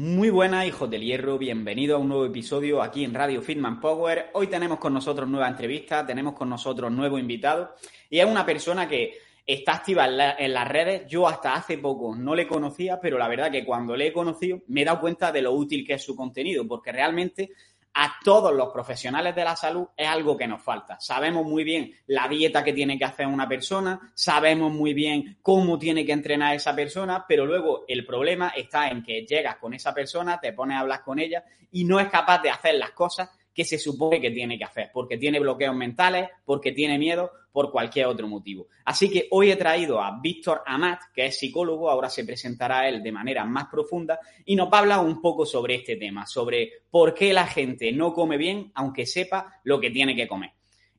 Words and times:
Muy 0.00 0.30
buenas, 0.30 0.66
hijos 0.66 0.88
del 0.88 1.02
hierro, 1.02 1.36
bienvenido 1.36 1.94
a 1.94 1.98
un 1.98 2.08
nuevo 2.08 2.24
episodio 2.24 2.80
aquí 2.80 3.04
en 3.04 3.12
Radio 3.12 3.42
Fitman 3.42 3.78
Power. 3.80 4.30
Hoy 4.32 4.46
tenemos 4.46 4.78
con 4.78 4.94
nosotros 4.94 5.28
nueva 5.28 5.46
entrevista, 5.46 6.06
tenemos 6.06 6.32
con 6.32 6.48
nosotros 6.48 6.90
nuevo 6.90 7.18
invitado 7.18 7.74
y 8.08 8.18
es 8.18 8.24
una 8.24 8.46
persona 8.46 8.88
que 8.88 9.18
está 9.46 9.74
activa 9.74 10.06
en, 10.38 10.54
las 10.54 10.68
redes. 10.68 11.06
Yo 11.06 11.28
hasta 11.28 11.52
hace 11.52 11.76
poco 11.76 12.16
no 12.16 12.34
le 12.34 12.46
conocía, 12.46 12.98
pero 12.98 13.18
la 13.18 13.28
verdad 13.28 13.50
que 13.50 13.62
cuando 13.62 13.94
le 13.94 14.06
he 14.06 14.12
conocido 14.14 14.62
me 14.68 14.80
he 14.80 14.84
dado 14.86 15.00
cuenta 15.00 15.30
de 15.30 15.42
lo 15.42 15.52
útil 15.52 15.86
que 15.86 15.92
es 15.92 16.02
su 16.02 16.16
contenido, 16.16 16.66
porque 16.66 16.92
realmente 16.92 17.50
a 17.94 18.16
todos 18.24 18.54
los 18.54 18.72
profesionales 18.72 19.34
de 19.34 19.44
la 19.44 19.56
salud 19.56 19.88
es 19.96 20.08
algo 20.08 20.36
que 20.36 20.46
nos 20.46 20.62
falta. 20.62 20.98
Sabemos 21.00 21.44
muy 21.44 21.64
bien 21.64 21.92
la 22.06 22.28
dieta 22.28 22.62
que 22.62 22.72
tiene 22.72 22.98
que 22.98 23.04
hacer 23.04 23.26
una 23.26 23.48
persona, 23.48 24.12
sabemos 24.14 24.72
muy 24.72 24.94
bien 24.94 25.38
cómo 25.42 25.78
tiene 25.78 26.04
que 26.04 26.12
entrenar 26.12 26.54
esa 26.54 26.74
persona, 26.74 27.24
pero 27.26 27.46
luego 27.46 27.84
el 27.88 28.06
problema 28.06 28.52
está 28.56 28.88
en 28.88 29.02
que 29.02 29.26
llegas 29.26 29.56
con 29.56 29.74
esa 29.74 29.92
persona, 29.92 30.40
te 30.40 30.52
pones 30.52 30.76
a 30.76 30.80
hablar 30.80 31.02
con 31.02 31.18
ella 31.18 31.44
y 31.72 31.84
no 31.84 31.98
es 32.00 32.08
capaz 32.08 32.42
de 32.42 32.50
hacer 32.50 32.74
las 32.74 32.92
cosas 32.92 33.30
que 33.60 33.64
se 33.66 33.78
supone 33.78 34.22
que 34.22 34.30
tiene 34.30 34.56
que 34.56 34.64
hacer, 34.64 34.90
porque 34.90 35.18
tiene 35.18 35.38
bloqueos 35.38 35.76
mentales, 35.76 36.30
porque 36.46 36.72
tiene 36.72 36.98
miedo, 36.98 37.30
por 37.52 37.70
cualquier 37.70 38.06
otro 38.06 38.26
motivo. 38.26 38.68
Así 38.86 39.10
que 39.10 39.26
hoy 39.32 39.50
he 39.50 39.56
traído 39.56 40.00
a 40.00 40.18
Víctor 40.18 40.62
Amat, 40.64 41.00
que 41.14 41.26
es 41.26 41.38
psicólogo, 41.38 41.90
ahora 41.90 42.08
se 42.08 42.24
presentará 42.24 42.88
él 42.88 43.02
de 43.02 43.12
manera 43.12 43.44
más 43.44 43.66
profunda 43.66 44.18
y 44.46 44.56
nos 44.56 44.72
va 44.72 44.78
a 44.78 44.80
hablar 44.80 45.00
un 45.00 45.20
poco 45.20 45.44
sobre 45.44 45.74
este 45.74 45.96
tema, 45.96 46.26
sobre 46.26 46.70
por 46.90 47.12
qué 47.12 47.34
la 47.34 47.46
gente 47.46 47.92
no 47.92 48.14
come 48.14 48.38
bien 48.38 48.70
aunque 48.74 49.04
sepa 49.04 49.60
lo 49.64 49.78
que 49.78 49.90
tiene 49.90 50.16
que 50.16 50.28
comer. 50.28 50.52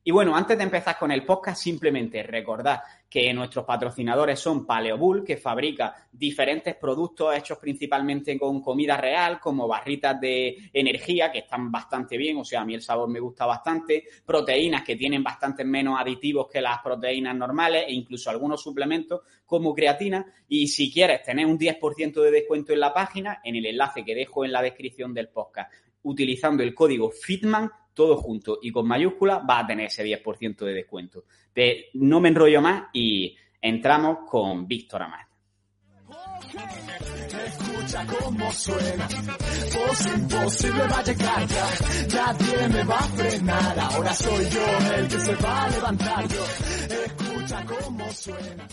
Y 0.04 0.10
bueno, 0.10 0.34
antes 0.34 0.58
de 0.58 0.64
empezar 0.64 0.98
con 0.98 1.12
el 1.12 1.24
podcast, 1.24 1.62
simplemente 1.62 2.24
recordad 2.24 2.80
que 3.08 3.32
nuestros 3.32 3.64
patrocinadores 3.64 4.40
son 4.40 4.66
Paleobull, 4.66 5.22
que 5.22 5.36
fabrica 5.36 5.94
diferentes 6.10 6.74
productos 6.74 7.36
hechos 7.36 7.58
principalmente 7.58 8.36
con 8.36 8.60
comida 8.60 8.96
real, 8.96 9.38
como 9.38 9.68
barritas 9.68 10.20
de 10.20 10.70
energía, 10.72 11.30
que 11.30 11.40
están 11.40 11.70
bastante 11.70 12.16
bien, 12.16 12.38
o 12.38 12.44
sea, 12.44 12.62
a 12.62 12.64
mí 12.64 12.74
el 12.74 12.82
sabor 12.82 13.08
me 13.08 13.20
gusta 13.20 13.46
bastante, 13.46 14.02
proteínas 14.26 14.82
que 14.82 14.96
tienen 14.96 15.22
bastante 15.22 15.64
menos 15.64 16.00
aditivos 16.00 16.48
que 16.50 16.60
las 16.60 16.80
proteínas 16.80 17.36
normales 17.36 17.84
e 17.86 17.92
incluso 17.92 18.28
algunos 18.28 18.60
suplementos 18.60 19.20
como 19.46 19.72
creatina. 19.72 20.26
Y 20.48 20.66
si 20.66 20.90
quieres 20.90 21.22
tener 21.22 21.46
un 21.46 21.58
10% 21.58 22.20
de 22.22 22.30
descuento 22.32 22.72
en 22.72 22.80
la 22.80 22.92
página, 22.92 23.40
en 23.44 23.54
el 23.54 23.66
enlace 23.66 24.04
que 24.04 24.16
dejo 24.16 24.44
en 24.44 24.50
la 24.50 24.62
descripción 24.62 25.14
del 25.14 25.28
podcast, 25.28 25.72
utilizando 26.02 26.64
el 26.64 26.74
código 26.74 27.10
FITMAN, 27.10 27.70
todo 27.94 28.16
junto 28.16 28.58
y 28.62 28.70
con 28.70 28.86
mayúscula, 28.86 29.38
va 29.38 29.60
a 29.60 29.66
tener 29.66 29.86
ese 29.86 30.04
10% 30.04 30.64
de 30.64 30.72
descuento. 30.72 31.24
no 31.94 32.20
me 32.20 32.28
enrollo 32.28 32.60
más 32.60 32.84
y 32.92 33.36
entramos 33.60 34.28
con 34.28 34.66
Víctor 34.66 35.02
Amat. 35.02 35.28
Escucha 37.46 38.06
cómo 38.06 38.52
suena, 38.52 39.08
imposible 40.14 40.82
va 40.86 40.98
a 40.98 41.02
llegar 41.02 41.46
ya, 41.46 41.66
nadie 42.14 42.68
me 42.68 42.84
va 42.84 42.98
a 42.98 43.02
frenar, 43.02 43.80
ahora 43.80 44.14
soy 44.14 44.44
yo 44.50 44.94
el 44.96 45.08
que 45.08 45.18
se 45.18 45.34
va 45.36 45.64
a 45.64 45.70
levantar 45.70 46.24
escucha 46.24 47.64
cómo 47.64 48.10
suena. 48.10 48.68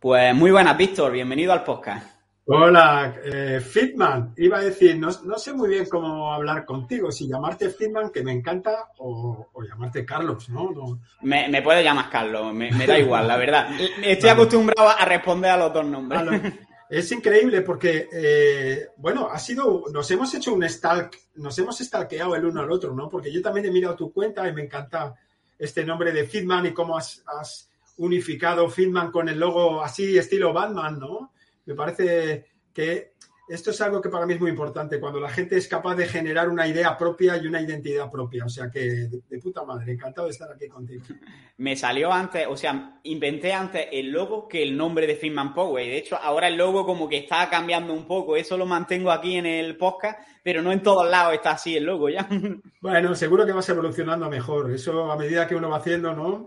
Pues 0.00 0.34
muy 0.34 0.50
buenas, 0.50 0.76
Víctor, 0.76 1.12
bienvenido 1.12 1.52
al 1.52 1.64
podcast. 1.64 2.15
Hola, 2.48 3.16
eh, 3.24 3.60
Fitman. 3.60 4.32
Iba 4.36 4.58
a 4.58 4.62
decir, 4.62 4.96
no, 4.96 5.10
sé 5.10 5.52
muy 5.52 5.68
bien 5.68 5.86
cómo 5.88 6.32
hablar 6.32 6.64
contigo, 6.64 7.10
si 7.10 7.26
llamarte 7.26 7.70
Fitman, 7.70 8.10
que 8.10 8.22
me 8.22 8.30
encanta, 8.30 8.92
o, 8.98 9.48
llamarte 9.68 10.04
Carlos, 10.06 10.48
¿no? 10.50 11.00
Me, 11.22 11.48
me 11.48 11.60
puedes 11.60 11.82
llamar 11.82 12.08
Carlos, 12.08 12.54
me, 12.54 12.70
da 12.86 12.98
igual, 13.00 13.26
la 13.26 13.36
verdad. 13.36 13.68
Estoy 14.02 14.30
acostumbrado 14.30 14.88
a 14.88 15.04
responder 15.04 15.50
a 15.50 15.56
los 15.56 15.72
dos 15.72 15.86
nombres. 15.86 16.52
Es 16.88 17.10
increíble 17.10 17.62
porque, 17.62 18.08
eh, 18.12 18.90
bueno, 18.96 19.28
ha 19.28 19.40
sido, 19.40 19.82
nos 19.92 20.08
hemos 20.12 20.32
hecho 20.32 20.54
un 20.54 20.62
stalk, 20.68 21.18
nos 21.34 21.58
hemos 21.58 21.76
stalkeado 21.78 22.36
el 22.36 22.44
uno 22.44 22.60
al 22.60 22.70
otro, 22.70 22.94
¿no? 22.94 23.08
Porque 23.08 23.32
yo 23.32 23.42
también 23.42 23.66
he 23.66 23.72
mirado 23.72 23.96
tu 23.96 24.12
cuenta 24.12 24.48
y 24.48 24.52
me 24.52 24.62
encanta 24.62 25.16
este 25.58 25.84
nombre 25.84 26.12
de 26.12 26.24
Fitman 26.24 26.66
y 26.66 26.72
cómo 26.72 26.96
has, 26.96 27.24
has 27.26 27.68
unificado 27.96 28.70
Fitman 28.70 29.10
con 29.10 29.28
el 29.28 29.40
logo 29.40 29.82
así, 29.82 30.16
estilo 30.16 30.52
Batman, 30.52 31.00
¿no? 31.00 31.32
Me 31.66 31.74
parece 31.74 32.46
que 32.72 33.12
esto 33.48 33.70
es 33.70 33.80
algo 33.80 34.00
que 34.00 34.08
para 34.08 34.26
mí 34.26 34.34
es 34.34 34.40
muy 34.40 34.50
importante, 34.50 34.98
cuando 34.98 35.20
la 35.20 35.28
gente 35.28 35.56
es 35.56 35.68
capaz 35.68 35.94
de 35.94 36.06
generar 36.06 36.48
una 36.48 36.66
idea 36.66 36.98
propia 36.98 37.36
y 37.36 37.46
una 37.46 37.60
identidad 37.60 38.10
propia. 38.10 38.44
O 38.44 38.48
sea 38.48 38.68
que, 38.68 38.80
de, 39.08 39.38
puta 39.38 39.64
madre, 39.64 39.92
encantado 39.92 40.26
de 40.26 40.32
estar 40.32 40.50
aquí 40.50 40.66
contigo. 40.66 41.04
Me 41.58 41.76
salió 41.76 42.12
antes, 42.12 42.44
o 42.48 42.56
sea, 42.56 42.98
inventé 43.04 43.52
antes 43.52 43.86
el 43.92 44.10
logo 44.10 44.48
que 44.48 44.64
el 44.64 44.76
nombre 44.76 45.06
de 45.06 45.14
Finman 45.14 45.54
Power. 45.54 45.86
De 45.86 45.96
hecho, 45.96 46.16
ahora 46.16 46.48
el 46.48 46.56
logo 46.56 46.84
como 46.84 47.08
que 47.08 47.18
está 47.18 47.48
cambiando 47.48 47.92
un 47.94 48.08
poco. 48.08 48.36
Eso 48.36 48.56
lo 48.56 48.66
mantengo 48.66 49.12
aquí 49.12 49.36
en 49.36 49.46
el 49.46 49.76
podcast, 49.76 50.18
pero 50.42 50.60
no 50.60 50.72
en 50.72 50.82
todos 50.82 51.08
lados 51.08 51.34
está 51.34 51.52
así 51.52 51.76
el 51.76 51.84
logo 51.84 52.08
ya. 52.08 52.28
Bueno, 52.80 53.14
seguro 53.14 53.46
que 53.46 53.52
vas 53.52 53.68
evolucionando 53.68 54.28
mejor. 54.28 54.72
Eso 54.72 55.10
a 55.10 55.16
medida 55.16 55.46
que 55.46 55.56
uno 55.56 55.70
va 55.70 55.78
haciendo, 55.78 56.14
¿no? 56.14 56.46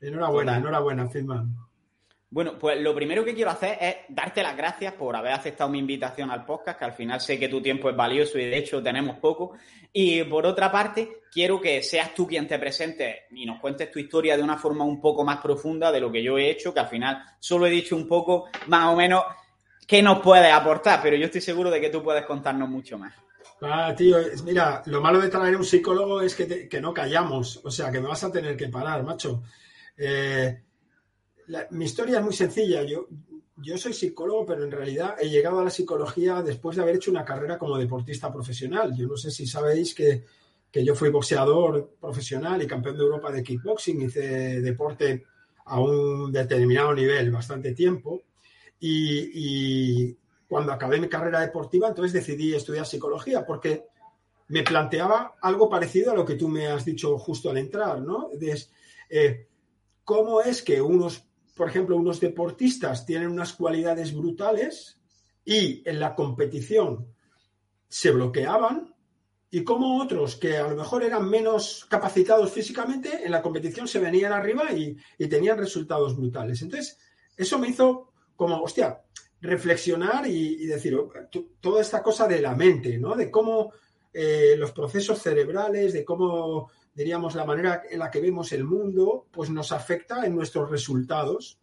Enhorabuena, 0.00 0.56
enhorabuena, 0.56 1.08
Finman. 1.08 1.54
Bueno, 2.32 2.56
pues 2.56 2.80
lo 2.80 2.94
primero 2.94 3.24
que 3.24 3.34
quiero 3.34 3.50
hacer 3.50 3.76
es 3.80 3.96
darte 4.08 4.40
las 4.40 4.56
gracias 4.56 4.92
por 4.94 5.16
haber 5.16 5.32
aceptado 5.32 5.68
mi 5.68 5.80
invitación 5.80 6.30
al 6.30 6.44
podcast, 6.44 6.78
que 6.78 6.84
al 6.84 6.92
final 6.92 7.20
sé 7.20 7.40
que 7.40 7.48
tu 7.48 7.60
tiempo 7.60 7.90
es 7.90 7.96
valioso 7.96 8.38
y 8.38 8.44
de 8.44 8.56
hecho 8.56 8.80
tenemos 8.80 9.18
poco. 9.18 9.54
Y 9.92 10.22
por 10.22 10.46
otra 10.46 10.70
parte, 10.70 11.22
quiero 11.32 11.60
que 11.60 11.82
seas 11.82 12.14
tú 12.14 12.28
quien 12.28 12.46
te 12.46 12.56
presente 12.60 13.22
y 13.32 13.44
nos 13.44 13.60
cuentes 13.60 13.90
tu 13.90 13.98
historia 13.98 14.36
de 14.36 14.44
una 14.44 14.56
forma 14.56 14.84
un 14.84 15.00
poco 15.00 15.24
más 15.24 15.40
profunda 15.40 15.90
de 15.90 15.98
lo 15.98 16.12
que 16.12 16.22
yo 16.22 16.38
he 16.38 16.48
hecho, 16.48 16.72
que 16.72 16.78
al 16.78 16.86
final 16.86 17.20
solo 17.40 17.66
he 17.66 17.70
dicho 17.70 17.96
un 17.96 18.06
poco 18.06 18.48
más 18.68 18.86
o 18.86 18.94
menos 18.94 19.24
qué 19.84 20.00
nos 20.00 20.20
puedes 20.20 20.52
aportar, 20.52 21.00
pero 21.02 21.16
yo 21.16 21.24
estoy 21.24 21.40
seguro 21.40 21.68
de 21.68 21.80
que 21.80 21.90
tú 21.90 22.00
puedes 22.00 22.24
contarnos 22.26 22.68
mucho 22.68 22.96
más. 22.96 23.12
Ah, 23.60 23.92
tío, 23.96 24.18
mira, 24.44 24.82
lo 24.86 25.00
malo 25.00 25.20
de 25.20 25.28
traer 25.28 25.56
un 25.56 25.64
psicólogo 25.64 26.20
es 26.20 26.36
que, 26.36 26.68
que 26.68 26.80
no 26.80 26.94
callamos, 26.94 27.60
o 27.64 27.72
sea, 27.72 27.90
que 27.90 28.00
me 28.00 28.06
vas 28.06 28.22
a 28.22 28.30
tener 28.30 28.56
que 28.56 28.68
parar, 28.68 29.02
macho. 29.02 29.42
Eh, 29.98 30.60
mi 31.70 31.84
historia 31.84 32.18
es 32.18 32.24
muy 32.24 32.34
sencilla. 32.34 32.82
Yo, 32.82 33.06
yo 33.56 33.76
soy 33.76 33.92
psicólogo, 33.92 34.46
pero 34.46 34.64
en 34.64 34.70
realidad 34.70 35.16
he 35.20 35.28
llegado 35.28 35.60
a 35.60 35.64
la 35.64 35.70
psicología 35.70 36.42
después 36.42 36.76
de 36.76 36.82
haber 36.82 36.96
hecho 36.96 37.10
una 37.10 37.24
carrera 37.24 37.58
como 37.58 37.78
deportista 37.78 38.32
profesional. 38.32 38.94
Yo 38.96 39.06
no 39.06 39.16
sé 39.16 39.30
si 39.30 39.46
sabéis 39.46 39.94
que, 39.94 40.24
yo 40.72 40.94
fui 40.94 41.10
boxeador 41.10 41.96
profesional 42.00 42.62
y 42.62 42.66
campeón 42.66 42.96
de 42.96 43.02
Europa 43.02 43.30
de 43.30 43.42
kickboxing. 43.42 44.02
Hice 44.02 44.60
deporte 44.60 45.24
a 45.66 45.80
un 45.80 46.32
determinado 46.32 46.94
nivel 46.94 47.30
bastante 47.30 47.72
tiempo. 47.72 48.22
Y, 48.78 50.16
cuando 50.48 50.72
acabé 50.72 50.98
mi 50.98 51.08
carrera 51.08 51.40
deportiva, 51.40 51.86
entonces 51.86 52.12
decidí 52.12 52.54
estudiar 52.54 52.84
psicología 52.84 53.46
porque 53.46 53.84
me 54.48 54.64
planteaba 54.64 55.36
algo 55.40 55.70
parecido 55.70 56.10
a 56.10 56.16
lo 56.16 56.24
que 56.24 56.34
tú 56.34 56.48
me 56.48 56.66
has 56.66 56.84
dicho 56.84 57.16
justo 57.18 57.50
al 57.50 57.58
entrar, 57.58 58.00
¿no? 58.00 58.30
Eh, 59.10 59.46
¿Cómo 60.02 60.40
es 60.40 60.62
que 60.62 60.82
unos 60.82 61.29
por 61.56 61.68
ejemplo, 61.68 61.96
unos 61.96 62.20
deportistas 62.20 63.04
tienen 63.06 63.28
unas 63.28 63.52
cualidades 63.52 64.14
brutales 64.14 64.98
y 65.44 65.82
en 65.88 66.00
la 66.00 66.14
competición 66.14 67.06
se 67.88 68.10
bloqueaban 68.10 68.94
y 69.50 69.64
como 69.64 70.00
otros 70.00 70.36
que 70.36 70.56
a 70.56 70.68
lo 70.68 70.76
mejor 70.76 71.02
eran 71.02 71.28
menos 71.28 71.86
capacitados 71.88 72.52
físicamente, 72.52 73.24
en 73.24 73.32
la 73.32 73.42
competición 73.42 73.88
se 73.88 73.98
venían 73.98 74.32
arriba 74.32 74.72
y, 74.72 74.96
tenían 75.28 75.58
resultados 75.58 76.16
brutales. 76.16 76.62
Entonces, 76.62 76.98
eso 77.36 77.58
me 77.58 77.68
hizo 77.68 78.12
como, 78.36 78.62
hostia, 78.62 79.02
reflexionar 79.40 80.26
y, 80.28 80.66
decir, 80.66 80.94
oh, 80.94 81.10
toda 81.60 81.80
esta 81.80 82.00
cosa 82.02 82.28
de 82.28 82.40
la 82.40 82.54
mente, 82.54 82.96
¿no? 82.98 83.16
De 83.16 83.28
cómo 83.28 83.72
eh, 84.12 84.54
los 84.56 84.70
procesos 84.70 85.20
cerebrales, 85.20 85.92
de 85.92 86.04
cómo 86.04 86.70
diríamos, 87.00 87.34
la 87.34 87.46
manera 87.46 87.82
en 87.88 87.98
la 87.98 88.10
que 88.10 88.20
vemos 88.20 88.52
el 88.52 88.64
mundo, 88.64 89.26
pues 89.30 89.48
nos 89.48 89.72
afecta 89.72 90.26
en 90.26 90.34
nuestros 90.34 90.70
resultados. 90.70 91.58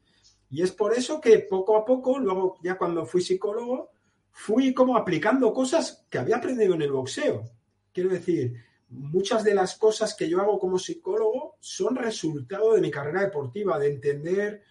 Y 0.49 0.63
es 0.63 0.71
por 0.71 0.93
eso 0.93 1.21
que 1.21 1.37
poco 1.39 1.77
a 1.77 1.85
poco, 1.85 2.17
luego 2.17 2.57
ya 2.63 2.75
cuando 2.75 3.05
fui 3.05 3.21
psicólogo, 3.21 3.91
fui 4.31 4.73
como 4.73 4.97
aplicando 4.97 5.53
cosas 5.53 6.07
que 6.09 6.17
había 6.17 6.37
aprendido 6.37 6.73
en 6.73 6.81
el 6.81 6.91
boxeo. 6.91 7.43
Quiero 7.93 8.09
decir, 8.09 8.55
muchas 8.89 9.43
de 9.43 9.53
las 9.53 9.75
cosas 9.75 10.15
que 10.15 10.27
yo 10.27 10.41
hago 10.41 10.57
como 10.57 10.79
psicólogo 10.79 11.57
son 11.59 11.95
resultado 11.95 12.73
de 12.73 12.81
mi 12.81 12.89
carrera 12.89 13.21
deportiva, 13.21 13.77
de 13.77 13.89
entender 13.89 14.63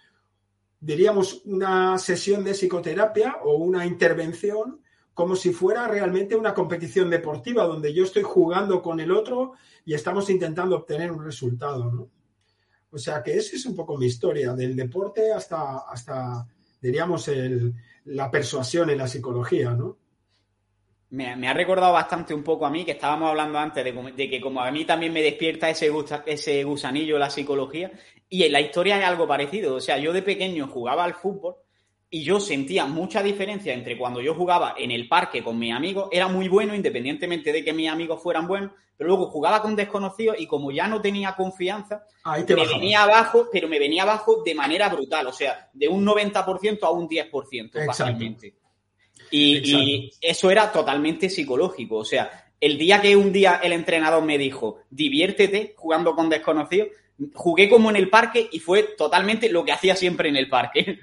diríamos, 0.81 1.43
una 1.45 1.99
sesión 1.99 2.45
de 2.45 2.55
psicoterapia 2.55 3.37
o 3.45 3.57
una 3.57 3.87
intervención 3.87 4.83
como 5.17 5.35
si 5.35 5.51
fuera 5.51 5.89
realmente 5.89 6.37
una 6.37 6.53
competición 6.53 7.09
deportiva 7.09 7.65
donde 7.65 7.95
yo 7.95 8.05
estoy 8.05 8.23
jugando 8.23 8.83
con 8.83 9.01
el 9.01 9.11
otro 9.11 9.55
y 9.83 9.95
estamos 9.95 10.29
intentando 10.29 10.77
obtener 10.77 11.11
un 11.11 11.25
resultado, 11.25 11.91
¿no? 11.91 12.11
O 12.91 12.99
sea 12.99 13.23
que 13.23 13.35
esa 13.35 13.57
es 13.57 13.65
un 13.65 13.75
poco 13.75 13.97
mi 13.97 14.05
historia, 14.05 14.53
del 14.53 14.77
deporte 14.77 15.33
hasta, 15.33 15.79
hasta 15.89 16.47
diríamos, 16.83 17.29
el, 17.29 17.73
la 18.05 18.31
persuasión 18.31 18.91
en 18.91 18.99
la 18.99 19.09
psicología, 19.09 19.71
¿no? 19.71 19.97
Me, 21.09 21.49
ha 21.49 21.55
recordado 21.55 21.95
bastante 21.95 22.35
un 22.35 22.43
poco 22.43 22.67
a 22.67 22.71
mí, 22.71 22.85
que 22.85 22.91
estábamos 22.91 23.31
hablando 23.31 23.59
antes 23.59 23.83
de, 23.83 24.29
que 24.29 24.39
como 24.39 24.61
a 24.61 24.71
mí 24.71 24.85
también 24.85 25.15
me 25.15 25.23
despierta 25.23 25.71
ese, 25.71 25.91
ese 26.27 26.63
gusanillo 26.63 27.19
la 27.19 27.31
psicología, 27.31 27.91
y 28.29 28.43
en 28.43 28.53
la 28.53 28.61
historia 28.61 28.99
es 28.99 29.07
algo 29.07 29.27
parecido. 29.27 29.77
O 29.77 29.81
sea, 29.81 29.97
yo 29.97 30.13
de 30.13 30.21
pequeño 30.21 30.69
jugaba 30.69 31.05
al 31.05 31.15
fútbol 31.15 31.57
y 32.11 32.23
yo 32.23 32.41
sentía 32.41 32.87
mucha 32.87 33.23
diferencia 33.23 33.75
entre 33.75 33.99
cuando 33.99 34.21
yo 34.21 34.35
jugaba 34.35 34.75
en 34.79 34.91
el 34.91 35.09
parque 35.09 35.43
con 35.43 35.59
mis 35.59 35.73
amigos, 35.73 36.09
era 36.13 36.29
muy 36.29 36.49
bueno 36.49 36.75
independientemente 36.75 37.53
de 37.53 37.65
que 37.65 37.73
mis 37.73 37.89
amigos 37.89 38.23
fueran 38.23 38.47
buenos, 38.47 38.71
pero 38.97 39.09
luego 39.09 39.27
jugaba 39.27 39.61
con 39.61 39.77
desconocidos 39.77 40.37
y 40.39 40.47
como 40.47 40.71
ya 40.71 40.87
no 40.87 41.01
tenía 41.01 41.35
confianza, 41.35 42.07
me 42.25 42.67
venía 42.67 43.03
abajo, 43.03 43.49
pero 43.53 43.69
me 43.69 43.79
venía 43.79 44.05
abajo 44.05 44.43
de 44.45 44.55
manera 44.55 44.89
brutal, 44.89 45.27
o 45.27 45.33
sea, 45.33 45.69
de 45.73 45.89
un 45.89 46.07
90% 46.07 46.83
a 46.83 46.91
un 46.91 47.09
10% 47.09 47.87
fácilmente. 47.87 48.55
Y, 49.31 50.13
eso 50.21 50.51
era 50.51 50.71
totalmente 50.73 51.29
psicológico. 51.29 51.97
O 51.97 52.05
sea, 52.05 52.47
el 52.61 52.79
día 52.79 53.01
que 53.01 53.17
un 53.17 53.33
día 53.33 53.61
el 53.63 53.73
entrenador 53.73 54.23
me 54.25 54.39
dijo, 54.39 54.79
diviértete 54.91 55.75
jugando 55.77 56.15
con 56.15 56.29
desconocidos, 56.29 56.89
jugué 57.35 57.69
como 57.69 57.91
en 57.91 57.97
el 57.97 58.09
parque 58.09 58.49
y 58.51 58.61
fue 58.61 58.83
totalmente 58.97 59.49
lo 59.51 59.65
que 59.65 59.73
hacía 59.73 59.97
siempre 59.97 60.29
en 60.29 60.37
el 60.37 60.49
parque. 60.49 61.01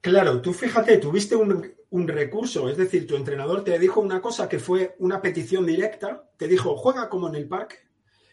Claro, 0.00 0.40
tú 0.40 0.52
fíjate, 0.52 0.98
tuviste 0.98 1.34
un, 1.34 1.74
un, 1.90 2.08
recurso, 2.08 2.68
es 2.68 2.76
decir, 2.76 3.06
tu 3.06 3.16
entrenador 3.16 3.64
te 3.64 3.78
dijo 3.78 4.00
una 4.00 4.20
cosa 4.20 4.48
que 4.48 4.58
fue 4.58 4.94
una 5.00 5.20
petición 5.20 5.66
directa, 5.66 6.30
te 6.36 6.46
dijo, 6.46 6.76
juega 6.76 7.08
como 7.08 7.28
en 7.28 7.34
el 7.34 7.48
parque, 7.48 7.76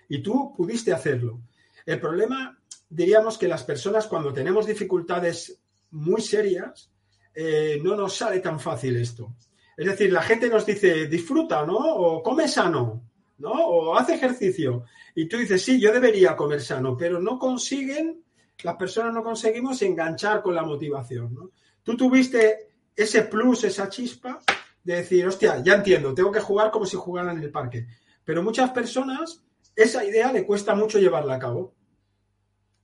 y 0.07 0.21
tú 0.21 0.53
pudiste 0.55 0.93
hacerlo. 0.93 1.41
El 1.85 1.99
problema, 1.99 2.59
diríamos 2.89 3.37
que 3.37 3.47
las 3.47 3.63
personas 3.63 4.07
cuando 4.07 4.31
tenemos 4.31 4.67
dificultades 4.67 5.59
muy 5.91 6.21
serias, 6.21 6.91
eh, 7.33 7.79
no 7.83 7.95
nos 7.95 8.15
sale 8.15 8.39
tan 8.39 8.59
fácil 8.59 8.95
esto. 8.97 9.35
Es 9.75 9.87
decir, 9.87 10.11
la 10.11 10.21
gente 10.21 10.49
nos 10.49 10.65
dice, 10.65 11.07
disfruta, 11.07 11.65
¿no? 11.65 11.77
O 11.77 12.21
come 12.21 12.47
sano, 12.47 13.09
¿no? 13.39 13.51
O 13.51 13.97
hace 13.97 14.15
ejercicio. 14.15 14.85
Y 15.15 15.27
tú 15.27 15.37
dices, 15.37 15.61
sí, 15.63 15.79
yo 15.79 15.91
debería 15.91 16.35
comer 16.35 16.61
sano, 16.61 16.95
pero 16.95 17.19
no 17.19 17.39
consiguen, 17.39 18.22
las 18.63 18.75
personas 18.75 19.13
no 19.13 19.23
conseguimos 19.23 19.81
enganchar 19.81 20.41
con 20.41 20.55
la 20.55 20.63
motivación, 20.63 21.33
¿no? 21.33 21.51
Tú 21.83 21.95
tuviste 21.97 22.69
ese 22.95 23.23
plus, 23.23 23.63
esa 23.65 23.89
chispa 23.89 24.39
de 24.83 24.95
decir, 24.95 25.27
hostia, 25.27 25.61
ya 25.63 25.75
entiendo, 25.75 26.13
tengo 26.13 26.31
que 26.31 26.39
jugar 26.39 26.71
como 26.71 26.85
si 26.85 26.95
jugaran 26.95 27.37
en 27.37 27.43
el 27.43 27.51
parque. 27.51 27.87
Pero 28.23 28.41
muchas 28.41 28.71
personas, 28.71 29.43
esa 29.75 30.03
idea 30.05 30.31
le 30.31 30.45
cuesta 30.45 30.75
mucho 30.75 30.99
llevarla 30.99 31.35
a 31.35 31.39
cabo. 31.39 31.73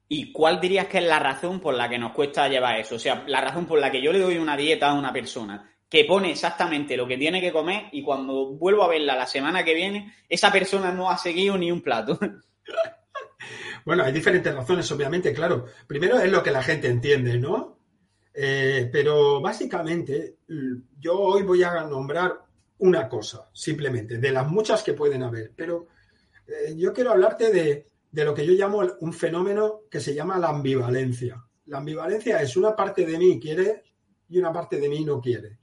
¿Y 0.08 0.32
cuál 0.32 0.60
dirías 0.60 0.88
que 0.88 0.98
es 0.98 1.04
la 1.06 1.20
razón 1.20 1.60
por 1.60 1.76
la 1.76 1.88
que 1.88 2.00
nos 2.00 2.14
cuesta 2.14 2.48
llevar 2.48 2.80
eso? 2.80 2.96
O 2.96 3.00
sea, 3.00 3.24
la 3.28 3.42
razón 3.42 3.66
por 3.66 3.80
la 3.80 3.92
que 3.92 4.02
yo 4.02 4.12
le 4.12 4.20
doy 4.20 4.38
una 4.38 4.58
dieta 4.58 4.90
a 4.90 4.94
una 4.94 5.14
persona 5.14 5.72
que 5.88 6.06
pone 6.06 6.32
exactamente 6.32 6.98
lo 6.98 7.08
que 7.08 7.18
tiene 7.18 7.42
que 7.42 7.52
comer 7.52 7.86
y 7.92 8.04
cuando 8.04 8.48
vuelvo 8.54 8.84
a 8.84 8.90
verla 8.90 9.16
la 9.16 9.26
semana 9.26 9.64
que 9.64 9.74
viene, 9.74 10.14
esa 10.28 10.52
persona 10.52 10.92
no 10.92 11.10
ha 11.10 11.18
seguido 11.18 11.58
ni 11.58 11.72
un 11.72 11.82
plato. 11.82 12.18
Bueno, 13.86 14.04
hay 14.04 14.12
diferentes 14.12 14.54
razones, 14.54 14.92
obviamente, 14.92 15.34
claro. 15.34 15.66
Primero 15.88 16.20
es 16.20 16.32
lo 16.32 16.44
que 16.44 16.52
la 16.52 16.62
gente 16.62 16.88
entiende, 16.88 17.38
¿no? 17.40 17.78
Eh, 18.34 18.90
pero 18.92 19.42
básicamente, 19.42 20.38
yo 21.00 21.20
hoy 21.20 21.44
voy 21.44 21.64
a 21.64 21.84
nombrar 21.86 22.46
una 22.80 23.10
cosa, 23.10 23.50
simplemente, 23.54 24.18
de 24.18 24.32
las 24.32 24.48
muchas 24.48 24.84
que 24.84 24.94
pueden 24.94 25.24
haber. 25.24 25.52
Pero 25.56 25.88
eh, 26.48 26.76
yo 26.76 26.94
quiero 26.94 27.12
hablarte 27.12 27.52
de, 27.52 27.90
de 28.12 28.26
lo 28.26 28.34
que 28.34 28.46
yo 28.46 28.54
llamo 28.54 28.82
un 29.00 29.14
fenómeno 29.14 29.82
que 29.90 30.00
se 30.00 30.14
llama 30.14 30.38
la 30.38 30.50
ambivalencia. 30.50 31.44
La 31.66 31.80
ambivalencia 31.80 32.42
es 32.42 32.56
una 32.58 32.76
parte 32.76 33.06
de 33.06 33.18
mí 33.18 33.40
quiere 33.40 33.84
y 34.30 34.40
una 34.40 34.52
parte 34.52 34.80
de 34.80 34.90
mí 34.90 35.04
no 35.04 35.20
quiere. 35.20 35.58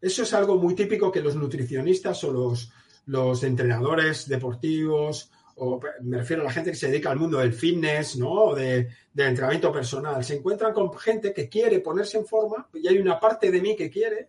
Eso 0.00 0.22
es 0.22 0.34
algo 0.34 0.56
muy 0.56 0.74
típico 0.74 1.10
que 1.10 1.20
los 1.20 1.34
nutricionistas 1.34 2.22
o 2.24 2.32
los, 2.32 2.70
los 3.06 3.42
entrenadores 3.42 4.28
deportivos, 4.28 5.30
o 5.56 5.80
me 6.02 6.18
refiero 6.18 6.42
a 6.42 6.46
la 6.46 6.52
gente 6.52 6.70
que 6.70 6.76
se 6.76 6.88
dedica 6.88 7.10
al 7.10 7.18
mundo 7.18 7.38
del 7.38 7.52
fitness, 7.52 8.16
¿no? 8.16 8.30
O 8.30 8.54
de, 8.54 8.88
del 9.12 9.28
entrenamiento 9.28 9.72
personal, 9.72 10.24
se 10.24 10.36
encuentran 10.36 10.72
con 10.72 10.92
gente 10.98 11.32
que 11.32 11.48
quiere 11.48 11.80
ponerse 11.80 12.18
en 12.18 12.26
forma 12.26 12.68
y 12.74 12.88
hay 12.88 12.98
una 12.98 13.18
parte 13.20 13.50
de 13.50 13.60
mí 13.60 13.76
que 13.76 13.90
quiere, 13.90 14.28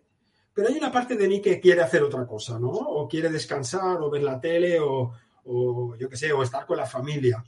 pero 0.54 0.68
hay 0.68 0.76
una 0.76 0.92
parte 0.92 1.16
de 1.16 1.28
mí 1.28 1.40
que 1.40 1.60
quiere 1.60 1.82
hacer 1.82 2.02
otra 2.02 2.26
cosa, 2.26 2.58
¿no? 2.58 2.70
O 2.70 3.08
quiere 3.08 3.28
descansar 3.28 4.00
o 4.00 4.10
ver 4.10 4.22
la 4.22 4.40
tele 4.40 4.78
o, 4.80 5.12
o 5.44 5.96
yo 5.96 6.08
qué 6.08 6.16
sé, 6.16 6.32
o 6.32 6.42
estar 6.42 6.66
con 6.66 6.76
la 6.76 6.86
familia. 6.86 7.44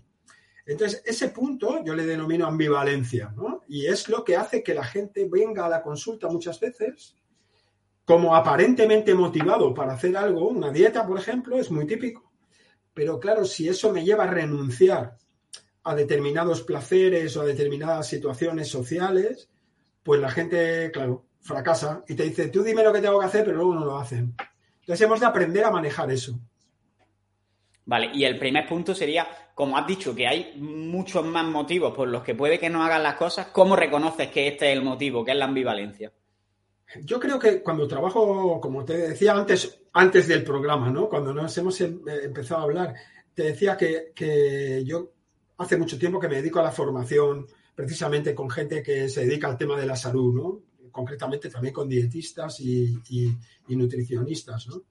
Entonces, 0.66 1.02
ese 1.06 1.28
punto 1.28 1.82
yo 1.82 1.94
le 1.94 2.04
denomino 2.04 2.46
ambivalencia, 2.46 3.32
¿no? 3.34 3.62
Y 3.68 3.86
es 3.86 4.08
lo 4.08 4.24
que 4.24 4.36
hace 4.36 4.62
que 4.62 4.74
la 4.74 4.84
gente 4.84 5.26
venga 5.30 5.64
a 5.64 5.68
la 5.68 5.82
consulta 5.82 6.28
muchas 6.28 6.60
veces 6.60 7.16
como 8.08 8.34
aparentemente 8.34 9.14
motivado 9.14 9.74
para 9.74 9.92
hacer 9.92 10.16
algo, 10.16 10.48
una 10.48 10.70
dieta, 10.70 11.06
por 11.06 11.18
ejemplo, 11.18 11.58
es 11.58 11.70
muy 11.70 11.86
típico. 11.86 12.27
Pero 12.98 13.20
claro, 13.20 13.44
si 13.44 13.68
eso 13.68 13.92
me 13.92 14.04
lleva 14.04 14.24
a 14.24 14.26
renunciar 14.26 15.16
a 15.84 15.94
determinados 15.94 16.62
placeres 16.62 17.36
o 17.36 17.42
a 17.42 17.44
determinadas 17.44 18.08
situaciones 18.08 18.66
sociales, 18.66 19.48
pues 20.02 20.20
la 20.20 20.28
gente, 20.28 20.90
claro, 20.90 21.24
fracasa 21.40 22.02
y 22.08 22.16
te 22.16 22.24
dice, 22.24 22.48
tú 22.48 22.64
dime 22.64 22.82
lo 22.82 22.92
que 22.92 23.00
tengo 23.00 23.20
que 23.20 23.26
hacer, 23.26 23.44
pero 23.44 23.58
luego 23.58 23.76
no 23.76 23.84
lo 23.84 23.98
hacen. 23.98 24.34
Entonces 24.80 25.00
hemos 25.00 25.20
de 25.20 25.26
aprender 25.26 25.64
a 25.64 25.70
manejar 25.70 26.10
eso. 26.10 26.40
Vale, 27.84 28.10
y 28.12 28.24
el 28.24 28.36
primer 28.36 28.66
punto 28.66 28.96
sería, 28.96 29.28
como 29.54 29.78
has 29.78 29.86
dicho, 29.86 30.12
que 30.12 30.26
hay 30.26 30.54
muchos 30.56 31.24
más 31.24 31.44
motivos 31.44 31.94
por 31.94 32.08
los 32.08 32.24
que 32.24 32.34
puede 32.34 32.58
que 32.58 32.68
no 32.68 32.82
hagan 32.82 33.04
las 33.04 33.14
cosas, 33.14 33.46
¿cómo 33.52 33.76
reconoces 33.76 34.26
que 34.26 34.48
este 34.48 34.72
es 34.72 34.76
el 34.76 34.82
motivo, 34.82 35.24
que 35.24 35.30
es 35.30 35.36
la 35.36 35.44
ambivalencia? 35.44 36.10
Yo 37.02 37.20
creo 37.20 37.38
que 37.38 37.62
cuando 37.62 37.86
trabajo, 37.86 38.60
como 38.60 38.84
te 38.84 38.96
decía 38.96 39.34
antes, 39.34 39.80
antes 39.92 40.26
del 40.26 40.42
programa, 40.42 40.90
¿no? 40.90 41.08
Cuando 41.08 41.34
nos 41.34 41.56
hemos 41.58 41.80
em, 41.80 42.00
eh, 42.08 42.20
empezado 42.24 42.60
a 42.60 42.64
hablar, 42.64 42.94
te 43.34 43.44
decía 43.44 43.76
que, 43.76 44.82
yo 44.84 45.12
hace 45.58 45.76
mucho 45.76 45.98
tiempo 45.98 46.18
que 46.18 46.28
me 46.28 46.36
dedico 46.36 46.60
a 46.60 46.64
la 46.64 46.72
formación 46.72 47.46
precisamente 47.74 48.34
con 48.34 48.50
gente 48.50 48.82
que 48.82 49.08
se 49.08 49.26
dedica 49.26 49.48
al 49.48 49.58
tema 49.58 49.78
de 49.78 49.86
la 49.86 49.96
salud, 49.96 50.34
¿no? 50.34 50.90
Concretamente 50.90 51.48
también 51.50 51.74
con 51.74 51.88
dietistas 51.88 52.60
y, 52.60 52.98
y 53.08 53.76
nutricionistas, 53.76 54.66
¿no? 54.68 54.82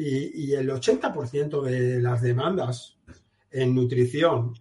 Y, 0.00 0.52
el 0.52 0.70
80% 0.70 1.60
de 1.62 2.00
las 2.00 2.22
demandas 2.22 2.96
en 3.50 3.74
nutrición, 3.74 4.54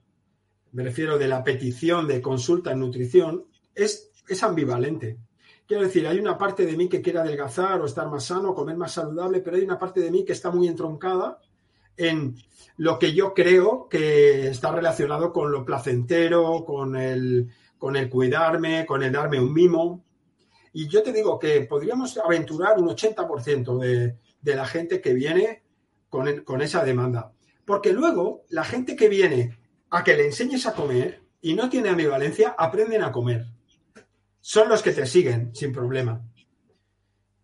me 0.72 0.84
refiero 0.84 1.20
de 1.20 1.28
la 1.28 1.44
petición 1.44 2.08
de 2.08 2.22
consulta 2.22 2.72
en 2.72 2.80
nutrición, 2.80 3.46
es, 3.76 4.12
es 4.28 4.42
ambivalente. 4.42 5.20
Quiero 5.68 5.84
decir, 5.84 6.08
hay 6.08 6.20
una 6.20 6.38
parte 6.38 6.66
de 6.66 6.78
mí 6.78 6.88
que 6.88 7.02
quiere 7.02 7.20
adelgazar 7.20 7.82
o 7.82 7.86
estar 7.86 8.10
más 8.10 8.26
sano, 8.26 8.56
comer 8.56 8.78
más 8.78 8.94
saludable, 8.94 9.42
pero 9.42 9.58
hay 9.58 9.64
una 9.64 9.78
parte 9.78 10.00
de 10.00 10.12
mí 10.12 10.24
que 10.24 10.34
está 10.34 10.50
muy 10.50 10.68
entroncada 10.68 11.40
en 11.98 12.38
lo 12.78 12.98
que 12.98 13.14
yo 13.14 13.34
creo 13.34 13.90
que 13.90 14.48
está 14.48 14.72
relacionado 14.72 15.34
con 15.34 15.52
lo 15.52 15.66
placentero, 15.66 16.64
con 16.64 16.96
el, 16.96 17.50
con 17.78 17.96
el 17.96 18.10
cuidarme, 18.10 18.86
con 18.86 19.04
el 19.04 19.12
darme 19.12 19.42
un 19.42 19.54
mimo. 19.54 20.06
Y 20.72 20.88
yo 20.88 21.04
te 21.04 21.12
digo 21.12 21.38
que 21.38 21.62
podríamos 21.62 22.18
aventurar 22.18 22.80
un 22.80 22.88
80% 22.88 23.78
de, 23.80 24.16
de 24.42 24.56
la 24.56 24.66
gente 24.66 25.02
que 25.02 25.14
viene 25.14 25.64
con, 26.10 26.62
esa 26.62 26.84
demanda. 26.84 27.34
Porque 27.66 27.92
luego 27.92 28.44
la 28.50 28.64
gente 28.64 28.96
que 28.96 29.10
viene 29.10 29.58
a 29.90 30.04
que 30.04 30.16
le 30.16 30.26
enseñes 30.26 30.66
a 30.66 30.74
comer 30.74 31.22
y 31.42 31.54
no 31.54 31.70
tiene 31.70 31.90
ambivalencia, 31.90 32.56
aprenden 32.58 33.04
a 33.04 33.12
comer. 33.12 33.46
Son 34.50 34.70
los 34.70 34.82
que 34.82 34.94
te 34.94 35.06
siguen 35.06 35.54
sin 35.54 35.74
problema. 35.74 36.22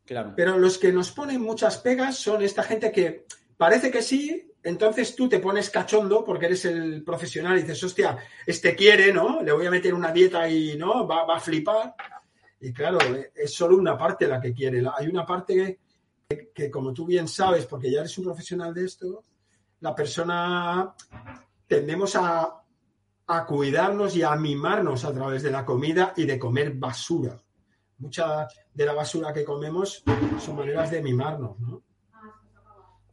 Claro. 0.06 0.32
Pero 0.38 0.58
los 0.58 0.78
que 0.78 0.94
nos 0.94 1.12
ponen 1.12 1.42
muchas 1.42 1.80
pegas 1.80 2.18
son 2.18 2.42
esta 2.42 2.64
gente 2.64 2.94
que 2.94 3.26
parece 3.58 3.92
que 3.92 4.02
sí, 4.02 4.54
entonces 4.64 5.14
tú 5.14 5.28
te 5.28 5.40
pones 5.40 5.70
cachondo 5.70 6.24
porque 6.24 6.46
eres 6.46 6.64
el 6.64 7.04
profesional 7.04 7.58
y 7.58 7.64
dices, 7.64 7.84
hostia, 7.84 8.18
este 8.48 8.74
quiere, 8.74 9.12
¿no? 9.12 9.44
Le 9.44 9.52
voy 9.52 9.66
a 9.66 9.72
meter 9.72 9.94
una 9.94 10.14
dieta 10.14 10.48
y 10.48 10.78
no, 10.78 11.06
va, 11.06 11.26
va 11.26 11.36
a 11.36 11.42
flipar. 11.42 11.94
Y 12.62 12.72
claro, 12.72 13.00
es 13.36 13.54
solo 13.54 13.76
una 13.76 13.98
parte 13.98 14.26
la 14.26 14.40
que 14.40 14.54
quiere. 14.54 14.82
Hay 14.98 15.08
una 15.08 15.26
parte 15.26 15.78
que, 16.30 16.52
que, 16.56 16.72
como 16.72 16.94
tú 16.94 17.06
bien 17.06 17.28
sabes, 17.28 17.66
porque 17.66 17.92
ya 17.92 18.00
eres 18.00 18.18
un 18.18 18.24
profesional 18.24 18.74
de 18.74 18.86
esto, 18.86 19.26
la 19.82 19.94
persona 19.94 20.96
tendemos 21.68 22.16
a, 22.16 22.63
cuidarnos 23.48 24.16
y 24.16 24.24
a 24.24 24.36
mimarnos 24.36 25.06
a 25.06 25.14
través 25.14 25.44
de 25.44 25.52
la 25.52 25.66
comida 25.66 26.14
y 26.16 26.26
de 26.26 26.38
comer 26.38 26.74
basura. 26.74 27.42
Mucha 27.98 28.48
de 28.74 28.86
la 28.86 28.94
basura 28.94 29.34
que 29.34 29.44
comemos 29.44 30.04
son 30.40 30.56
maneras 30.56 30.92
de 30.92 31.02
mimarnos, 31.02 31.60
¿no? 31.60 31.82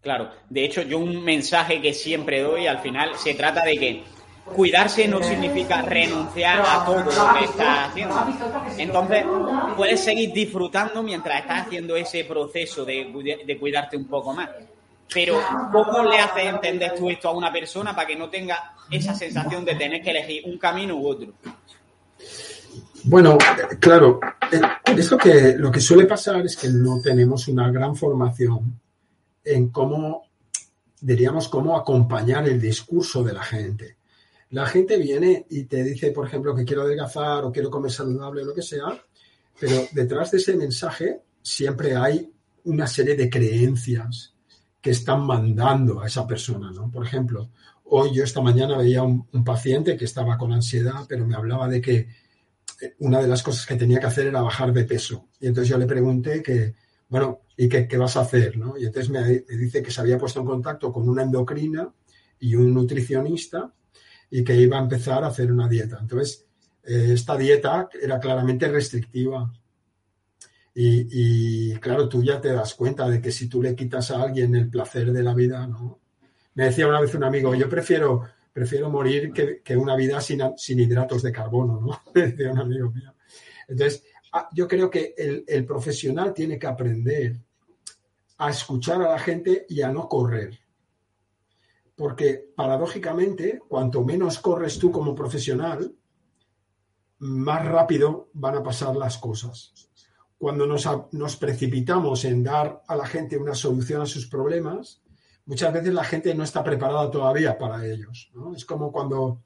Claro, 0.00 0.30
de 0.48 0.64
hecho 0.64 0.82
yo 0.82 0.98
un 0.98 1.22
mensaje 1.22 1.80
que 1.80 1.92
siempre 1.92 2.40
doy 2.40 2.66
al 2.66 2.78
final 2.78 3.16
se 3.16 3.34
trata 3.34 3.64
de 3.64 3.76
que 3.76 4.02
cuidarse 4.46 5.06
no 5.06 5.22
significa 5.22 5.82
renunciar 5.82 6.62
a 6.66 6.84
todo 6.84 7.04
lo 7.04 7.38
que 7.38 7.44
estás 7.44 7.90
haciendo. 7.90 8.26
Entonces, 8.78 9.24
puedes 9.76 10.00
seguir 10.00 10.32
disfrutando 10.32 11.02
mientras 11.02 11.40
estás 11.40 11.66
haciendo 11.66 11.96
ese 11.96 12.24
proceso 12.24 12.84
de, 12.84 13.38
de 13.46 13.58
cuidarte 13.58 13.96
un 13.96 14.06
poco 14.06 14.32
más. 14.32 14.48
Pero, 15.12 15.40
¿cómo 15.72 16.04
le 16.04 16.18
haces 16.18 16.44
entender 16.44 16.94
tú 16.96 17.10
esto 17.10 17.28
a 17.28 17.32
una 17.32 17.52
persona 17.52 17.94
para 17.94 18.06
que 18.06 18.16
no 18.16 18.28
tenga 18.28 18.74
esa 18.90 19.14
sensación 19.14 19.64
de 19.64 19.74
tener 19.74 20.02
que 20.02 20.10
elegir 20.10 20.42
un 20.46 20.56
camino 20.58 20.96
u 20.96 21.08
otro? 21.08 21.32
Bueno, 23.04 23.38
claro, 23.80 24.20
eh, 24.52 24.60
esto 24.96 25.16
que 25.16 25.54
lo 25.56 25.70
que 25.70 25.80
suele 25.80 26.06
pasar 26.06 26.44
es 26.44 26.56
que 26.56 26.68
no 26.68 27.00
tenemos 27.00 27.48
una 27.48 27.70
gran 27.70 27.96
formación 27.96 28.78
en 29.42 29.70
cómo, 29.70 30.28
diríamos, 31.00 31.48
cómo 31.48 31.76
acompañar 31.76 32.46
el 32.46 32.60
discurso 32.60 33.24
de 33.24 33.32
la 33.32 33.42
gente. 33.42 33.96
La 34.50 34.66
gente 34.66 34.96
viene 34.96 35.46
y 35.48 35.64
te 35.64 35.82
dice, 35.82 36.10
por 36.10 36.26
ejemplo, 36.26 36.54
que 36.54 36.64
quiero 36.64 36.82
adelgazar 36.82 37.44
o 37.44 37.52
quiero 37.52 37.70
comer 37.70 37.90
saludable 37.90 38.42
o 38.42 38.46
lo 38.46 38.54
que 38.54 38.62
sea, 38.62 39.02
pero 39.58 39.86
detrás 39.92 40.30
de 40.30 40.38
ese 40.38 40.56
mensaje 40.56 41.20
siempre 41.42 41.96
hay 41.96 42.30
una 42.64 42.86
serie 42.86 43.16
de 43.16 43.30
creencias 43.30 44.34
que 44.80 44.90
están 44.90 45.22
mandando 45.22 46.00
a 46.00 46.06
esa 46.06 46.26
persona, 46.26 46.70
¿no? 46.70 46.90
Por 46.90 47.04
ejemplo, 47.04 47.50
hoy 47.84 48.14
yo 48.14 48.24
esta 48.24 48.40
mañana 48.40 48.78
veía 48.78 49.02
un, 49.02 49.26
paciente 49.44 49.96
que 49.96 50.04
estaba 50.04 50.38
con 50.38 50.52
ansiedad, 50.52 51.04
pero 51.08 51.26
me 51.26 51.34
hablaba 51.34 51.68
de 51.68 51.80
que 51.80 52.08
eh, 52.80 52.94
una 53.00 53.20
de 53.20 53.28
las 53.28 53.42
cosas 53.42 53.66
que 53.66 53.76
tenía 53.76 54.00
que 54.00 54.06
hacer 54.06 54.26
era 54.26 54.42
bajar 54.42 54.72
de 54.72 54.84
peso. 54.84 55.28
Y 55.40 55.48
entonces 55.48 55.68
yo 55.68 55.78
le 55.78 55.86
pregunté 55.86 56.42
que, 56.42 56.74
bueno, 57.08 57.40
¿y 57.56 57.68
qué, 57.68 57.86
vas 57.98 58.16
a 58.16 58.20
hacer? 58.20 58.56
¿no? 58.56 58.78
Y 58.78 58.86
entonces 58.86 59.10
me, 59.10 59.20
me, 59.20 59.56
dice 59.56 59.82
que 59.82 59.90
se 59.90 60.00
había 60.00 60.18
puesto 60.18 60.40
en 60.40 60.46
contacto 60.46 60.92
con 60.92 61.08
una 61.08 61.22
endocrina 61.22 61.92
y 62.38 62.54
un 62.54 62.72
nutricionista 62.72 63.72
y 64.30 64.44
que 64.44 64.56
iba 64.56 64.78
a 64.78 64.82
empezar 64.82 65.24
a 65.24 65.28
hacer 65.28 65.52
una 65.52 65.68
dieta. 65.68 65.98
Entonces, 66.00 66.46
eh, 66.84 67.10
esta 67.12 67.36
dieta 67.36 67.88
era 68.00 68.18
claramente 68.18 68.68
restrictiva. 68.68 69.52
Y, 70.74 71.74
claro, 71.74 72.08
tú 72.08 72.22
ya 72.22 72.40
te 72.40 72.52
das 72.52 72.74
cuenta 72.74 73.08
de 73.08 73.20
que 73.20 73.32
si 73.32 73.48
tú 73.48 73.60
le 73.62 73.74
quitas 73.74 74.10
a 74.10 74.22
alguien 74.22 74.54
el 74.54 74.70
placer 74.70 75.12
de 75.12 75.22
la 75.22 75.34
vida, 75.34 75.66
¿no? 75.66 76.00
Me 76.54 76.64
decía 76.64 76.86
una 76.86 77.00
vez 77.00 77.14
un 77.14 77.24
amigo, 77.24 77.54
yo 77.54 77.68
prefiero, 77.68 78.22
prefiero 78.52 78.88
morir 78.88 79.32
que, 79.32 79.60
que 79.62 79.76
una 79.76 79.96
vida 79.96 80.20
sin, 80.20 80.40
hidratos 80.80 81.22
de 81.22 81.32
carbono, 81.32 81.80
¿no? 81.80 82.00
Me 82.14 82.28
decía 82.28 82.52
un 82.52 82.60
amigo 82.60 82.90
mío. 82.90 83.14
Entonces, 83.68 84.04
ah, 84.32 84.48
yo 84.52 84.66
creo 84.66 84.88
que 84.88 85.14
el 85.46 85.64
profesional 85.66 86.32
tiene 86.32 86.58
que 86.58 86.66
aprender 86.66 87.36
a 88.38 88.50
escuchar 88.50 89.02
a 89.02 89.10
la 89.12 89.18
gente 89.18 89.66
y 89.68 89.82
a 89.82 89.90
no 89.90 90.08
correr 90.08 90.58
porque 92.00 92.50
paradójicamente, 92.56 93.60
cuanto 93.68 94.02
menos 94.02 94.38
corres 94.38 94.78
tú 94.78 94.90
como 94.90 95.14
profesional, 95.14 95.94
más 97.18 97.66
rápido 97.66 98.30
van 98.32 98.56
a 98.56 98.62
pasar 98.62 98.96
las 98.96 99.18
cosas. 99.18 99.89
Cuando 100.40 100.66
nos, 100.66 100.88
nos, 101.12 101.36
precipitamos 101.36 102.24
en 102.24 102.42
dar 102.42 102.82
a 102.88 102.96
la 102.96 103.06
gente 103.06 103.36
una 103.36 103.54
solución 103.54 104.00
a 104.00 104.06
sus 104.06 104.26
problemas, 104.26 105.02
muchas 105.44 105.70
veces 105.70 105.92
la 105.92 106.02
gente 106.02 106.34
no 106.34 106.44
está 106.44 106.64
preparada 106.64 107.10
todavía 107.10 107.58
para 107.58 107.84
ellos. 107.84 108.30
¿no? 108.32 108.54
Es 108.54 108.64
como 108.64 108.90
cuando, 108.90 109.42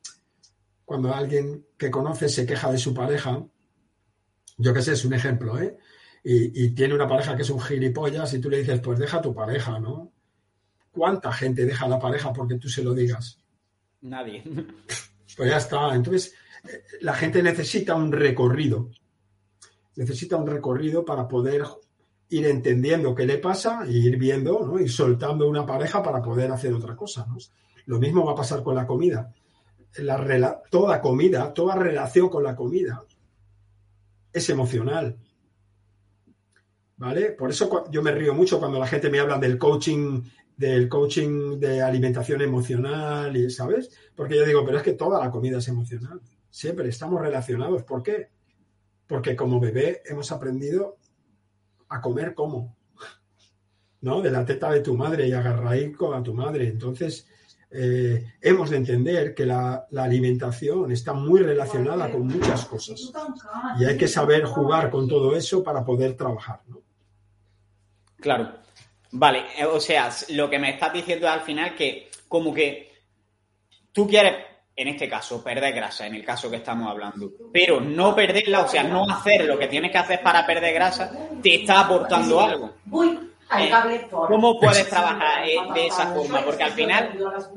cuando 0.85 1.13
alguien 1.13 1.67
que 1.77 1.91
conoce 1.91 2.29
se 2.29 2.47
queja 2.47 2.71
de 2.71 2.79
su 2.79 2.95
pareja, 2.95 3.45
yo 4.57 4.73
qué 4.73 4.83
sé, 4.83 4.93
es 4.93 5.05
un 5.05 5.15
ejemplo, 5.15 5.59
¿eh? 5.61 5.77
Y, 6.23 6.65
y, 6.65 6.71
tiene 6.71 6.95
una 6.95 7.09
pareja 7.09 7.35
que 7.35 7.43
es 7.43 7.51
un 7.51 7.61
gilipollas 7.61 8.33
y 8.33 8.39
tú 8.39 8.49
le 8.49 8.59
dices, 8.59 8.79
pues 8.81 8.97
deja 8.97 9.21
tu 9.21 9.35
pareja, 9.35 9.81
¿no? 9.81 10.13
¿Cuánta 10.93 11.33
gente 11.33 11.67
deja 11.67 11.87
a 11.87 11.89
la 11.89 11.99
pareja 11.99 12.33
porque 12.33 12.55
tú 12.55 12.69
se 12.69 12.85
lo 12.85 12.95
digas? 12.95 13.41
Nadie. 14.01 14.45
Pues 15.37 15.51
ya 15.51 15.57
está. 15.57 15.93
Entonces, 15.93 16.33
la 17.01 17.15
gente 17.15 17.43
necesita 17.43 17.97
un 17.97 18.13
recorrido. 18.13 18.91
Necesita 19.97 20.37
un 20.37 20.47
recorrido 20.47 21.05
para 21.05 21.29
poder 21.29 21.65
ir 22.29 22.47
entendiendo 22.47 23.15
qué 23.15 23.27
le 23.27 23.39
pasa 23.39 23.85
e 23.87 23.93
ir 23.93 24.17
viendo, 24.17 24.67
¿no? 24.67 24.79
Ir 24.81 24.91
soltando 24.91 25.49
una 25.49 25.65
pareja 25.65 26.03
para 26.03 26.21
poder 26.21 26.51
hacer 26.51 26.73
otra 26.73 26.97
cosa. 26.97 27.27
Lo 27.87 27.99
mismo 27.99 28.25
va 28.25 28.33
a 28.33 28.37
pasar 28.37 28.63
con 28.63 28.75
la 28.75 28.87
comida. 28.87 29.33
Toda 30.71 31.01
comida, 31.01 31.53
toda 31.53 31.77
relación 31.77 32.29
con 32.29 32.43
la 32.43 32.57
comida 32.57 33.05
es 34.33 34.51
emocional. 34.51 35.17
¿Vale? 36.97 37.33
Por 37.33 37.51
eso 37.51 37.85
yo 37.91 38.03
me 38.03 38.13
río 38.13 38.35
mucho 38.35 38.59
cuando 38.59 38.79
la 38.79 38.87
gente 38.87 39.11
me 39.11 39.21
habla 39.21 39.39
del 39.39 39.59
coaching 39.59 40.23
del 40.57 40.89
coaching 40.89 41.59
de 41.59 41.83
alimentación 41.83 42.41
emocional, 42.41 43.37
y 43.37 43.51
¿sabes? 43.51 43.91
Porque 44.15 44.37
yo 44.37 44.45
digo, 44.45 44.65
pero 44.65 44.79
es 44.79 44.85
que 44.85 44.93
toda 44.93 45.19
la 45.19 45.31
comida 45.31 45.59
es 45.59 45.67
emocional. 45.67 46.21
Siempre 46.49 46.89
estamos 46.89 47.21
relacionados. 47.21 47.83
¿Por 47.83 48.03
qué? 48.03 48.29
Porque 49.07 49.37
como 49.37 49.61
bebé 49.61 50.03
hemos 50.07 50.33
aprendido 50.33 50.97
a 51.89 52.01
comer 52.01 52.35
como, 52.35 52.77
¿no? 54.01 54.23
De 54.23 54.31
la 54.31 54.45
teta 54.45 54.71
de 54.71 54.81
tu 54.81 54.97
madre 54.97 55.29
y 55.29 55.33
agarrar 55.33 55.93
con 55.93 56.15
a 56.15 56.23
tu 56.23 56.35
madre. 56.35 56.69
Entonces, 56.69 57.29
eh, 57.71 58.25
hemos 58.41 58.71
de 58.71 58.77
entender 58.77 59.35
que 59.35 59.45
la, 59.45 59.87
la, 59.91 60.05
alimentación 60.05 60.93
está 60.93 61.13
muy 61.13 61.41
relacionada 61.41 62.11
con 62.11 62.27
muchas 62.27 62.65
cosas. 62.67 63.13
Y 63.79 63.85
hay 63.85 63.97
que 63.97 64.09
saber 64.09 64.45
jugar 64.45 64.91
con 64.91 65.09
todo 65.09 65.35
eso 65.37 65.63
para 65.63 65.85
poder 65.85 66.17
trabajar, 66.17 66.61
¿no? 66.69 66.83
Claro. 68.21 68.65
Vale, 69.11 69.45
eh, 69.59 69.65
o 69.65 69.81
sea, 69.81 70.11
lo 70.31 70.51
que 70.51 70.59
me 70.59 70.71
estás 70.71 70.93
diciendo 70.93 71.29
al 71.29 71.43
final 71.43 71.77
que 71.77 72.11
como 72.27 72.53
que 72.53 72.93
tú 73.93 74.09
quieres, 74.09 74.35
en 74.77 74.89
este 74.89 75.09
caso, 75.09 75.43
perder 75.43 75.73
grasa, 75.73 76.07
en 76.07 76.17
el 76.17 76.25
caso 76.25 76.51
que 76.51 76.57
estamos 76.57 76.91
hablando, 76.91 77.31
pero 77.53 77.81
no 77.81 78.15
perderla, 78.15 78.63
o 78.63 78.69
sea, 78.69 78.83
no 78.83 79.09
hacer 79.09 79.45
lo 79.45 79.59
que 79.59 79.69
tienes 79.69 79.93
que 79.93 79.99
hacer 79.99 80.21
para 80.23 80.45
perder 80.45 80.75
grasa, 80.75 81.13
te 81.43 81.57
está 81.57 81.81
aportando 81.81 82.41
algo. 82.41 82.75
Eh, 83.57 83.71
¿Cómo 84.11 84.59
puedes 84.59 84.89
trabajar 84.89 85.47
eh, 85.47 85.57
de 85.75 85.87
esa 85.87 86.13
forma? 86.13 86.41
Porque 86.41 86.65
al 86.65 86.73
final, 86.73 87.17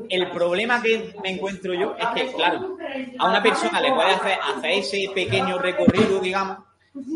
el 0.09 0.29
problema 0.29 0.81
que 0.81 1.13
me 1.23 1.31
encuentro 1.31 1.73
yo 1.73 1.95
es 1.97 2.07
que, 2.09 2.31
claro, 2.33 2.77
a 3.17 3.29
una 3.29 3.41
persona 3.41 3.81
le 3.81 3.93
puede 3.93 4.11
hacer, 4.11 4.37
hacer 4.55 4.71
ese 4.71 5.09
pequeño 5.15 5.57
recorrido, 5.57 6.19
digamos, 6.19 6.59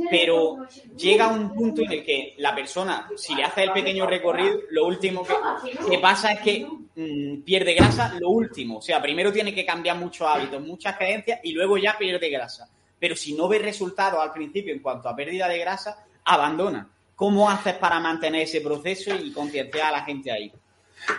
pero 0.09 0.65
llega 0.95 1.27
un 1.27 1.53
punto 1.53 1.81
en 1.81 1.91
el 1.91 2.03
que 2.03 2.33
la 2.37 2.55
persona, 2.55 3.07
si 3.15 3.35
le 3.35 3.43
hace 3.43 3.63
el 3.63 3.71
pequeño 3.71 4.07
recorrido, 4.07 4.59
lo 4.71 4.85
último 4.85 5.23
que, 5.23 5.35
que 5.89 5.99
pasa 5.99 6.31
es 6.31 6.41
que 6.41 6.67
mmm, 6.95 7.41
pierde 7.41 7.73
grasa, 7.73 8.15
lo 8.19 8.29
último. 8.29 8.77
O 8.77 8.81
sea, 8.81 9.01
primero 9.01 9.31
tiene 9.31 9.53
que 9.53 9.65
cambiar 9.65 9.97
muchos 9.97 10.27
hábitos, 10.27 10.61
muchas 10.61 10.97
creencias 10.97 11.39
y 11.43 11.53
luego 11.53 11.77
ya 11.77 11.97
pierde 11.97 12.29
grasa. 12.29 12.69
Pero 12.99 13.15
si 13.15 13.33
no 13.33 13.47
ve 13.47 13.59
resultados 13.59 14.19
al 14.21 14.31
principio 14.31 14.73
en 14.73 14.79
cuanto 14.79 15.09
a 15.09 15.15
pérdida 15.15 15.47
de 15.47 15.59
grasa, 15.59 16.05
abandona. 16.25 16.89
¿Cómo 17.15 17.49
haces 17.49 17.75
para 17.75 17.99
mantener 17.99 18.41
ese 18.41 18.61
proceso 18.61 19.13
y 19.15 19.31
concienciar 19.31 19.87
a 19.87 19.91
la 19.91 20.03
gente 20.03 20.31
ahí? 20.31 20.51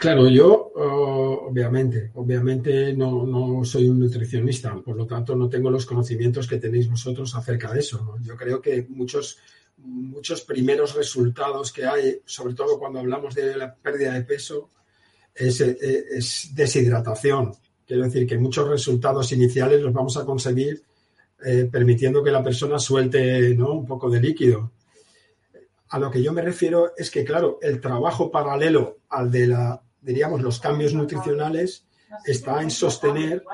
Claro, 0.00 0.28
yo 0.28 0.72
uh, 0.74 1.48
obviamente, 1.48 2.10
obviamente 2.14 2.92
no, 2.92 3.64
soy 3.64 3.88
un 3.88 3.98
nutricionista, 3.98 4.74
por 4.76 4.96
lo 4.96 5.06
tanto 5.06 5.34
no 5.34 5.48
tengo 5.48 5.70
los 5.70 5.86
conocimientos 5.86 6.46
que 6.46 6.58
tenéis 6.58 6.88
vosotros 6.88 7.34
acerca 7.34 7.72
de 7.72 7.80
eso. 7.80 8.16
Yo 8.22 8.36
creo 8.36 8.60
que 8.60 8.86
muchos, 8.88 9.38
muchos 9.78 10.42
primeros 10.42 10.94
resultados 10.94 11.72
que 11.72 11.84
hay, 11.84 12.20
sobre 12.24 12.54
todo 12.54 12.78
cuando 12.78 13.00
hablamos 13.00 13.34
de 13.34 13.56
la 13.56 13.74
pérdida 13.74 14.12
de 14.12 14.22
peso, 14.22 14.68
es, 15.34 15.60
es 15.60 16.50
deshidratación. 16.54 17.52
Quiero 17.86 18.04
decir 18.04 18.26
que 18.26 18.38
muchos 18.38 18.68
resultados 18.68 19.32
iniciales 19.32 19.80
los 19.80 19.92
vamos 19.92 20.16
a 20.16 20.24
conseguir 20.24 20.82
eh, 21.44 21.68
permitiendo 21.70 22.22
que 22.22 22.30
la 22.30 22.42
persona 22.42 22.78
suelte 22.78 23.54
¿no? 23.54 23.72
un 23.72 23.86
poco 23.86 24.08
de 24.08 24.20
líquido 24.20 24.72
a 25.92 25.98
lo 25.98 26.10
que 26.10 26.22
yo 26.22 26.32
me 26.32 26.40
refiero 26.40 26.92
es 26.96 27.10
que, 27.10 27.22
claro, 27.22 27.58
el 27.60 27.78
trabajo 27.78 28.30
paralelo 28.30 29.00
al 29.10 29.30
de 29.30 29.46
la, 29.46 29.82
diríamos, 30.00 30.40
los 30.40 30.58
cambios 30.58 30.94
nutricionales 30.94 31.86
está 32.24 32.62
en 32.62 32.70
sostener 32.70 33.44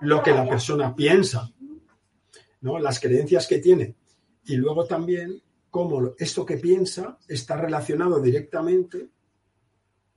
lo 0.00 0.22
que 0.22 0.32
la 0.32 0.48
persona 0.48 0.96
piensa, 0.96 1.52
¿no? 2.62 2.78
Las 2.78 2.98
creencias 2.98 3.46
que 3.46 3.58
tiene. 3.58 3.94
Y 4.44 4.56
luego 4.56 4.86
también 4.86 5.42
cómo 5.68 6.14
esto 6.18 6.46
que 6.46 6.56
piensa 6.56 7.18
está 7.28 7.58
relacionado 7.58 8.20
directamente 8.22 9.10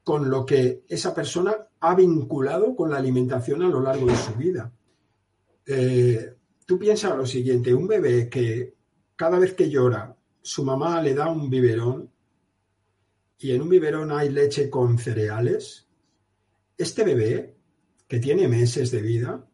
con 0.05 0.29
lo 0.29 0.45
que 0.45 0.85
esa 0.87 1.13
persona 1.13 1.67
ha 1.81 1.95
vinculado 1.95 2.73
con 2.75 2.91
la 2.91 2.97
alimentación 2.97 3.63
a 3.63 3.67
lo 3.67 3.81
largo 3.81 4.05
de 4.05 4.15
su 4.15 4.33
vida. 4.35 4.71
Eh, 5.65 6.35
tú 6.65 6.79
piensas 6.79 7.17
lo 7.17 7.25
siguiente, 7.25 7.73
un 7.73 7.87
bebé 7.87 8.29
que 8.29 8.75
cada 9.17 9.39
vez 9.39 9.53
que 9.55 9.69
llora 9.69 10.15
su 10.41 10.63
mamá 10.63 11.01
le 11.01 11.13
da 11.13 11.27
un 11.27 11.49
biberón 11.49 12.11
y 13.39 13.51
en 13.51 13.63
un 13.63 13.69
biberón 13.69 14.11
hay 14.11 14.29
leche 14.29 14.69
con 14.69 14.97
cereales, 14.97 15.87
este 16.77 17.03
bebé, 17.03 17.57
que 18.07 18.19
tiene 18.19 18.47
meses 18.47 18.91
de 18.91 19.01
vida, 19.01 19.45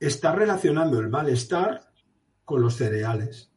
está 0.00 0.34
relacionando 0.34 0.98
el 0.98 1.10
malestar 1.10 1.92
con 2.44 2.62
los 2.62 2.76
cereales. 2.76 3.52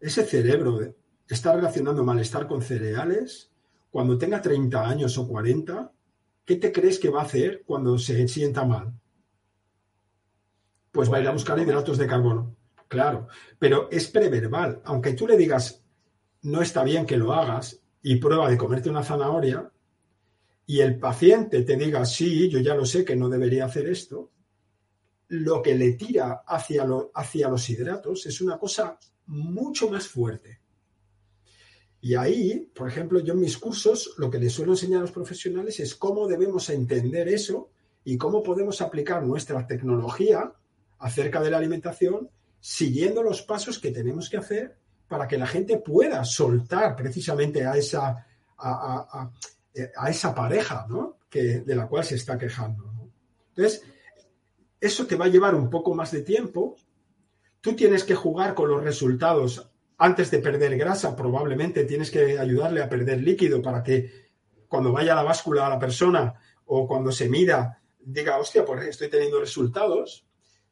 Ese 0.00 0.24
cerebro 0.24 0.80
está 1.28 1.54
relacionando 1.54 2.02
malestar 2.02 2.48
con 2.48 2.62
cereales. 2.62 3.52
Cuando 3.90 4.18
tenga 4.18 4.42
30 4.42 4.88
años 4.88 5.16
o 5.18 5.26
40, 5.26 5.92
¿qué 6.44 6.56
te 6.56 6.72
crees 6.72 6.98
que 6.98 7.10
va 7.10 7.20
a 7.20 7.24
hacer 7.24 7.62
cuando 7.64 7.98
se 7.98 8.26
sienta 8.28 8.64
mal? 8.64 8.92
pues 10.96 11.12
va 11.12 11.18
a 11.18 11.20
ir 11.20 11.28
a 11.28 11.32
buscar 11.32 11.58
hidratos 11.58 11.98
de 11.98 12.06
carbono. 12.06 12.56
Claro, 12.88 13.28
pero 13.58 13.88
es 13.92 14.08
preverbal. 14.08 14.80
Aunque 14.84 15.12
tú 15.12 15.28
le 15.28 15.36
digas, 15.36 15.84
no 16.42 16.62
está 16.62 16.82
bien 16.84 17.04
que 17.04 17.18
lo 17.18 17.34
hagas 17.34 17.78
y 18.02 18.16
prueba 18.16 18.48
de 18.48 18.56
comerte 18.56 18.88
una 18.88 19.04
zanahoria, 19.04 19.70
y 20.64 20.80
el 20.80 20.98
paciente 20.98 21.62
te 21.62 21.76
diga, 21.76 22.04
sí, 22.06 22.48
yo 22.48 22.60
ya 22.60 22.74
lo 22.74 22.86
sé 22.86 23.04
que 23.04 23.14
no 23.14 23.28
debería 23.28 23.66
hacer 23.66 23.86
esto, 23.88 24.32
lo 25.28 25.60
que 25.60 25.74
le 25.74 25.92
tira 25.92 26.42
hacia, 26.46 26.86
hacia 27.14 27.48
los 27.50 27.68
hidratos 27.68 28.24
es 28.24 28.40
una 28.40 28.58
cosa 28.58 28.98
mucho 29.26 29.90
más 29.90 30.08
fuerte. 30.08 30.60
Y 32.00 32.14
ahí, 32.14 32.70
por 32.74 32.88
ejemplo, 32.88 33.20
yo 33.20 33.32
en 33.32 33.40
mis 33.40 33.58
cursos 33.58 34.14
lo 34.18 34.30
que 34.30 34.38
les 34.38 34.52
suelo 34.52 34.72
enseñar 34.72 34.98
a 34.98 35.02
los 35.02 35.12
profesionales 35.12 35.80
es 35.80 35.94
cómo 35.94 36.28
debemos 36.28 36.68
entender 36.70 37.28
eso 37.28 37.70
y 38.04 38.16
cómo 38.16 38.42
podemos 38.42 38.80
aplicar 38.80 39.24
nuestra 39.24 39.66
tecnología 39.66 40.52
acerca 40.98 41.40
de 41.40 41.50
la 41.50 41.58
alimentación 41.58 42.30
siguiendo 42.60 43.22
los 43.22 43.42
pasos 43.42 43.78
que 43.78 43.90
tenemos 43.90 44.28
que 44.28 44.36
hacer 44.36 44.76
para 45.08 45.26
que 45.28 45.38
la 45.38 45.46
gente 45.46 45.78
pueda 45.78 46.24
soltar 46.24 46.96
precisamente 46.96 47.64
a 47.64 47.76
esa, 47.76 48.26
a, 48.58 49.30
esa 50.08 50.34
pareja 50.34 50.86
que, 51.28 51.60
de 51.60 51.76
la 51.76 51.86
cual 51.86 52.04
se 52.04 52.16
está 52.16 52.38
quejando. 52.38 53.10
Entonces, 53.50 53.82
eso 54.80 55.06
te 55.06 55.16
va 55.16 55.26
a 55.26 55.28
llevar 55.28 55.54
un 55.54 55.70
poco 55.70 55.94
más 55.94 56.10
de 56.10 56.22
tiempo. 56.22 56.76
Tú 57.60 57.74
tienes 57.74 58.04
que 58.04 58.14
jugar 58.14 58.54
con 58.54 58.68
los 58.68 58.82
resultados 58.82 59.70
antes 59.98 60.30
de 60.30 60.40
perder 60.40 60.76
grasa, 60.76 61.16
probablemente 61.16 61.84
tienes 61.84 62.10
que 62.10 62.38
ayudarle 62.38 62.82
a 62.82 62.88
perder 62.88 63.22
líquido 63.22 63.62
para 63.62 63.82
que 63.82 64.26
cuando 64.68 64.92
vaya 64.92 65.12
a 65.12 65.16
la 65.16 65.22
báscula 65.22 65.66
a 65.66 65.70
la 65.70 65.78
persona 65.78 66.34
o 66.66 66.86
cuando 66.86 67.12
se 67.12 67.28
mida, 67.28 67.80
diga, 67.98 68.38
hostia, 68.38 68.64
pues 68.64 68.86
estoy 68.86 69.08
teniendo 69.08 69.40
resultados. 69.40 70.24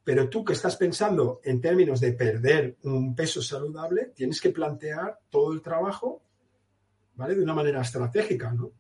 Pero 0.03 0.29
tú 0.29 0.45
que 0.45 0.53
estás 0.53 0.77
pensando 0.77 1.41
en 1.43 1.63
términos 1.63 1.99
de 2.01 2.13
perder 2.13 2.77
un 2.83 3.15
peso 3.15 3.41
saludable, 3.41 4.13
tienes 4.15 4.39
que 4.39 4.51
plantear 4.51 5.21
todo 5.31 5.55
el 5.55 5.63
trabajo, 5.63 6.23
¿vale? 7.15 7.35
De 7.35 7.43
una 7.43 7.55
manera 7.55 7.81
estratégica, 7.81 8.53
¿no? 8.53 8.73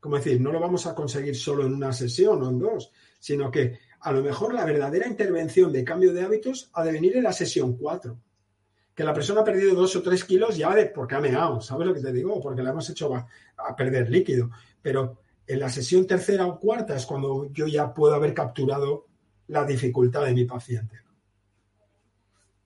Como 0.00 0.16
decir, 0.16 0.40
no 0.40 0.50
lo 0.50 0.58
vamos 0.58 0.86
a 0.86 0.94
conseguir 0.94 1.36
solo 1.36 1.66
en 1.66 1.74
una 1.74 1.92
sesión 1.92 2.42
o 2.42 2.48
en 2.48 2.58
dos, 2.58 2.90
sino 3.20 3.50
que 3.50 3.80
a 4.00 4.12
lo 4.12 4.22
mejor 4.22 4.54
la 4.54 4.64
verdadera 4.64 5.06
intervención 5.06 5.70
de 5.70 5.84
cambio 5.84 6.14
de 6.14 6.22
hábitos 6.22 6.70
ha 6.72 6.82
de 6.82 6.92
venir 6.92 7.18
en 7.18 7.24
la 7.24 7.32
sesión 7.34 7.76
4 7.76 8.18
que 8.94 9.04
la 9.04 9.14
persona 9.14 9.40
ha 9.40 9.44
perdido 9.44 9.74
dos 9.74 9.96
o 9.96 10.02
tres 10.02 10.24
kilos 10.24 10.56
ya 10.56 10.74
de 10.74 10.86
porque 10.86 11.14
ha 11.14 11.20
meado, 11.20 11.60
¿sabes 11.60 11.86
lo 11.86 11.94
que 11.94 12.00
te 12.00 12.12
digo? 12.12 12.40
Porque 12.40 12.62
la 12.62 12.70
hemos 12.70 12.88
hecho 12.90 13.14
a, 13.14 13.76
perder 13.76 14.10
líquido. 14.10 14.50
Pero 14.80 15.18
en 15.46 15.60
la 15.60 15.68
sesión 15.68 16.06
tercera 16.06 16.46
o 16.46 16.58
cuarta 16.58 16.96
es 16.96 17.06
cuando 17.06 17.50
yo 17.52 17.66
ya 17.66 17.92
puedo 17.92 18.14
haber 18.14 18.34
capturado 18.34 19.06
la 19.48 19.64
dificultad 19.64 20.24
de 20.24 20.34
mi 20.34 20.44
paciente. 20.44 21.00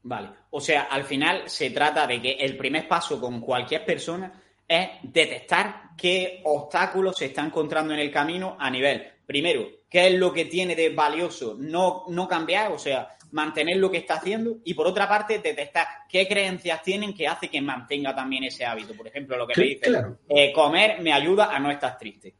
Vale, 0.02 0.30
o 0.50 0.60
sea, 0.60 0.82
al 0.82 1.04
final 1.04 1.48
se 1.48 1.70
trata 1.70 2.06
de 2.06 2.22
que 2.22 2.32
el 2.32 2.56
primer 2.56 2.86
paso 2.86 3.20
con 3.20 3.40
cualquier 3.40 3.84
persona 3.84 4.32
es 4.66 4.88
detectar 5.02 5.90
qué 5.96 6.42
obstáculos 6.44 7.16
se 7.16 7.26
está 7.26 7.44
encontrando 7.44 7.92
en 7.92 8.00
el 8.00 8.12
camino 8.12 8.56
a 8.58 8.70
nivel, 8.70 9.04
primero, 9.26 9.66
qué 9.88 10.08
es 10.08 10.14
lo 10.14 10.32
que 10.32 10.44
tiene 10.44 10.76
de 10.76 10.90
valioso 10.90 11.56
no, 11.58 12.04
no 12.08 12.28
cambiar, 12.28 12.70
o 12.72 12.78
sea, 12.78 13.15
mantener 13.32 13.76
lo 13.76 13.90
que 13.90 13.98
está 13.98 14.14
haciendo 14.14 14.58
y 14.64 14.74
por 14.74 14.86
otra 14.86 15.08
parte 15.08 15.38
detectar 15.38 15.86
qué 16.08 16.26
creencias 16.26 16.82
tienen 16.82 17.14
que 17.14 17.26
hace 17.26 17.48
que 17.48 17.60
mantenga 17.60 18.14
también 18.14 18.44
ese 18.44 18.64
hábito. 18.64 18.94
Por 18.94 19.08
ejemplo, 19.08 19.36
lo 19.36 19.46
que 19.46 19.60
me 19.60 19.66
dice, 19.66 19.90
eh, 20.28 20.52
comer 20.52 21.00
me 21.00 21.12
ayuda 21.12 21.54
a 21.54 21.58
no 21.58 21.70
estar 21.70 21.98
triste. 21.98 22.34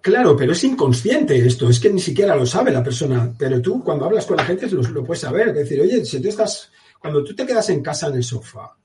Claro, 0.00 0.36
pero 0.36 0.52
es 0.52 0.64
inconsciente 0.64 1.38
esto, 1.46 1.68
es 1.68 1.78
que 1.78 1.88
ni 1.88 2.00
siquiera 2.00 2.34
lo 2.34 2.44
sabe 2.44 2.72
la 2.72 2.82
persona, 2.82 3.32
pero 3.38 3.62
tú 3.62 3.84
cuando 3.84 4.04
hablas 4.04 4.26
con 4.26 4.36
la 4.36 4.44
gente 4.44 4.68
lo, 4.68 4.82
lo 4.82 5.04
puedes 5.04 5.20
saber, 5.20 5.48
es 5.48 5.54
decir, 5.54 5.80
oye, 5.80 6.04
si 6.04 6.20
tú 6.20 6.28
estás, 6.28 6.72
cuando 6.98 7.22
tú 7.22 7.36
te 7.36 7.46
quedas 7.46 7.70
en 7.70 7.82
casa 7.82 8.08
en 8.08 8.14
el 8.14 8.24
sofá 8.24 8.76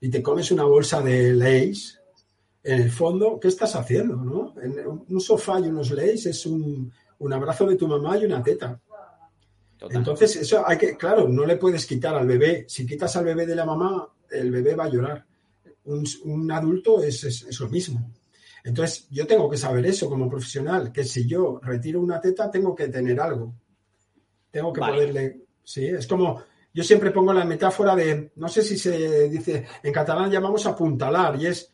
y 0.00 0.08
te 0.08 0.22
comes 0.22 0.50
una 0.50 0.64
bolsa 0.64 1.02
de 1.02 1.34
Lays, 1.34 2.00
en 2.62 2.82
el 2.82 2.90
fondo, 2.90 3.38
¿qué 3.38 3.48
estás 3.48 3.76
haciendo? 3.76 4.16
¿no? 4.16 4.54
un 5.08 5.20
sofá 5.20 5.60
y 5.60 5.64
unos 5.64 5.90
Lays 5.90 6.24
es 6.24 6.46
un, 6.46 6.90
un 7.18 7.32
abrazo 7.32 7.66
de 7.66 7.76
tu 7.76 7.86
mamá 7.86 8.16
y 8.16 8.24
una 8.24 8.42
teta. 8.42 8.80
Entonces, 9.90 10.36
eso 10.36 10.62
hay 10.66 10.76
que, 10.76 10.96
claro, 10.96 11.28
no 11.28 11.46
le 11.46 11.56
puedes 11.56 11.86
quitar 11.86 12.14
al 12.16 12.26
bebé. 12.26 12.64
Si 12.68 12.84
quitas 12.84 13.14
al 13.16 13.24
bebé 13.24 13.46
de 13.46 13.54
la 13.54 13.64
mamá, 13.64 14.08
el 14.30 14.50
bebé 14.50 14.74
va 14.74 14.84
a 14.84 14.88
llorar. 14.88 15.24
Un, 15.84 16.50
adulto 16.50 17.02
es, 17.02 17.58
lo 17.60 17.68
mismo. 17.68 18.12
Entonces, 18.64 19.06
yo 19.10 19.26
tengo 19.26 19.48
que 19.48 19.56
saber 19.56 19.86
eso 19.86 20.08
como 20.08 20.28
profesional, 20.28 20.92
que 20.92 21.04
si 21.04 21.26
yo 21.26 21.60
retiro 21.62 22.00
una 22.00 22.20
teta, 22.20 22.50
tengo 22.50 22.74
que 22.74 22.88
tener 22.88 23.20
algo. 23.20 23.54
Tengo 24.50 24.72
que 24.72 24.80
poderle. 24.80 25.40
Sí, 25.62 25.86
es 25.86 26.06
como. 26.06 26.42
Yo 26.74 26.84
siempre 26.84 27.10
pongo 27.10 27.32
la 27.32 27.44
metáfora 27.44 27.94
de. 27.94 28.32
No 28.36 28.48
sé 28.48 28.62
si 28.62 28.76
se 28.76 29.28
dice. 29.28 29.66
En 29.82 29.92
catalán 29.92 30.30
llamamos 30.30 30.66
apuntalar, 30.66 31.40
y 31.40 31.46
es. 31.46 31.72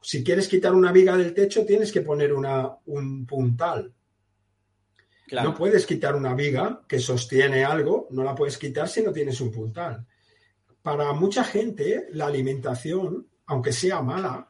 Si 0.00 0.24
quieres 0.24 0.48
quitar 0.48 0.74
una 0.74 0.90
viga 0.90 1.16
del 1.16 1.34
techo, 1.34 1.64
tienes 1.64 1.92
que 1.92 2.00
poner 2.00 2.32
una, 2.32 2.70
un 2.86 3.26
puntal. 3.26 3.92
No 5.32 5.54
puedes 5.54 5.86
quitar 5.86 6.14
una 6.14 6.34
viga 6.34 6.82
que 6.86 6.98
sostiene 6.98 7.64
algo, 7.64 8.08
no 8.10 8.22
la 8.22 8.34
puedes 8.34 8.58
quitar 8.58 8.88
si 8.88 9.02
no 9.02 9.12
tienes 9.12 9.40
un 9.40 9.50
puntal. 9.50 10.06
Para 10.82 11.12
mucha 11.12 11.44
gente, 11.44 12.08
la 12.10 12.26
alimentación, 12.26 13.28
aunque 13.46 13.72
sea 13.72 14.02
mala, 14.02 14.48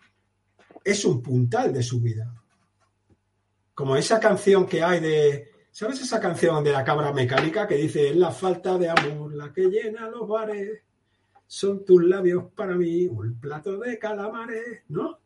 es 0.82 1.04
un 1.04 1.22
puntal 1.22 1.72
de 1.72 1.82
su 1.82 2.00
vida. 2.00 2.34
Como 3.74 3.96
esa 3.96 4.18
canción 4.18 4.66
que 4.66 4.82
hay 4.82 5.00
de. 5.00 5.50
¿Sabes 5.70 6.02
esa 6.02 6.20
canción 6.20 6.62
de 6.62 6.72
la 6.72 6.84
cabra 6.84 7.12
mecánica 7.12 7.66
que 7.66 7.76
dice: 7.76 8.14
La 8.14 8.30
falta 8.30 8.76
de 8.76 8.88
amor, 8.88 9.34
la 9.34 9.52
que 9.52 9.68
llena 9.68 10.08
los 10.08 10.26
bares, 10.26 10.80
son 11.46 11.84
tus 11.84 12.02
labios 12.04 12.44
para 12.54 12.74
mí, 12.74 13.06
un 13.06 13.38
plato 13.38 13.78
de 13.78 13.98
calamares, 13.98 14.82
¿no? 14.88 15.20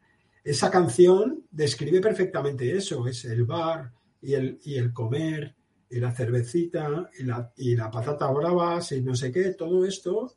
Esa 0.44 0.70
canción 0.70 1.44
describe 1.50 2.00
perfectamente 2.00 2.76
eso: 2.76 3.06
es 3.06 3.24
el 3.24 3.44
bar, 3.44 3.92
y 4.26 4.34
el, 4.34 4.58
y 4.64 4.74
el 4.76 4.92
comer, 4.92 5.54
y 5.88 6.00
la 6.00 6.10
cervecita, 6.10 7.08
y 7.16 7.22
la, 7.22 7.52
y 7.56 7.76
la 7.76 7.88
patata 7.88 8.28
bravas, 8.32 8.90
y 8.90 9.00
no 9.02 9.14
sé 9.14 9.30
qué, 9.30 9.54
todo 9.54 9.84
esto 9.84 10.34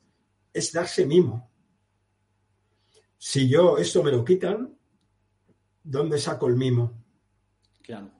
es 0.52 0.72
darse 0.72 1.06
mimo. 1.06 1.50
Si 3.18 3.48
yo 3.48 3.76
esto 3.78 4.04
me 4.04 4.12
lo 4.12 4.24
quitan, 4.24 4.78
¿dónde 5.82 6.18
saco 6.18 6.46
el 6.46 6.54
mimo? 6.54 7.02
Claro. 7.82 8.12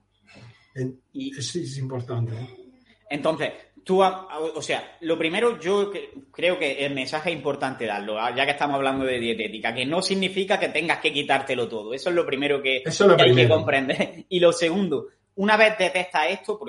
y, 1.13 1.39
eso 1.39 1.61
es 1.61 1.79
importante. 1.79 2.35
¿eh? 2.35 2.49
Entonces, 3.09 3.53
tú, 3.85 4.03
o 4.03 4.63
sea, 4.63 4.97
lo 5.03 5.17
primero 5.17 5.61
yo 5.61 5.93
creo 6.33 6.59
que 6.59 6.85
el 6.85 6.95
mensaje 6.95 7.31
es 7.31 7.37
importante 7.37 7.87
darlo, 7.87 8.17
ya 8.35 8.45
que 8.45 8.53
estamos 8.53 8.75
hablando 8.75 9.05
de 9.05 9.21
dietética, 9.21 9.73
que 9.73 9.87
no 9.87 10.03
significa 10.03 10.59
que 10.59 10.71
tengas 10.71 10.99
que 10.99 11.13
quitártelo 11.13 11.69
todo. 11.69 11.95
Eso 11.95 12.11
es 12.11 12.17
lo 12.17 12.27
primero 12.27 12.61
que, 12.61 12.83
hay 12.85 13.35
que 13.35 13.49
comprender. 13.49 14.27
Y 14.29 14.41
lo 14.41 14.53
segundo, 14.53 15.07
una 15.41 15.57
vez 15.57 15.79
detecta 15.79 16.29
esto, 16.29 16.61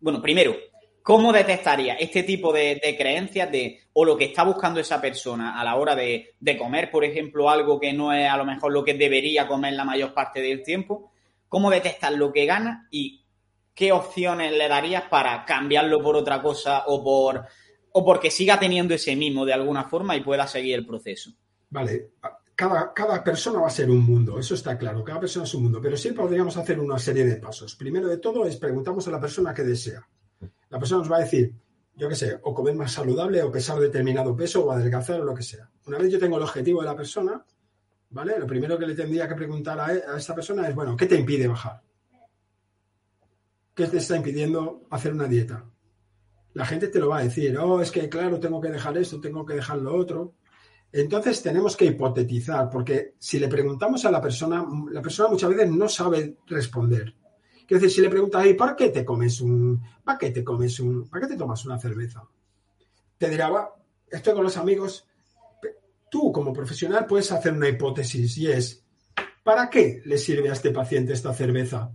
bueno, 0.00 0.20
primero, 0.20 0.56
¿cómo 1.00 1.32
detectaría 1.32 1.94
este 1.94 2.24
tipo 2.24 2.52
de, 2.52 2.80
creencias 2.98 3.52
de, 3.52 3.82
o 3.92 4.04
lo 4.04 4.16
que 4.16 4.24
está 4.24 4.42
buscando 4.42 4.80
esa 4.80 5.00
persona 5.00 5.60
a 5.60 5.62
la 5.62 5.76
hora 5.76 5.94
de, 5.94 6.34
comer, 6.58 6.90
por 6.90 7.04
ejemplo, 7.04 7.48
algo 7.48 7.78
que 7.78 7.92
no 7.92 8.12
es 8.12 8.28
a 8.28 8.36
lo 8.36 8.44
mejor 8.44 8.72
lo 8.72 8.82
que 8.82 8.94
debería 8.94 9.46
comer 9.46 9.74
la 9.74 9.84
mayor 9.84 10.12
parte 10.12 10.40
del 10.40 10.64
tiempo? 10.64 11.12
¿Cómo 11.48 11.70
detectas 11.70 12.12
lo 12.12 12.32
que 12.32 12.46
gana 12.46 12.88
y 12.90 13.24
qué 13.72 13.92
opciones 13.92 14.50
le 14.50 14.66
darías 14.66 15.04
para 15.04 15.44
cambiarlo 15.44 16.02
por 16.02 16.16
otra 16.16 16.42
cosa 16.42 16.82
o 16.88 17.04
por 17.04 17.46
o 17.92 18.04
porque 18.04 18.28
siga 18.28 18.58
teniendo 18.58 18.92
ese 18.94 19.14
mimo 19.14 19.44
de 19.44 19.52
alguna 19.52 19.84
forma 19.84 20.16
y 20.16 20.20
pueda 20.20 20.48
seguir 20.48 20.74
el 20.74 20.84
proceso? 20.84 21.30
Vale, 21.70 22.10
cada, 22.54 23.24
persona 23.24 23.60
va 23.60 23.66
a 23.66 23.70
ser 23.70 23.90
un 23.90 24.04
mundo, 24.04 24.38
eso 24.38 24.54
está 24.54 24.78
claro, 24.78 25.02
cada 25.02 25.20
persona 25.20 25.44
es 25.44 25.54
un 25.54 25.64
mundo, 25.64 25.80
pero 25.80 25.96
siempre 25.96 26.22
podríamos 26.22 26.56
hacer 26.56 26.78
una 26.78 26.98
serie 26.98 27.24
de 27.24 27.36
pasos. 27.36 27.74
Primero 27.74 28.08
de 28.08 28.18
todo 28.18 28.46
es 28.46 28.56
preguntamos 28.56 29.06
a 29.08 29.10
la 29.10 29.20
persona 29.20 29.52
qué 29.52 29.64
desea. 29.64 30.06
La 30.70 30.78
persona 30.78 31.00
nos 31.00 31.10
va 31.10 31.16
a 31.16 31.20
decir, 31.20 31.54
yo 31.96 32.08
qué 32.08 32.14
sé, 32.14 32.38
o 32.42 32.54
comer 32.54 32.74
más 32.74 32.92
saludable, 32.92 33.42
o 33.42 33.50
pesar 33.50 33.78
determinado 33.78 34.36
peso, 34.36 34.64
o 34.64 34.72
adelgazar, 34.72 35.20
o 35.20 35.24
lo 35.24 35.34
que 35.34 35.42
sea. 35.42 35.70
Una 35.86 35.98
vez 35.98 36.10
yo 36.10 36.18
tengo 36.18 36.36
el 36.36 36.42
objetivo 36.42 36.80
de 36.80 36.86
la 36.86 36.96
persona, 36.96 37.44
¿vale? 38.10 38.38
Lo 38.38 38.46
primero 38.46 38.78
que 38.78 38.86
le 38.86 38.94
tendría 38.94 39.28
que 39.28 39.34
preguntar 39.34 39.78
a, 39.78 39.86
a 39.86 40.16
esta 40.16 40.34
persona 40.34 40.68
es, 40.68 40.74
bueno, 40.74 40.96
¿qué 40.96 41.06
te 41.06 41.16
impide 41.16 41.46
bajar? 41.46 41.82
¿Qué 43.74 43.86
te 43.88 43.98
está 43.98 44.16
impidiendo 44.16 44.86
hacer 44.90 45.12
una 45.12 45.26
dieta? 45.26 45.64
La 46.52 46.64
gente 46.64 46.86
te 46.86 47.00
lo 47.00 47.08
va 47.08 47.18
a 47.18 47.24
decir, 47.24 47.58
oh, 47.58 47.80
es 47.80 47.90
que 47.90 48.08
claro, 48.08 48.38
tengo 48.38 48.60
que 48.60 48.70
dejar 48.70 48.96
esto, 48.96 49.20
tengo 49.20 49.44
que 49.44 49.54
dejar 49.54 49.78
lo 49.78 49.96
otro. 49.96 50.34
Entonces 50.96 51.42
tenemos 51.42 51.76
que 51.76 51.86
hipotetizar, 51.86 52.70
porque 52.70 53.14
si 53.18 53.40
le 53.40 53.48
preguntamos 53.48 54.04
a 54.04 54.12
la 54.12 54.20
persona, 54.20 54.64
la 54.92 55.02
persona 55.02 55.28
muchas 55.28 55.50
veces 55.50 55.68
no 55.68 55.88
sabe 55.88 56.36
responder. 56.46 57.12
Quiero 57.66 57.82
decir, 57.82 57.90
si 57.90 58.00
le 58.00 58.08
preguntas, 58.08 58.46
¿para 58.56 58.76
qué 58.76 58.90
te 58.90 59.04
comes 59.04 59.40
un, 59.40 59.82
para 60.04 60.16
qué 60.16 60.30
te 60.30 60.44
comes 60.44 60.78
un, 60.78 61.08
para 61.08 61.26
qué 61.26 61.32
te 61.32 61.38
tomas 61.38 61.64
una 61.64 61.80
cerveza? 61.80 62.22
Te 63.18 63.28
dirá, 63.28 63.50
estoy 64.08 64.34
con 64.34 64.44
los 64.44 64.56
amigos. 64.56 65.04
Tú, 66.08 66.30
como 66.30 66.52
profesional, 66.52 67.06
puedes 67.06 67.32
hacer 67.32 67.52
una 67.54 67.68
hipótesis 67.68 68.38
y 68.38 68.52
es, 68.52 68.84
¿para 69.42 69.68
qué 69.68 70.00
le 70.04 70.16
sirve 70.16 70.48
a 70.48 70.52
este 70.52 70.70
paciente 70.70 71.12
esta 71.12 71.34
cerveza? 71.34 71.90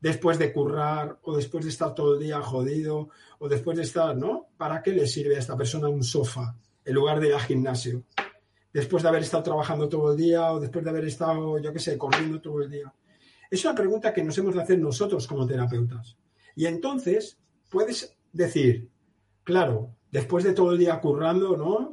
después 0.00 0.38
de 0.38 0.52
currar 0.52 1.18
o 1.24 1.36
después 1.36 1.64
de 1.64 1.70
estar 1.70 1.92
todo 1.92 2.14
el 2.14 2.20
día 2.20 2.40
jodido 2.40 3.08
o 3.40 3.48
después 3.48 3.76
de 3.76 3.82
estar, 3.82 4.16
¿no? 4.16 4.46
¿Para 4.56 4.80
qué 4.80 4.92
le 4.92 5.08
sirve 5.08 5.34
a 5.34 5.40
esta 5.40 5.56
persona 5.56 5.88
un 5.88 6.04
sofá 6.04 6.54
en 6.84 6.94
lugar 6.94 7.18
de 7.18 7.26
ir 7.26 7.34
al 7.34 7.40
gimnasio? 7.40 8.04
Después 8.78 9.02
de 9.02 9.08
haber 9.08 9.22
estado 9.22 9.42
trabajando 9.42 9.88
todo 9.88 10.12
el 10.12 10.16
día 10.16 10.52
o 10.52 10.60
después 10.60 10.84
de 10.84 10.90
haber 10.90 11.04
estado, 11.04 11.58
yo 11.58 11.72
qué 11.72 11.80
sé, 11.80 11.98
corriendo 11.98 12.40
todo 12.40 12.62
el 12.62 12.70
día. 12.70 12.94
Es 13.50 13.64
una 13.64 13.74
pregunta 13.74 14.14
que 14.14 14.22
nos 14.22 14.38
hemos 14.38 14.54
de 14.54 14.62
hacer 14.62 14.78
nosotros 14.78 15.26
como 15.26 15.48
terapeutas. 15.48 16.16
Y 16.54 16.64
entonces 16.64 17.40
puedes 17.68 18.16
decir, 18.32 18.88
claro, 19.42 19.96
después 20.12 20.44
de 20.44 20.52
todo 20.52 20.70
el 20.70 20.78
día 20.78 21.00
currando, 21.00 21.56
¿no? 21.56 21.92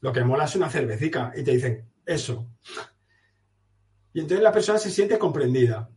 Lo 0.00 0.12
que 0.12 0.22
mola 0.24 0.44
es 0.44 0.56
una 0.56 0.68
cervecita. 0.68 1.32
Y 1.34 1.42
te 1.42 1.52
dicen, 1.52 1.90
eso. 2.04 2.46
Y 4.12 4.20
entonces 4.20 4.44
la 4.44 4.52
persona 4.52 4.78
se 4.78 4.90
siente 4.90 5.18
comprendida. 5.18 5.88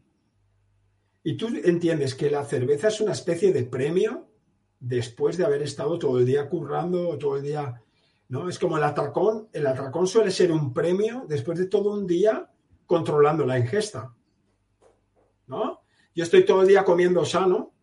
Y 1.22 1.36
tú 1.36 1.50
entiendes 1.66 2.16
que 2.16 2.32
la 2.32 2.46
cerveza 2.46 2.88
es 2.88 3.02
una 3.02 3.12
especie 3.12 3.52
de 3.52 3.64
premio 3.64 4.32
después 4.80 5.36
de 5.36 5.44
haber 5.44 5.64
estado 5.64 6.00
todo 6.00 6.18
el 6.18 6.26
día 6.26 6.48
currando 6.48 7.10
o 7.10 7.18
todo 7.18 7.36
el 7.36 7.44
día, 7.44 7.84
¿no? 8.32 8.48
Es 8.48 8.58
como 8.58 8.78
el 8.78 8.84
atracón. 8.84 9.50
El 9.52 9.68
atracón 9.68 10.08
suele 10.08 10.32
ser 10.32 10.52
un 10.54 10.74
premio 10.74 11.26
después 11.28 11.60
de 11.60 11.68
todo 11.68 11.92
un 11.92 12.08
día 12.08 12.50
controlando 12.86 13.46
la 13.46 13.60
ingesta. 13.60 14.16
¿No? 15.48 15.82
Yo 16.16 16.24
estoy 16.24 16.46
todo 16.46 16.62
el 16.62 16.70
día 16.70 16.86
comiendo 16.86 17.26
sano, 17.26 17.74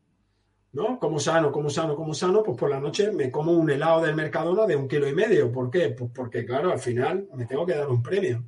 ¿no? 0.72 0.98
Como 0.98 1.20
sano, 1.20 1.52
como 1.52 1.68
sano, 1.68 1.94
como 1.94 2.14
sano, 2.14 2.42
pues 2.42 2.56
por 2.56 2.70
la 2.70 2.80
noche 2.80 3.12
me 3.12 3.30
como 3.30 3.52
un 3.52 3.70
helado 3.70 4.00
del 4.00 4.16
Mercadona 4.16 4.66
de 4.66 4.74
un 4.74 4.88
kilo 4.88 5.06
y 5.06 5.14
medio. 5.14 5.52
¿Por 5.52 5.70
qué? 5.70 5.90
Pues 5.90 6.10
porque, 6.14 6.46
claro, 6.46 6.72
al 6.72 6.78
final 6.78 7.28
me 7.34 7.44
tengo 7.44 7.66
que 7.66 7.74
dar 7.74 7.88
un 7.88 8.02
premio. 8.02 8.42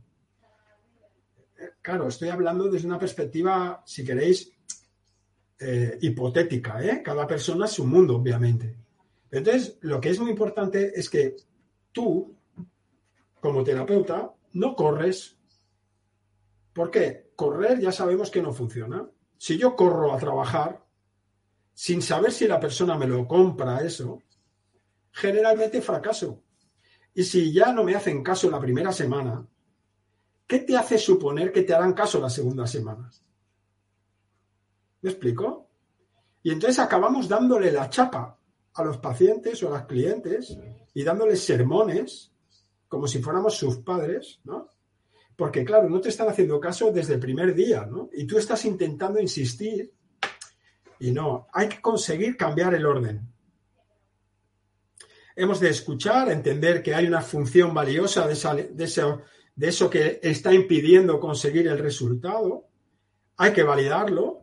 Claro, 1.82 2.08
estoy 2.08 2.30
hablando 2.30 2.70
desde 2.70 2.86
una 2.86 2.98
perspectiva, 2.98 3.82
si 3.84 4.04
queréis, 4.04 4.50
eh, 5.58 5.98
hipotética, 6.00 6.82
¿eh? 6.82 7.02
Cada 7.02 7.26
persona 7.26 7.66
es 7.66 7.78
un 7.78 7.90
mundo, 7.90 8.16
obviamente. 8.16 8.74
Entonces, 9.30 9.76
lo 9.82 10.00
que 10.00 10.08
es 10.08 10.18
muy 10.18 10.30
importante 10.30 10.98
es 10.98 11.10
que 11.10 11.36
tú, 11.92 12.36
como 13.40 13.64
terapeuta, 13.64 14.34
no 14.52 14.74
corres. 14.74 15.36
¿Por 16.72 16.90
qué? 16.90 17.30
Correr 17.36 17.80
ya 17.80 17.92
sabemos 17.92 18.30
que 18.30 18.42
no 18.42 18.52
funciona. 18.52 19.08
Si 19.36 19.56
yo 19.56 19.74
corro 19.74 20.12
a 20.12 20.18
trabajar 20.18 20.84
sin 21.72 22.02
saber 22.02 22.32
si 22.32 22.46
la 22.46 22.60
persona 22.60 22.96
me 22.96 23.06
lo 23.06 23.26
compra 23.26 23.80
eso, 23.80 24.22
generalmente 25.12 25.80
fracaso. 25.80 26.42
Y 27.14 27.24
si 27.24 27.52
ya 27.52 27.72
no 27.72 27.84
me 27.84 27.94
hacen 27.94 28.22
caso 28.22 28.50
la 28.50 28.60
primera 28.60 28.92
semana, 28.92 29.46
¿qué 30.46 30.60
te 30.60 30.76
hace 30.76 30.98
suponer 30.98 31.52
que 31.52 31.62
te 31.62 31.74
harán 31.74 31.94
caso 31.94 32.20
la 32.20 32.30
segunda 32.30 32.66
semana? 32.66 33.10
¿Me 35.02 35.10
explico? 35.10 35.68
Y 36.42 36.50
entonces 36.50 36.78
acabamos 36.78 37.28
dándole 37.28 37.72
la 37.72 37.88
chapa 37.88 38.38
a 38.74 38.84
los 38.84 38.98
pacientes 38.98 39.62
o 39.62 39.68
a 39.68 39.78
las 39.78 39.86
clientes 39.86 40.56
y 40.94 41.02
dándoles 41.02 41.44
sermones 41.44 42.32
como 42.88 43.06
si 43.06 43.20
fuéramos 43.20 43.56
sus 43.56 43.78
padres, 43.78 44.40
¿no? 44.44 44.68
Porque 45.36 45.64
claro, 45.64 45.88
no 45.88 46.00
te 46.00 46.08
están 46.08 46.28
haciendo 46.28 46.60
caso 46.60 46.90
desde 46.92 47.14
el 47.14 47.20
primer 47.20 47.54
día, 47.54 47.86
¿no? 47.86 48.10
Y 48.12 48.26
tú 48.26 48.36
estás 48.36 48.64
intentando 48.64 49.20
insistir 49.20 49.92
y 50.98 51.12
no, 51.12 51.46
hay 51.52 51.68
que 51.68 51.80
conseguir 51.80 52.36
cambiar 52.36 52.74
el 52.74 52.84
orden. 52.84 53.32
Hemos 55.36 55.60
de 55.60 55.70
escuchar, 55.70 56.30
entender 56.30 56.82
que 56.82 56.94
hay 56.94 57.06
una 57.06 57.22
función 57.22 57.72
valiosa 57.72 58.26
de, 58.26 58.68
de, 58.72 58.84
eso, 58.84 59.22
de 59.54 59.68
eso 59.68 59.88
que 59.88 60.20
está 60.22 60.52
impidiendo 60.52 61.18
conseguir 61.18 61.68
el 61.68 61.78
resultado. 61.78 62.66
Hay 63.36 63.52
que 63.52 63.62
validarlo, 63.62 64.40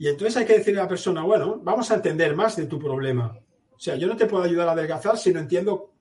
y 0.00 0.08
entonces 0.08 0.34
hay 0.38 0.46
que 0.46 0.56
decirle 0.56 0.80
a 0.80 0.84
la 0.84 0.88
persona, 0.88 1.22
bueno, 1.22 1.60
vamos 1.62 1.90
a 1.90 1.96
entender 1.96 2.34
más 2.34 2.56
de 2.56 2.64
tu 2.64 2.78
problema. 2.78 3.38
O 3.80 3.82
sea, 3.82 3.96
yo 3.96 4.06
no 4.06 4.14
te 4.14 4.26
puedo 4.26 4.44
ayudar 4.44 4.68
a 4.68 4.72
adelgazar 4.72 5.16
si 5.16 5.32
no 5.32 5.40
entiendo 5.40 5.94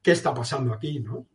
qué 0.00 0.12
está 0.12 0.32
pasando 0.32 0.72
aquí, 0.72 1.00
¿no? 1.00 1.26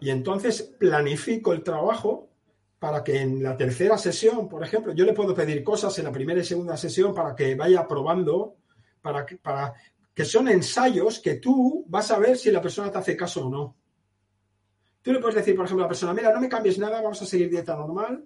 Y 0.00 0.10
entonces 0.10 0.62
planifico 0.62 1.52
el 1.52 1.62
trabajo 1.62 2.28
para 2.76 3.04
que 3.04 3.20
en 3.20 3.40
la 3.40 3.56
tercera 3.56 3.96
sesión, 3.96 4.48
por 4.48 4.64
ejemplo, 4.64 4.92
yo 4.94 5.04
le 5.04 5.12
puedo 5.12 5.32
pedir 5.32 5.62
cosas 5.62 5.96
en 6.00 6.06
la 6.06 6.10
primera 6.10 6.40
y 6.40 6.44
segunda 6.44 6.76
sesión 6.76 7.14
para 7.14 7.36
que 7.36 7.54
vaya 7.54 7.86
probando, 7.86 8.56
para 9.00 9.24
que, 9.24 9.36
para 9.36 9.74
que 10.12 10.24
son 10.24 10.48
ensayos 10.48 11.20
que 11.20 11.36
tú 11.36 11.84
vas 11.86 12.10
a 12.10 12.18
ver 12.18 12.36
si 12.36 12.50
la 12.50 12.60
persona 12.60 12.90
te 12.90 12.98
hace 12.98 13.16
caso 13.16 13.46
o 13.46 13.48
no. 13.48 13.76
Tú 15.02 15.12
le 15.12 15.20
puedes 15.20 15.36
decir, 15.36 15.54
por 15.54 15.66
ejemplo, 15.66 15.84
a 15.84 15.86
la 15.86 15.90
persona, 15.90 16.14
mira, 16.14 16.32
no 16.32 16.40
me 16.40 16.48
cambies 16.48 16.80
nada, 16.80 17.00
vamos 17.00 17.22
a 17.22 17.26
seguir 17.26 17.48
dieta 17.48 17.76
normal, 17.76 18.24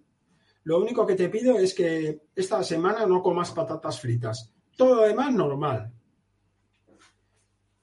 lo 0.65 0.81
único 0.81 1.07
que 1.07 1.15
te 1.15 1.29
pido 1.29 1.59
es 1.59 1.75
que 1.75 2.23
esta 2.35 2.63
semana 2.63 3.05
no 3.05 3.23
comas 3.23 3.51
patatas 3.51 4.01
fritas. 4.01 4.51
Todo 4.79 4.95
lo 4.97 5.03
demás 5.03 5.35
normal. 5.35 5.93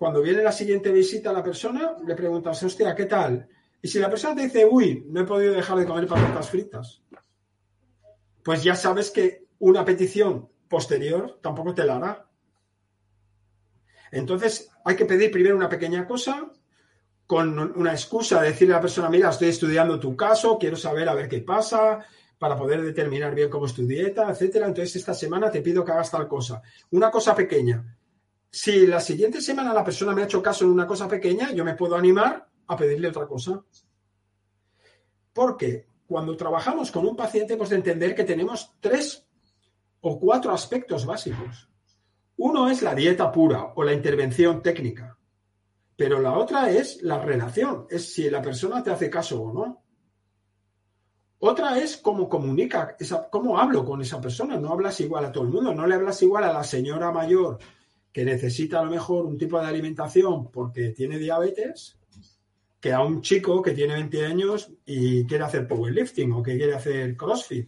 Cuando 0.03 0.21
viene 0.21 0.43
la 0.43 0.51
siguiente 0.51 0.91
visita 0.91 1.29
a 1.29 1.33
la 1.33 1.41
persona, 1.41 1.95
le 2.05 2.13
preguntas, 2.13 2.61
hostia, 2.61 2.93
¿qué 2.93 3.05
tal? 3.05 3.47
Y 3.81 3.87
si 3.87 3.99
la 3.99 4.09
persona 4.09 4.35
te 4.35 4.41
dice, 4.41 4.65
uy, 4.69 5.05
no 5.07 5.21
he 5.21 5.23
podido 5.23 5.53
dejar 5.53 5.77
de 5.77 5.85
comer 5.85 6.07
patatas 6.07 6.49
fritas, 6.49 7.01
pues 8.43 8.61
ya 8.65 8.75
sabes 8.75 9.11
que 9.11 9.45
una 9.59 9.85
petición 9.85 10.49
posterior 10.67 11.39
tampoco 11.41 11.73
te 11.73 11.85
la 11.85 11.95
hará. 11.95 12.27
Entonces, 14.11 14.69
hay 14.83 14.97
que 14.97 15.05
pedir 15.05 15.31
primero 15.31 15.55
una 15.55 15.69
pequeña 15.69 16.05
cosa, 16.05 16.51
con 17.25 17.57
una 17.57 17.93
excusa, 17.93 18.41
decirle 18.41 18.73
a 18.73 18.79
la 18.79 18.81
persona, 18.81 19.09
mira, 19.09 19.29
estoy 19.29 19.47
estudiando 19.47 20.01
tu 20.01 20.17
caso, 20.17 20.57
quiero 20.59 20.75
saber 20.75 21.07
a 21.07 21.15
ver 21.15 21.29
qué 21.29 21.39
pasa, 21.39 22.05
para 22.37 22.57
poder 22.57 22.81
determinar 22.81 23.33
bien 23.33 23.49
cómo 23.49 23.67
es 23.67 23.73
tu 23.73 23.87
dieta, 23.87 24.29
etcétera. 24.29 24.67
Entonces, 24.67 24.97
esta 24.97 25.13
semana 25.13 25.49
te 25.49 25.61
pido 25.61 25.85
que 25.85 25.93
hagas 25.93 26.11
tal 26.11 26.27
cosa. 26.27 26.61
Una 26.91 27.09
cosa 27.09 27.33
pequeña. 27.33 27.95
Si 28.55 28.85
la 28.85 28.99
siguiente 28.99 29.41
semana 29.41 29.73
la 29.73 29.83
persona 29.83 30.13
me 30.13 30.21
ha 30.21 30.25
hecho 30.25 30.43
caso 30.43 30.63
en 30.63 30.69
una 30.69 30.85
cosa 30.85 31.07
pequeña, 31.07 31.51
yo 31.53 31.65
me 31.65 31.73
puedo 31.73 31.95
animar 31.95 32.47
a 32.67 32.77
pedirle 32.77 33.07
otra 33.07 33.25
cosa. 33.25 33.63
Porque 35.33 35.87
cuando 36.05 36.37
trabajamos 36.37 36.91
con 36.91 37.07
un 37.07 37.15
paciente 37.15 37.55
hemos 37.55 37.69
de 37.69 37.77
entender 37.77 38.13
que 38.13 38.25
tenemos 38.25 38.75
tres 38.79 39.27
o 40.01 40.19
cuatro 40.19 40.51
aspectos 40.51 41.03
básicos. 41.03 41.67
Uno 42.37 42.69
es 42.69 42.83
la 42.83 42.93
dieta 42.93 43.31
pura 43.31 43.73
o 43.75 43.83
la 43.83 43.91
intervención 43.91 44.61
técnica, 44.61 45.17
pero 45.95 46.19
la 46.19 46.37
otra 46.37 46.69
es 46.69 47.01
la 47.01 47.17
relación, 47.17 47.87
es 47.89 48.13
si 48.13 48.29
la 48.29 48.43
persona 48.43 48.83
te 48.83 48.91
hace 48.91 49.09
caso 49.09 49.41
o 49.41 49.51
no. 49.51 49.83
Otra 51.39 51.79
es 51.79 51.97
cómo 51.97 52.29
comunica, 52.29 52.95
cómo 53.31 53.57
hablo 53.57 53.83
con 53.83 53.99
esa 54.03 54.21
persona. 54.21 54.57
No 54.57 54.71
hablas 54.73 55.01
igual 55.01 55.25
a 55.25 55.31
todo 55.31 55.43
el 55.43 55.49
mundo, 55.49 55.73
no 55.73 55.87
le 55.87 55.95
hablas 55.95 56.21
igual 56.21 56.43
a 56.43 56.53
la 56.53 56.63
señora 56.63 57.11
mayor 57.11 57.57
que 58.13 58.23
necesita 58.23 58.79
a 58.79 58.85
lo 58.85 58.91
mejor 58.91 59.25
un 59.25 59.37
tipo 59.37 59.59
de 59.59 59.65
alimentación 59.65 60.51
porque 60.51 60.91
tiene 60.91 61.17
diabetes, 61.17 61.97
que 62.79 62.93
a 62.93 63.01
un 63.01 63.21
chico 63.21 63.61
que 63.61 63.71
tiene 63.71 63.95
20 63.95 64.25
años 64.25 64.71
y 64.85 65.25
quiere 65.25 65.43
hacer 65.45 65.67
powerlifting 65.67 66.31
o 66.31 66.43
que 66.43 66.55
quiere 66.55 66.75
hacer 66.75 67.17
CrossFit. 67.17 67.67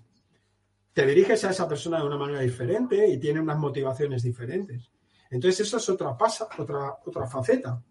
Te 0.94 1.06
diriges 1.06 1.44
a 1.46 1.50
esa 1.50 1.68
persona 1.68 2.00
de 2.00 2.06
una 2.06 2.18
manera 2.18 2.42
diferente 2.42 3.08
y 3.08 3.18
tiene 3.18 3.40
unas 3.40 3.58
motivaciones 3.58 4.24
diferentes. 4.24 4.92
Entonces, 5.32 5.68
esa 5.68 5.78
es 5.78 5.90
otra, 5.90 6.16
pasa, 6.18 6.48
otra, 6.58 6.98
otra 7.06 7.26
faceta. 7.28 7.82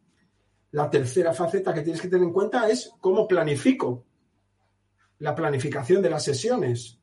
La 0.70 0.88
tercera 0.88 1.32
faceta 1.32 1.74
que 1.74 1.82
tienes 1.82 2.00
que 2.00 2.08
tener 2.08 2.24
en 2.24 2.32
cuenta 2.32 2.68
es 2.68 2.92
cómo 3.00 3.26
planifico 3.26 4.04
la 5.18 5.34
planificación 5.34 6.02
de 6.02 6.10
las 6.10 6.22
sesiones. 6.22 7.00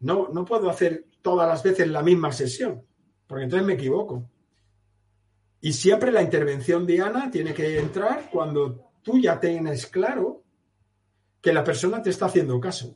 No, 0.00 0.28
no 0.32 0.44
puedo 0.44 0.70
hacer 0.70 1.06
todas 1.20 1.48
las 1.48 1.62
veces 1.62 1.88
la 1.88 2.02
misma 2.02 2.32
sesión, 2.32 2.84
porque 3.26 3.44
entonces 3.44 3.66
me 3.66 3.74
equivoco. 3.74 4.30
Y 5.64 5.72
siempre 5.72 6.12
la 6.12 6.20
intervención 6.20 6.86
diana 6.86 7.30
tiene 7.30 7.54
que 7.54 7.78
entrar 7.78 8.28
cuando 8.30 8.90
tú 9.02 9.18
ya 9.18 9.40
tienes 9.40 9.86
claro 9.86 10.42
que 11.40 11.54
la 11.54 11.64
persona 11.64 12.02
te 12.02 12.10
está 12.10 12.26
haciendo 12.26 12.60
caso. 12.60 12.94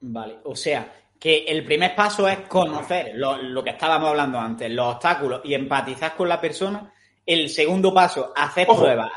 Vale, 0.00 0.40
o 0.44 0.54
sea, 0.54 0.92
que 1.18 1.44
el 1.46 1.64
primer 1.64 1.94
paso 1.96 2.28
es 2.28 2.40
conocer 2.40 3.12
lo, 3.14 3.38
lo, 3.38 3.64
que 3.64 3.70
estábamos 3.70 4.10
hablando 4.10 4.38
antes, 4.38 4.70
los 4.70 4.96
obstáculos 4.96 5.40
y 5.44 5.54
empatizar 5.54 6.14
con 6.14 6.28
la 6.28 6.38
persona. 6.38 6.92
El 7.24 7.48
segundo 7.48 7.94
paso, 7.94 8.34
hacer 8.36 8.66
pruebas 8.66 9.10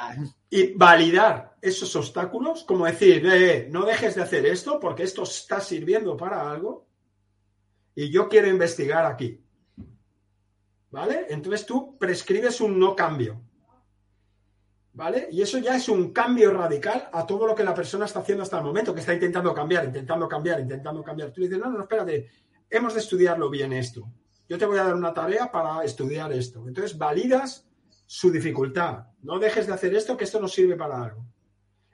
y 0.49 0.71
validar 0.71 1.57
esos 1.61 1.93
obstáculos, 1.97 2.63
como 2.63 2.85
decir, 2.85 3.27
eh, 3.29 3.67
no 3.69 3.83
dejes 3.83 4.15
de 4.15 4.21
hacer 4.21 4.45
esto 4.45 4.79
porque 4.79 5.03
esto 5.03 5.23
está 5.23 5.59
sirviendo 5.59 6.15
para 6.15 6.49
algo 6.49 6.85
y 7.93 8.09
yo 8.09 8.29
quiero 8.29 8.47
investigar 8.47 9.05
aquí. 9.05 9.40
¿Vale? 10.91 11.27
Entonces 11.29 11.65
tú 11.65 11.97
prescribes 11.97 12.61
un 12.61 12.77
no 12.77 12.95
cambio. 12.95 13.41
¿Vale? 14.93 15.29
Y 15.31 15.41
eso 15.41 15.57
ya 15.57 15.77
es 15.77 15.87
un 15.87 16.11
cambio 16.11 16.51
radical 16.51 17.09
a 17.13 17.25
todo 17.25 17.47
lo 17.47 17.55
que 17.55 17.63
la 17.63 17.73
persona 17.73 18.05
está 18.05 18.19
haciendo 18.19 18.43
hasta 18.43 18.57
el 18.57 18.63
momento, 18.63 18.93
que 18.93 18.99
está 18.99 19.13
intentando 19.13 19.53
cambiar, 19.53 19.85
intentando 19.85 20.27
cambiar, 20.27 20.59
intentando 20.59 21.01
cambiar. 21.01 21.31
Tú 21.31 21.41
dices, 21.41 21.57
no, 21.57 21.69
no, 21.69 21.81
espérate, 21.81 22.29
hemos 22.69 22.93
de 22.93 22.99
estudiarlo 22.99 23.49
bien 23.49 23.71
esto. 23.71 24.11
Yo 24.49 24.57
te 24.57 24.65
voy 24.65 24.77
a 24.79 24.83
dar 24.83 24.95
una 24.95 25.13
tarea 25.13 25.49
para 25.49 25.81
estudiar 25.85 26.33
esto. 26.33 26.67
Entonces 26.67 26.97
validas 26.97 27.65
su 28.05 28.29
dificultad. 28.29 29.07
No 29.21 29.39
dejes 29.39 29.67
de 29.67 29.73
hacer 29.73 29.95
esto, 29.95 30.17
que 30.17 30.25
esto 30.25 30.41
no 30.41 30.49
sirve 30.49 30.75
para 30.75 31.01
algo. 31.01 31.25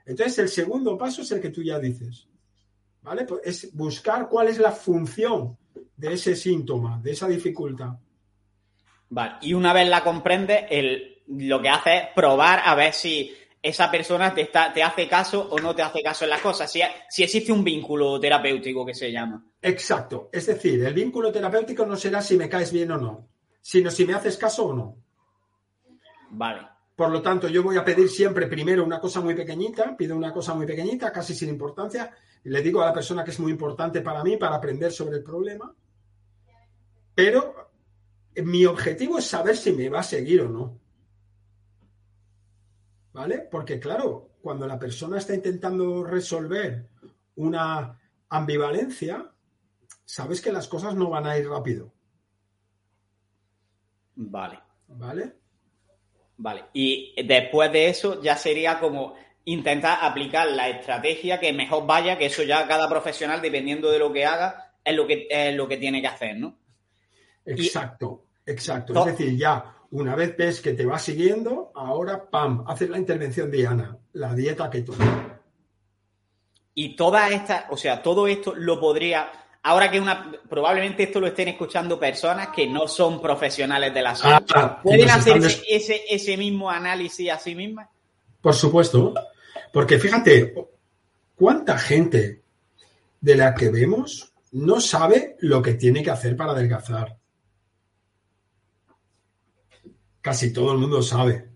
Entonces, 0.04 0.38
el 0.38 0.48
segundo 0.48 0.98
paso 0.98 1.22
es 1.22 1.30
el 1.30 1.40
que 1.40 1.50
tú 1.50 1.62
ya 1.62 1.78
dices. 1.78 2.26
¿vale? 3.02 3.24
Pues 3.24 3.40
es 3.44 3.74
buscar 3.74 4.28
cuál 4.28 4.48
es 4.48 4.58
la 4.58 4.72
función 4.72 5.56
de 5.96 6.14
ese 6.14 6.34
síntoma, 6.34 7.00
de 7.00 7.12
esa 7.12 7.28
dificultad. 7.28 7.92
Vale, 9.10 9.34
y 9.40 9.54
una 9.54 9.72
vez 9.72 9.88
la 9.88 10.04
comprende, 10.04 10.66
el, 10.70 11.22
lo 11.28 11.60
que 11.60 11.68
hace 11.68 11.96
es 11.96 12.02
probar 12.14 12.60
a 12.64 12.74
ver 12.74 12.92
si 12.92 13.34
esa 13.62 13.90
persona 13.90 14.34
te, 14.34 14.42
está, 14.42 14.72
te 14.72 14.82
hace 14.82 15.08
caso 15.08 15.48
o 15.50 15.58
no 15.58 15.74
te 15.74 15.82
hace 15.82 16.02
caso 16.02 16.24
en 16.24 16.30
las 16.30 16.40
cosas, 16.40 16.70
si, 16.70 16.80
si 17.08 17.22
existe 17.22 17.52
un 17.52 17.64
vínculo 17.64 18.20
terapéutico 18.20 18.84
que 18.84 18.94
se 18.94 19.10
llama. 19.10 19.44
Exacto, 19.60 20.28
es 20.32 20.46
decir, 20.46 20.84
el 20.84 20.94
vínculo 20.94 21.32
terapéutico 21.32 21.84
no 21.84 21.96
será 21.96 22.22
si 22.22 22.36
me 22.36 22.48
caes 22.48 22.72
bien 22.72 22.90
o 22.92 22.98
no, 22.98 23.28
sino 23.60 23.90
si 23.90 24.04
me 24.04 24.14
haces 24.14 24.36
caso 24.36 24.66
o 24.66 24.72
no. 24.74 24.96
Vale. 26.30 26.60
Por 26.94 27.10
lo 27.10 27.22
tanto, 27.22 27.46
yo 27.46 27.62
voy 27.62 27.76
a 27.76 27.84
pedir 27.84 28.08
siempre 28.08 28.48
primero 28.48 28.84
una 28.84 28.98
cosa 28.98 29.20
muy 29.20 29.34
pequeñita, 29.34 29.96
pido 29.96 30.16
una 30.16 30.32
cosa 30.32 30.54
muy 30.54 30.66
pequeñita, 30.66 31.12
casi 31.12 31.32
sin 31.32 31.48
importancia, 31.48 32.12
y 32.44 32.48
le 32.48 32.60
digo 32.60 32.82
a 32.82 32.86
la 32.86 32.92
persona 32.92 33.22
que 33.22 33.30
es 33.30 33.38
muy 33.38 33.52
importante 33.52 34.00
para 34.00 34.24
mí, 34.24 34.36
para 34.36 34.56
aprender 34.56 34.90
sobre 34.90 35.18
el 35.18 35.22
problema, 35.22 35.72
pero 37.14 37.67
mi 38.36 38.64
objetivo 38.66 39.18
es 39.18 39.26
saber 39.26 39.56
si 39.56 39.72
me 39.72 39.88
va 39.88 40.00
a 40.00 40.04
seguir 40.04 40.42
o 40.42 40.48
no. 40.48 40.80
¿Vale? 43.12 43.48
Porque 43.50 43.80
claro, 43.80 44.30
cuando 44.40 44.66
la 44.66 44.78
persona 44.78 45.18
está 45.18 45.34
intentando 45.34 46.04
resolver 46.04 46.88
una 47.36 47.98
ambivalencia, 48.28 49.32
sabes 50.04 50.40
que 50.40 50.52
las 50.52 50.68
cosas 50.68 50.94
no 50.94 51.10
van 51.10 51.26
a 51.26 51.36
ir 51.36 51.48
rápido. 51.48 51.92
Vale. 54.14 54.60
¿Vale? 54.88 55.38
Vale, 56.40 56.66
y 56.72 57.20
después 57.24 57.72
de 57.72 57.88
eso 57.88 58.22
ya 58.22 58.36
sería 58.36 58.78
como 58.78 59.16
intentar 59.44 59.98
aplicar 60.02 60.46
la 60.48 60.68
estrategia 60.68 61.40
que 61.40 61.52
mejor 61.52 61.84
vaya, 61.84 62.16
que 62.16 62.26
eso 62.26 62.44
ya 62.44 62.68
cada 62.68 62.88
profesional, 62.88 63.42
dependiendo 63.42 63.90
de 63.90 63.98
lo 63.98 64.12
que 64.12 64.24
haga, 64.24 64.72
es 64.84 64.94
lo 64.94 65.04
que, 65.04 65.26
es 65.28 65.56
lo 65.56 65.66
que 65.66 65.78
tiene 65.78 66.00
que 66.00 66.06
hacer, 66.06 66.36
¿no? 66.36 66.56
Exacto, 67.48 68.24
exacto. 68.46 68.98
Es 68.98 69.16
decir, 69.16 69.36
ya 69.36 69.74
una 69.90 70.14
vez 70.14 70.36
ves 70.36 70.60
que 70.60 70.74
te 70.74 70.84
va 70.84 70.98
siguiendo, 70.98 71.72
ahora, 71.74 72.28
pam, 72.28 72.64
haces 72.66 72.90
la 72.90 72.98
intervención 72.98 73.50
Diana, 73.50 73.96
la 74.12 74.34
dieta 74.34 74.68
que 74.68 74.82
tú. 74.82 74.94
Y 76.74 76.94
toda 76.94 77.28
esta, 77.30 77.66
o 77.70 77.76
sea, 77.76 78.02
todo 78.02 78.28
esto 78.28 78.54
lo 78.54 78.78
podría 78.78 79.30
ahora 79.62 79.90
que 79.90 80.00
una 80.00 80.32
probablemente 80.48 81.04
esto 81.04 81.20
lo 81.20 81.26
estén 81.26 81.48
escuchando 81.48 81.98
personas 81.98 82.48
que 82.48 82.66
no 82.66 82.88
son 82.88 83.20
profesionales 83.20 83.92
de 83.92 84.02
la 84.02 84.14
salud. 84.14 84.46
Ah, 84.54 84.80
¿Pueden 84.82 85.10
hacer 85.10 85.36
ese, 85.68 86.02
ese, 86.08 86.36
mismo 86.36 86.70
análisis 86.70 87.30
a 87.30 87.38
sí 87.38 87.54
mismas? 87.54 87.88
Por 88.40 88.54
supuesto, 88.54 89.14
porque 89.72 89.98
fíjate, 89.98 90.54
¿cuánta 91.34 91.78
gente 91.78 92.42
de 93.20 93.36
la 93.36 93.54
que 93.54 93.70
vemos 93.70 94.32
no 94.52 94.80
sabe 94.80 95.36
lo 95.40 95.60
que 95.60 95.74
tiene 95.74 96.02
que 96.02 96.10
hacer 96.10 96.36
para 96.36 96.52
adelgazar? 96.52 97.16
Casi 100.28 100.52
todo 100.52 100.72
el 100.72 100.78
mundo 100.78 101.00
sabe. 101.00 101.48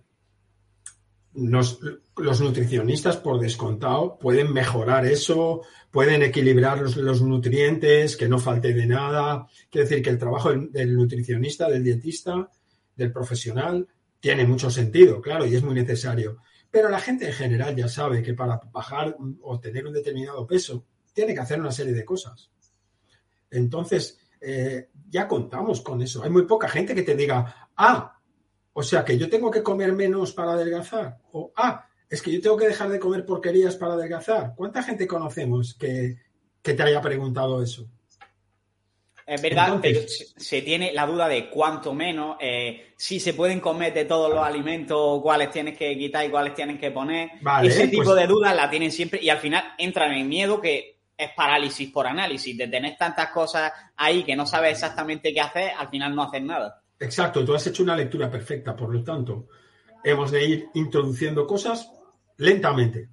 Los 1.35 2.41
nutricionistas, 2.41 3.19
por 3.19 3.39
descontado, 3.39 4.19
pueden 4.19 4.51
mejorar 4.51 5.05
eso, 5.05 5.61
pueden 5.91 6.23
equilibrar 6.23 6.79
los, 6.81 7.21
nutrientes, 7.21 8.17
que 8.17 8.31
no 8.31 8.39
falte 8.39 8.73
de 8.73 8.87
nada. 8.87 9.47
Quiere 9.71 9.87
decir 9.87 10.03
que 10.03 10.09
el 10.09 10.17
trabajo 10.17 10.55
del, 10.55 10.97
nutricionista, 10.97 11.69
del 11.69 11.85
dietista, 11.85 12.49
del 12.97 13.13
profesional, 13.13 13.87
tiene 14.21 14.47
mucho 14.47 14.71
sentido, 14.71 15.21
claro, 15.21 15.45
y 15.45 15.55
es 15.55 15.63
muy 15.63 15.75
necesario. 15.75 16.39
Pero 16.71 16.89
la 16.89 16.99
gente 16.99 17.27
en 17.27 17.35
general 17.35 17.77
ya 17.77 17.89
sabe 17.89 18.23
que 18.23 18.33
para 18.33 18.59
bajar 18.73 19.19
o 19.43 19.61
tener 19.61 19.87
un 19.87 19.93
determinado 19.93 20.47
peso, 20.47 20.87
tiene 21.13 21.35
que 21.35 21.41
hacer 21.41 21.61
una 21.61 21.73
serie 21.73 21.93
de 21.93 22.07
cosas. 22.07 22.51
Entonces, 23.51 24.19
eh, 24.41 24.89
ya 25.11 25.29
contamos 25.29 25.83
con 25.83 26.01
eso. 26.01 26.25
Hay 26.25 26.31
muy 26.31 26.47
poca 26.47 26.71
gente 26.71 26.95
que 26.95 27.03
te 27.03 27.15
diga, 27.15 27.69
ah, 27.77 28.19
o 28.75 28.83
sea 28.83 29.05
que 29.05 29.19
yo 29.19 29.29
tengo 29.29 29.51
que 29.51 29.63
comer 29.63 29.93
menos 29.93 30.33
para 30.33 30.53
adelgazar. 30.53 31.19
O, 31.33 31.53
ah, 31.57 31.87
es 32.09 32.23
que 32.23 32.33
yo 32.33 32.41
tengo 32.41 32.57
que 32.57 32.67
dejar 32.67 32.89
de 32.89 32.99
comer 32.99 33.25
porquerías 33.25 33.77
para 33.77 33.95
adelgazar. 33.95 34.53
¿Cuánta 34.55 34.83
gente 34.83 35.07
conocemos 35.07 35.75
que, 35.75 36.17
te 36.63 36.83
haya 36.83 37.01
preguntado 37.01 37.63
eso? 37.63 37.87
Es 39.25 39.41
verdad, 39.41 39.79
pero 39.81 40.01
se 40.09 40.63
tiene 40.63 40.93
la 40.93 41.07
duda 41.07 41.29
de 41.29 41.49
cuánto 41.49 41.95
menos, 41.95 42.37
eh, 42.41 42.93
si 42.97 43.21
se 43.21 43.35
pueden 43.35 43.61
comer 43.61 43.95
de 43.95 44.05
todos 44.05 44.31
los 44.31 44.45
alimentos, 44.45 45.23
cuáles 45.23 45.51
tienes 45.51 45.79
que 45.79 45.97
quitar 45.97 46.27
y 46.27 46.31
cuáles 46.31 46.55
tienes 46.55 46.79
que 46.79 46.91
poner. 46.91 47.31
Ese 47.63 47.89
tipo 47.89 48.03
pues 48.05 48.17
de 48.17 48.27
dudas 48.27 48.55
la 48.55 48.69
tienen 48.69 48.91
siempre 48.91 49.21
y 49.23 49.31
al 49.31 49.39
final 49.39 49.75
entran 49.79 50.13
en 50.13 50.29
miedo 50.29 50.61
que 50.61 50.99
es 51.17 51.31
parálisis 51.31 51.91
por 51.91 52.07
análisis. 52.07 52.57
De 52.59 52.67
tener 52.69 52.97
tantas 52.97 53.31
cosas 53.31 53.73
ahí 53.97 54.25
que 54.25 54.37
no 54.37 54.45
sabes 54.45 54.73
exactamente 54.73 55.33
qué 55.33 55.41
hacer, 55.41 55.73
al 55.79 55.89
final 55.89 56.15
no 56.15 56.25
haces 56.25 56.43
nada. 56.43 56.82
Exacto, 57.03 57.45
tú 57.45 57.53
has 57.53 57.67
hecho 57.67 57.83
una 57.83 57.97
lectura 57.97 58.31
perfecta, 58.31 58.77
por 58.77 58.95
lo 58.95 59.03
tanto, 59.03 59.49
hemos 60.05 60.31
de 60.31 60.45
ir 60.45 60.69
introduciendo 60.75 61.49
cosas 61.49 61.91
lentamente, 62.37 63.09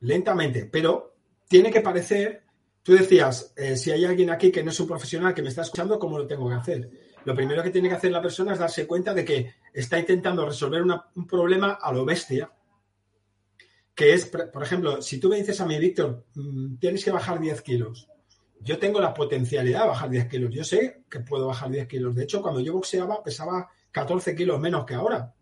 lentamente, 0.00 0.66
pero 0.66 1.14
tiene 1.48 1.70
que 1.70 1.80
parecer, 1.80 2.42
tú 2.82 2.92
decías, 2.92 3.54
eh, 3.56 3.76
si 3.76 3.92
hay 3.92 4.04
alguien 4.04 4.30
aquí 4.30 4.50
que 4.50 4.64
no 4.64 4.70
es 4.70 4.80
un 4.80 4.88
profesional 4.88 5.32
que 5.32 5.42
me 5.42 5.48
está 5.50 5.62
escuchando, 5.62 5.96
¿cómo 5.96 6.18
lo 6.18 6.26
tengo 6.26 6.48
que 6.48 6.56
hacer? 6.56 6.90
Lo 7.24 7.32
primero 7.32 7.62
que 7.62 7.70
tiene 7.70 7.88
que 7.88 7.94
hacer 7.94 8.10
la 8.10 8.20
persona 8.20 8.52
es 8.52 8.58
darse 8.58 8.84
cuenta 8.84 9.14
de 9.14 9.24
que 9.24 9.54
está 9.72 9.96
intentando 9.96 10.44
resolver 10.44 10.82
un 10.82 11.26
problema 11.28 11.78
a 11.80 11.92
lo 11.92 12.04
bestia, 12.04 12.50
que 13.94 14.12
es, 14.12 14.26
por 14.26 14.60
ejemplo, 14.60 15.00
si 15.02 15.20
tú 15.20 15.28
me 15.28 15.36
dices 15.36 15.60
a 15.60 15.66
mí, 15.66 15.78
Víctor, 15.78 16.24
mm, 16.34 16.78
tienes 16.78 17.04
que 17.04 17.12
bajar 17.12 17.38
10 17.38 17.62
kilos, 17.62 18.08
yo 18.60 18.78
tengo 18.78 19.00
la 19.00 19.14
potencialidad 19.14 19.82
de 19.82 19.88
bajar 19.88 20.10
10 20.10 20.28
kilos, 20.28 20.50
yo 20.54 20.64
sé 20.64 21.04
que 21.10 21.20
puedo 21.20 21.46
bajar 21.46 21.70
10 21.70 21.88
kilos, 21.88 22.14
de 22.14 22.24
hecho, 22.24 22.42
cuando 22.42 22.60
yo 22.60 22.74
boxeaba 22.74 23.22
pesaba 23.22 23.70
14 23.90 24.34
kilos 24.34 24.60
menos 24.60 24.84
que 24.84 24.94
ahora, 24.94 25.34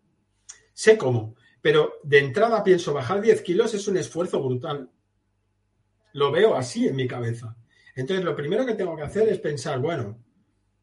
sé 0.72 0.96
cómo, 0.96 1.34
pero 1.60 1.94
de 2.04 2.18
entrada 2.20 2.62
pienso, 2.62 2.94
bajar 2.94 3.20
10 3.20 3.42
kilos 3.42 3.74
es 3.74 3.88
un 3.88 3.96
esfuerzo 3.96 4.40
brutal. 4.42 4.90
Lo 6.12 6.30
veo 6.30 6.54
así 6.54 6.86
en 6.86 6.96
mi 6.96 7.06
cabeza. 7.06 7.56
Entonces, 7.94 8.24
lo 8.24 8.36
primero 8.36 8.64
que 8.64 8.74
tengo 8.74 8.96
que 8.96 9.02
hacer 9.02 9.28
es 9.28 9.40
pensar, 9.40 9.80
bueno, 9.80 10.18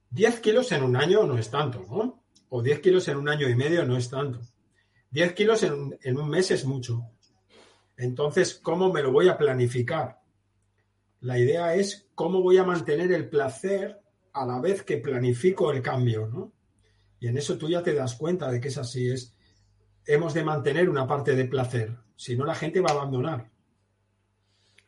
10 0.10 0.42
kilos 0.42 0.72
en 0.74 0.84
un 0.84 0.96
año 0.96 1.24
no 1.24 1.38
es 1.38 1.50
tanto, 1.50 1.86
¿no? 1.90 2.24
O 2.50 2.62
10 2.62 2.82
kilos 2.82 3.08
en 3.08 3.18
un 3.18 3.30
año 3.30 3.50
y 3.50 3.56
medio 3.56 3.86
no 3.86 3.98
es 3.98 4.10
tanto. 4.10 4.42
10 5.12 5.34
kilos 5.34 5.64
en, 5.64 5.98
en 6.02 6.18
un 6.18 6.30
mes 6.30 6.52
es 6.52 6.66
mucho. 6.66 7.02
Entonces, 7.98 8.56
¿cómo 8.56 8.92
me 8.92 9.02
lo 9.02 9.12
voy 9.12 9.30
a 9.30 9.38
planificar? 9.38 10.20
La 11.22 11.40
idea 11.40 11.74
es 11.76 12.10
cómo 12.16 12.42
voy 12.42 12.58
a 12.58 12.64
mantener 12.64 13.12
el 13.12 13.30
placer 13.30 14.00
a 14.34 14.46
la 14.46 14.60
vez 14.60 14.84
que 14.84 14.98
planifico 14.98 15.72
el 15.72 15.82
cambio, 15.82 16.28
¿no? 16.28 16.54
Y 17.20 17.28
en 17.28 17.38
eso 17.38 17.58
tú 17.58 17.70
ya 17.70 17.82
te 17.82 17.94
das 17.94 18.16
cuenta 18.16 18.52
de 18.52 18.60
que 18.60 18.68
es 18.68 18.78
así. 18.78 19.10
Es 19.10 19.36
hemos 20.06 20.34
de 20.34 20.44
mantener 20.44 20.90
una 20.90 21.08
parte 21.08 21.36
de 21.36 21.46
placer, 21.46 21.92
si 22.16 22.36
no 22.36 22.46
la 22.46 22.56
gente 22.56 22.80
va 22.80 22.90
a 22.90 22.94
abandonar. 22.94 23.50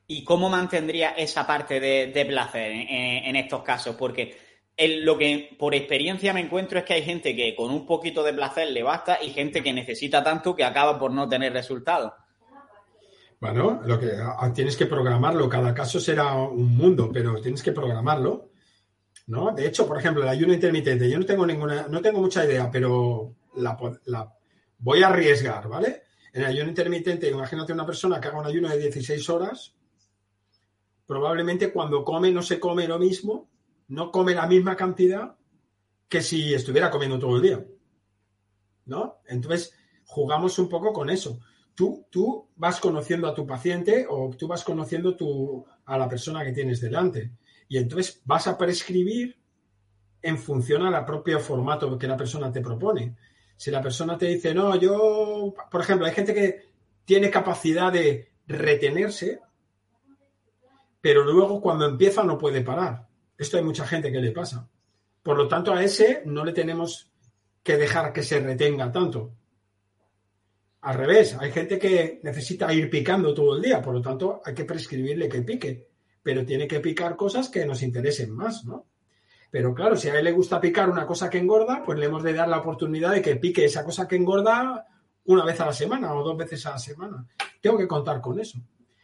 ¿Y 0.06 0.24
cómo 0.24 0.50
mantendría 0.50 1.12
esa 1.12 1.46
parte 1.46 1.80
de, 1.80 2.26
placer 2.26 2.72
en, 2.72 3.36
estos 3.36 3.62
casos? 3.64 3.96
Porque 3.98 4.38
lo 4.78 5.18
que 5.18 5.56
por 5.60 5.76
experiencia 5.76 6.34
me 6.34 6.40
encuentro 6.40 6.80
es 6.80 6.86
que 6.86 6.94
hay 6.94 7.04
gente 7.04 7.36
que 7.36 7.54
con 7.56 7.72
un 7.72 7.86
poquito 7.86 8.24
de 8.24 8.34
placer 8.34 8.72
le 8.72 8.84
basta 8.84 9.22
y 9.22 9.32
gente 9.32 9.62
que 9.62 9.74
necesita 9.74 10.24
tanto 10.24 10.56
que 10.56 10.64
acaba 10.64 10.98
por 10.98 11.12
no 11.12 11.28
tener 11.28 11.52
resultados. 11.52 12.14
Bueno, 13.40 13.82
lo 13.86 14.00
que 14.00 14.12
tienes 14.54 14.76
que 14.76 14.88
programarlo, 14.88 15.48
cada 15.48 15.74
caso 15.74 16.00
será 16.00 16.36
un 16.36 16.76
mundo, 16.76 17.12
pero 17.14 17.40
tienes 17.40 17.62
que 17.62 17.72
programarlo. 17.72 18.50
¿No? 19.28 19.54
De 19.54 19.68
hecho, 19.68 19.86
por 19.86 20.00
ejemplo, 20.00 20.24
el 20.24 20.30
ayuno 20.30 20.54
intermitente, 20.54 21.10
yo 21.10 21.20
no 21.20 21.26
tengo 21.26 21.46
ninguna, 21.46 21.88
no 21.90 22.02
tengo 22.02 22.22
mucha 22.22 22.46
idea, 22.46 22.72
pero 22.72 23.36
la, 23.56 23.78
la 24.06 24.34
voy 24.80 25.04
a 25.04 25.10
arriesgar, 25.10 25.68
¿vale? 25.68 26.04
En 26.32 26.44
el 26.44 26.48
ayuno 26.48 26.70
intermitente, 26.70 27.30
imagínate 27.30 27.74
una 27.74 27.86
persona 27.86 28.22
que 28.22 28.30
haga 28.30 28.40
un 28.40 28.46
ayuno 28.46 28.70
de 28.70 28.78
16 28.78 29.30
horas, 29.30 29.76
probablemente 31.06 31.74
cuando 31.74 32.06
come 32.06 32.32
no 32.32 32.42
se 32.42 32.58
come 32.58 32.88
lo 32.88 32.98
mismo, 33.00 33.50
no 33.90 34.12
come 34.12 34.34
la 34.34 34.48
misma 34.48 34.78
cantidad 34.78 35.36
que 36.08 36.22
si 36.22 36.54
estuviera 36.54 36.90
comiendo 36.90 37.20
todo 37.20 37.36
el 37.36 37.42
día. 37.42 37.66
¿No? 38.86 39.20
Entonces, 39.28 39.74
jugamos 40.06 40.58
un 40.58 40.70
poco 40.70 40.94
con 40.94 41.10
eso. 41.10 41.40
Tú, 41.78 42.08
tú 42.10 42.50
vas 42.56 42.80
conociendo 42.80 43.28
a 43.28 43.36
tu 43.36 43.46
paciente 43.46 44.08
o 44.10 44.32
tú 44.36 44.48
vas 44.48 44.64
conociendo 44.64 45.16
a 45.86 45.96
la 45.96 46.10
persona 46.10 46.44
que 46.44 46.52
tienes 46.52 46.82
delante. 46.82 47.34
Y 47.70 47.78
entonces 47.78 48.20
vas 48.26 48.48
a 48.48 48.58
prescribir 48.58 49.38
en 50.24 50.40
función 50.40 50.82
al 50.88 51.06
propio 51.06 51.40
formato 51.40 51.96
que 51.96 52.08
la 52.08 52.18
persona 52.18 52.52
te 52.52 52.62
propone. 52.62 53.16
Si 53.56 53.70
la 53.70 53.80
persona 53.80 54.18
te 54.18 54.26
dice, 54.26 54.56
no, 54.56 54.76
yo, 54.76 55.54
por 55.70 55.82
ejemplo, 55.82 56.08
hay 56.08 56.14
gente 56.14 56.34
que 56.34 56.66
tiene 57.06 57.30
capacidad 57.30 57.94
de 57.94 58.32
retenerse, 58.48 59.40
pero 61.00 61.24
luego 61.24 61.62
cuando 61.62 61.86
empieza 61.86 62.24
no 62.24 62.40
puede 62.40 62.62
parar. 62.62 63.08
Esto 63.38 63.58
hay 63.58 63.64
mucha 63.64 63.86
gente 63.86 64.12
que 64.12 64.20
le 64.20 64.32
pasa. 64.32 64.68
Por 65.22 65.38
lo 65.38 65.48
tanto, 65.48 65.72
a 65.74 65.84
ese 65.84 66.24
no 66.26 66.44
le 66.44 66.54
tenemos 66.54 67.12
que 67.62 67.78
dejar 67.78 68.12
que 68.14 68.24
se 68.24 68.40
retenga 68.40 68.92
tanto. 68.92 69.37
Al 70.88 70.96
revés, 70.96 71.36
hay 71.38 71.52
gente 71.52 71.78
que 71.78 72.22
necesita 72.24 72.74
ir 72.74 72.90
picando 72.90 73.34
todo 73.34 73.58
el 73.58 73.62
día, 73.62 73.82
por 73.82 73.94
lo 73.94 74.02
tanto, 74.02 74.42
hay 74.46 74.54
que 74.54 74.64
prescribirle 74.64 75.28
que 75.28 75.42
pique. 75.42 75.86
pero 76.24 76.46
tiene 76.46 76.66
que 76.66 76.80
picar 76.80 77.18
cosas 77.18 77.50
que 77.50 77.66
nos 77.66 77.84
interesen 77.84 78.32
más, 78.32 78.64
¿no? 78.64 78.86
Pero 79.52 79.74
claro, 79.74 79.98
si 79.98 80.08
a 80.08 80.18
él 80.18 80.24
le 80.24 80.32
gusta 80.32 80.62
picar 80.62 80.90
una 80.90 81.06
cosa 81.06 81.30
que 81.30 81.40
engorda, 81.40 81.84
pues 81.84 82.00
le 82.00 82.06
hemos 82.06 82.24
de 82.24 82.32
dar 82.32 82.48
la 82.48 82.60
oportunidad 82.60 83.12
de 83.12 83.22
que 83.22 83.36
pique 83.36 83.66
esa 83.66 83.84
cosa 83.84 84.08
que 84.08 84.16
engorda 84.16 84.88
una 85.26 85.44
vez 85.44 85.60
a 85.60 85.66
la 85.66 85.74
semana 85.74 86.14
o 86.14 86.24
dos 86.24 86.38
veces 86.38 86.66
a 86.66 86.72
la 86.72 86.80
semana. 86.80 87.28
Tengo 87.62 87.78
que 87.78 87.88
contar 87.88 88.22
con 88.22 88.40
eso. 88.40 88.58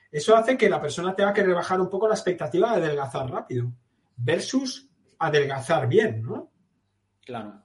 Eso 0.10 0.38
hace 0.38 0.58
que 0.58 0.70
la 0.70 0.80
persona 0.80 1.14
tenga 1.14 1.34
que 1.34 1.44
rebajar 1.44 1.82
un 1.82 1.90
poco 1.90 2.08
la 2.08 2.16
expectativa 2.16 2.78
de 2.78 2.86
adelgazar 2.86 3.30
rápido 3.30 3.74
versus 4.16 4.88
adelgazar 5.20 5.90
bien, 5.90 6.22
¿no? 6.22 6.50
Claro. 7.26 7.62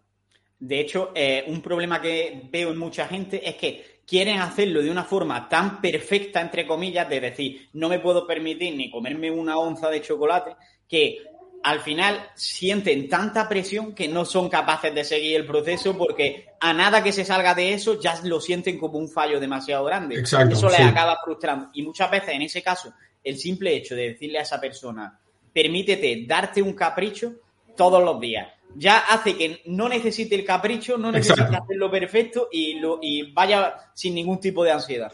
De 0.59 0.81
hecho, 0.81 1.12
eh, 1.14 1.44
un 1.46 1.62
problema 1.62 2.00
que 2.02 2.48
veo 2.50 2.72
en 2.72 2.78
mucha 2.78 3.07
gente 3.07 3.48
es 3.48 3.54
que 3.54 3.97
quieren 4.08 4.40
hacerlo 4.40 4.82
de 4.82 4.90
una 4.90 5.04
forma 5.04 5.48
tan 5.50 5.82
perfecta, 5.82 6.40
entre 6.40 6.66
comillas, 6.66 7.08
de 7.10 7.20
decir, 7.20 7.68
no 7.74 7.90
me 7.90 7.98
puedo 7.98 8.26
permitir 8.26 8.74
ni 8.74 8.90
comerme 8.90 9.30
una 9.30 9.58
onza 9.58 9.90
de 9.90 10.00
chocolate, 10.00 10.56
que 10.88 11.18
al 11.62 11.80
final 11.80 12.30
sienten 12.34 13.08
tanta 13.08 13.46
presión 13.48 13.94
que 13.94 14.08
no 14.08 14.24
son 14.24 14.48
capaces 14.48 14.94
de 14.94 15.04
seguir 15.04 15.36
el 15.36 15.46
proceso 15.46 15.98
porque 15.98 16.46
a 16.58 16.72
nada 16.72 17.02
que 17.02 17.12
se 17.12 17.24
salga 17.24 17.54
de 17.54 17.74
eso 17.74 18.00
ya 18.00 18.18
lo 18.24 18.40
sienten 18.40 18.78
como 18.78 18.98
un 18.98 19.10
fallo 19.10 19.38
demasiado 19.38 19.84
grande. 19.84 20.18
Exacto, 20.18 20.54
eso 20.54 20.68
les 20.68 20.78
sí. 20.78 20.82
acaba 20.84 21.18
frustrando. 21.22 21.68
Y 21.74 21.82
muchas 21.82 22.10
veces 22.10 22.30
en 22.30 22.42
ese 22.42 22.62
caso, 22.62 22.94
el 23.22 23.36
simple 23.36 23.76
hecho 23.76 23.94
de 23.94 24.10
decirle 24.10 24.38
a 24.38 24.42
esa 24.42 24.58
persona, 24.58 25.20
permítete 25.52 26.24
darte 26.26 26.62
un 26.62 26.72
capricho 26.72 27.34
todos 27.76 28.02
los 28.02 28.18
días, 28.20 28.48
ya 28.74 28.98
hace 28.98 29.37
que 29.37 29.62
no 29.66 29.88
necesite 29.88 30.35
el 30.35 30.44
capricho, 30.44 30.98
no 30.98 31.11
necesite 31.11 31.40
Exacto. 31.40 31.64
hacerlo 31.64 31.90
perfecto 31.90 32.48
y, 32.50 32.78
lo, 32.78 32.98
y 33.00 33.33
vaya 33.33 33.92
sin 33.94 34.14
ningún 34.14 34.40
tipo 34.40 34.64
de 34.64 34.72
ansiedad. 34.72 35.12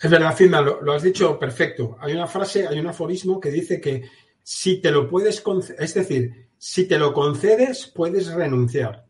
Es 0.00 0.10
verdad, 0.10 0.34
Firma, 0.34 0.60
lo, 0.60 0.80
lo 0.80 0.92
has 0.92 1.02
dicho 1.02 1.38
perfecto. 1.38 1.96
Hay 2.00 2.12
una 2.12 2.26
frase, 2.26 2.66
hay 2.66 2.78
un 2.78 2.86
aforismo 2.86 3.38
que 3.38 3.50
dice 3.50 3.80
que 3.80 4.04
si 4.42 4.80
te 4.80 4.90
lo 4.90 5.08
puedes 5.08 5.40
conceder, 5.40 5.82
es 5.82 5.94
decir, 5.94 6.48
si 6.56 6.86
te 6.86 6.98
lo 6.98 7.12
concedes, 7.12 7.86
puedes 7.86 8.32
renunciar. 8.32 9.04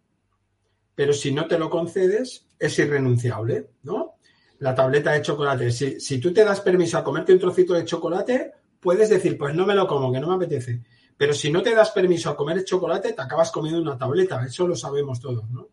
Pero 0.95 1.13
si 1.13 1.33
no 1.33 1.47
te 1.47 1.59
lo 1.59 1.71
concedes, 1.71 2.47
es 2.59 2.79
irrenunciable, 2.79 3.71
¿no? 3.83 4.17
La 4.59 4.75
tableta 4.75 5.13
de 5.13 5.23
chocolate. 5.23 5.71
Si, 5.71 6.01
si 6.01 6.19
tú 6.19 6.33
te 6.33 6.45
das 6.45 6.61
permiso 6.61 6.99
a 6.99 7.05
comerte 7.05 7.33
un 7.33 7.39
trocito 7.39 7.75
de 7.75 7.85
chocolate, 7.85 8.53
puedes 8.81 9.09
decir, 9.09 9.39
pues 9.39 9.55
no 9.55 9.67
me 9.67 9.75
lo 9.75 9.87
como, 9.87 10.13
que 10.13 10.21
no 10.21 10.29
me 10.29 10.35
apetece. 10.35 10.81
Pero 11.21 11.35
si 11.35 11.53
no 11.53 11.61
te 11.61 11.75
das 11.75 11.91
permiso 11.91 12.31
a 12.31 12.35
comer 12.35 12.57
el 12.57 12.65
chocolate, 12.65 13.13
te 13.13 13.21
acabas 13.21 13.51
comiendo 13.51 13.83
una 13.83 13.99
tableta. 13.99 14.43
Eso 14.43 14.67
lo 14.67 14.75
sabemos 14.75 15.21
todos, 15.21 15.51
¿no? 15.51 15.69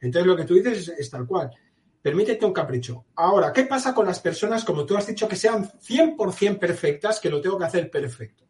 Entonces 0.00 0.26
lo 0.26 0.36
que 0.36 0.42
tú 0.42 0.54
dices 0.54 0.88
es, 0.88 1.08
tal 1.08 1.24
cual. 1.24 1.52
Permítete 2.02 2.44
un 2.44 2.52
capricho. 2.52 3.04
Ahora, 3.14 3.52
¿qué 3.52 3.62
pasa 3.62 3.94
con 3.94 4.06
las 4.06 4.18
personas, 4.18 4.64
como 4.64 4.84
tú 4.84 4.96
has 4.96 5.06
dicho, 5.06 5.28
que 5.28 5.36
sean 5.36 5.70
100% 5.70 6.58
perfectas, 6.58 7.20
que 7.20 7.30
lo 7.30 7.40
tengo 7.40 7.56
que 7.56 7.66
hacer 7.66 7.88
perfecto? 7.88 8.42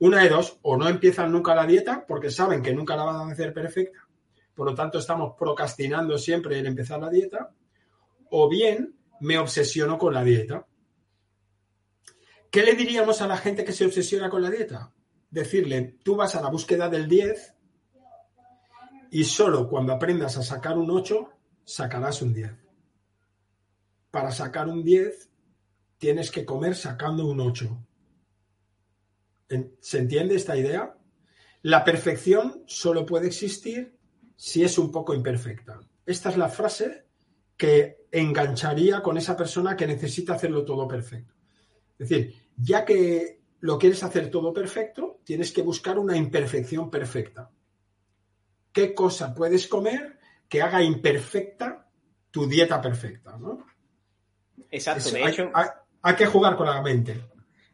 Una 0.00 0.22
de 0.22 0.28
dos, 0.28 0.58
o 0.60 0.76
no 0.76 0.86
empiezan 0.90 1.32
nunca 1.32 1.54
la 1.54 1.64
dieta 1.64 2.04
porque 2.06 2.30
saben 2.30 2.60
que 2.60 2.74
nunca 2.74 2.94
la 2.94 3.04
van 3.04 3.26
a 3.26 3.32
hacer 3.32 3.54
perfecta, 3.54 4.06
por 4.54 4.66
lo 4.66 4.74
tanto 4.74 4.98
estamos 4.98 5.36
procrastinando 5.38 6.18
siempre 6.18 6.58
en 6.58 6.66
empezar 6.66 7.00
la 7.00 7.08
dieta, 7.08 7.50
o 8.28 8.46
bien 8.46 8.94
me 9.20 9.38
obsesiono 9.38 9.96
con 9.96 10.12
la 10.12 10.22
dieta. 10.22 10.66
¿Qué 12.50 12.62
le 12.62 12.74
diríamos 12.74 13.22
a 13.22 13.26
la 13.26 13.38
gente 13.38 13.64
que 13.64 13.72
se 13.72 13.86
obsesiona 13.86 14.28
con 14.28 14.42
la 14.42 14.50
dieta? 14.50 14.92
Decirle, 15.30 15.98
tú 16.02 16.16
vas 16.16 16.34
a 16.34 16.40
la 16.40 16.50
búsqueda 16.50 16.88
del 16.88 17.08
10 17.08 17.54
y 19.10 19.24
solo 19.24 19.68
cuando 19.68 19.92
aprendas 19.92 20.36
a 20.36 20.42
sacar 20.42 20.78
un 20.78 20.90
8, 20.90 21.30
sacarás 21.64 22.22
un 22.22 22.32
10. 22.32 22.50
Para 24.10 24.30
sacar 24.30 24.68
un 24.68 24.82
10, 24.82 25.28
tienes 25.98 26.30
que 26.30 26.44
comer 26.44 26.74
sacando 26.74 27.26
un 27.26 27.40
8. 27.40 27.86
¿Se 29.80 29.98
entiende 29.98 30.34
esta 30.34 30.56
idea? 30.56 30.96
La 31.62 31.84
perfección 31.84 32.64
solo 32.66 33.04
puede 33.04 33.26
existir 33.26 33.98
si 34.36 34.62
es 34.62 34.78
un 34.78 34.92
poco 34.92 35.14
imperfecta. 35.14 35.80
Esta 36.06 36.30
es 36.30 36.36
la 36.36 36.48
frase 36.48 37.04
que 37.56 38.06
engancharía 38.12 39.02
con 39.02 39.18
esa 39.18 39.36
persona 39.36 39.76
que 39.76 39.86
necesita 39.86 40.34
hacerlo 40.34 40.64
todo 40.64 40.86
perfecto. 40.86 41.34
Es 41.98 42.08
decir, 42.08 42.34
ya 42.56 42.84
que 42.84 43.37
lo 43.60 43.78
quieres 43.78 44.02
hacer 44.02 44.30
todo 44.30 44.52
perfecto, 44.52 45.20
tienes 45.24 45.52
que 45.52 45.62
buscar 45.62 45.98
una 45.98 46.16
imperfección 46.16 46.90
perfecta. 46.90 47.50
¿Qué 48.72 48.94
cosa 48.94 49.34
puedes 49.34 49.66
comer 49.66 50.18
que 50.48 50.62
haga 50.62 50.82
imperfecta 50.82 51.88
tu 52.30 52.46
dieta 52.48 52.80
perfecta? 52.80 53.36
¿no? 53.36 53.66
Exacto, 54.70 55.08
Es- 55.08 55.12
de 55.14 55.22
hay, 55.24 55.32
hecho. 55.32 55.50
hay- 55.54 55.68
hay 56.02 56.14
que 56.14 56.26
jugar 56.26 56.56
con 56.56 56.66
la 56.66 56.80
mente. 56.82 57.20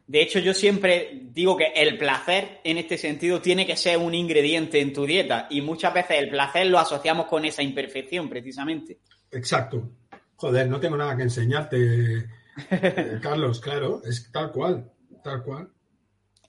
De 0.07 0.21
hecho, 0.21 0.37
yo 0.39 0.53
siempre 0.53 1.21
digo 1.31 1.57
que 1.57 1.65
el 1.75 1.97
placer 1.97 2.59
en 2.63 2.77
este 2.77 2.97
sentido 2.97 3.41
tiene 3.41 3.65
que 3.65 3.75
ser 3.75 3.97
un 3.97 4.13
ingrediente 4.13 4.79
en 4.79 4.93
tu 4.93 5.05
dieta 5.05 5.47
y 5.49 5.61
muchas 5.61 5.93
veces 5.95 6.19
el 6.19 6.29
placer 6.29 6.67
lo 6.67 6.77
asociamos 6.77 7.25
con 7.25 7.43
esa 7.43 7.63
imperfección 7.63 8.29
precisamente. 8.29 8.99
Exacto. 9.31 9.89
Joder, 10.35 10.67
no 10.69 10.79
tengo 10.79 10.95
nada 10.97 11.15
que 11.17 11.23
enseñarte, 11.23 12.29
eh, 12.71 13.19
Carlos, 13.21 13.59
claro, 13.59 14.01
es 14.05 14.31
tal 14.31 14.51
cual, 14.51 14.91
tal 15.23 15.41
cual. 15.43 15.71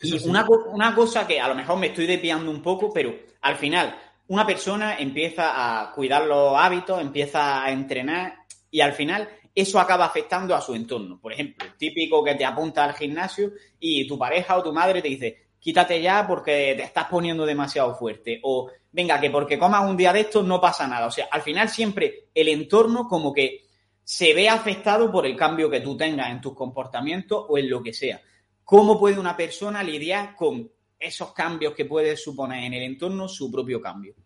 Y 0.02 0.28
una, 0.28 0.46
una 0.72 0.94
cosa 0.94 1.26
que 1.26 1.40
a 1.40 1.48
lo 1.48 1.54
mejor 1.54 1.78
me 1.78 1.88
estoy 1.88 2.06
desviando 2.06 2.50
un 2.50 2.62
poco, 2.62 2.92
pero 2.92 3.14
al 3.40 3.56
final 3.56 3.98
una 4.28 4.46
persona 4.46 4.98
empieza 4.98 5.82
a 5.82 5.92
cuidar 5.92 6.26
los 6.26 6.56
hábitos, 6.56 7.00
empieza 7.00 7.64
a 7.64 7.70
entrenar 7.70 8.34
y 8.70 8.80
al 8.80 8.92
final 8.92 9.28
eso 9.54 9.80
acaba 9.80 10.04
afectando 10.04 10.54
a 10.54 10.60
su 10.60 10.74
entorno. 10.74 11.18
Por 11.20 11.32
ejemplo, 11.32 11.66
típico 11.78 12.22
que 12.22 12.34
te 12.34 12.44
apunta 12.44 12.84
al 12.84 12.94
gimnasio 12.94 13.52
y 13.80 14.06
tu 14.06 14.18
pareja 14.18 14.56
o 14.56 14.62
tu 14.62 14.72
madre 14.72 15.00
te 15.00 15.08
dice, 15.08 15.46
quítate 15.58 16.02
ya 16.02 16.26
porque 16.26 16.74
te 16.76 16.82
estás 16.82 17.06
poniendo 17.06 17.46
demasiado 17.46 17.94
fuerte. 17.94 18.38
O 18.42 18.70
venga, 18.92 19.18
que 19.18 19.30
porque 19.30 19.58
comas 19.58 19.88
un 19.88 19.96
día 19.96 20.12
de 20.12 20.20
estos 20.20 20.44
no 20.44 20.60
pasa 20.60 20.86
nada. 20.86 21.06
O 21.06 21.10
sea, 21.10 21.28
al 21.30 21.40
final 21.42 21.68
siempre 21.68 22.28
el 22.34 22.48
entorno 22.48 23.08
como 23.08 23.32
que 23.32 23.64
se 24.04 24.34
ve 24.34 24.48
afectado 24.48 25.10
por 25.10 25.24
el 25.24 25.34
cambio 25.36 25.70
que 25.70 25.80
tú 25.80 25.96
tengas 25.96 26.30
en 26.30 26.40
tus 26.40 26.54
comportamientos 26.54 27.46
o 27.48 27.56
en 27.58 27.70
lo 27.70 27.82
que 27.82 27.92
sea. 27.92 28.20
¿Cómo 28.66 28.98
puede 28.98 29.16
una 29.20 29.36
persona 29.36 29.80
lidiar 29.80 30.34
con 30.34 30.68
esos 30.98 31.32
cambios 31.32 31.72
que 31.72 31.84
puede 31.84 32.16
suponer 32.16 32.64
en 32.64 32.74
el 32.74 32.82
entorno 32.82 33.28
su 33.28 33.48
propio 33.48 33.80
cambio? 33.80 34.16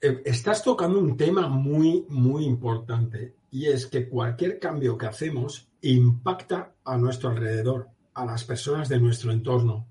Eh, 0.00 0.22
Estás 0.24 0.64
tocando 0.64 0.98
un 0.98 1.16
tema 1.16 1.46
muy, 1.46 2.04
muy 2.08 2.44
importante 2.44 3.36
y 3.52 3.66
es 3.66 3.86
que 3.86 4.08
cualquier 4.08 4.58
cambio 4.58 4.98
que 4.98 5.06
hacemos 5.06 5.68
impacta 5.82 6.74
a 6.82 6.96
nuestro 6.96 7.30
alrededor, 7.30 7.90
a 8.12 8.26
las 8.26 8.42
personas 8.42 8.88
de 8.88 8.98
nuestro 8.98 9.30
entorno. 9.30 9.86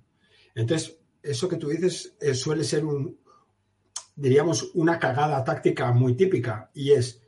Entonces, 0.53 0.99
eso 1.23 1.47
que 1.47 1.55
tú 1.55 1.69
dices 1.69 2.17
eh, 2.19 2.33
suele 2.33 2.65
ser 2.65 2.83
un, 2.83 3.17
diríamos, 4.13 4.71
una 4.73 4.99
cagada 4.99 5.41
táctica 5.45 5.93
muy 5.93 6.15
típica 6.15 6.69
y 6.73 6.91
es, 6.91 7.25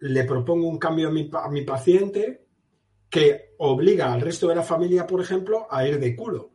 le 0.00 0.24
propongo 0.24 0.68
un 0.68 0.78
cambio 0.78 1.08
a 1.08 1.10
mi, 1.10 1.30
a 1.32 1.48
mi 1.48 1.62
paciente 1.62 2.45
que 3.10 3.54
obliga 3.58 4.12
al 4.12 4.20
resto 4.20 4.48
de 4.48 4.56
la 4.56 4.62
familia, 4.62 5.06
por 5.06 5.20
ejemplo, 5.20 5.66
a 5.70 5.86
ir 5.86 5.98
de 5.98 6.14
culo 6.14 6.50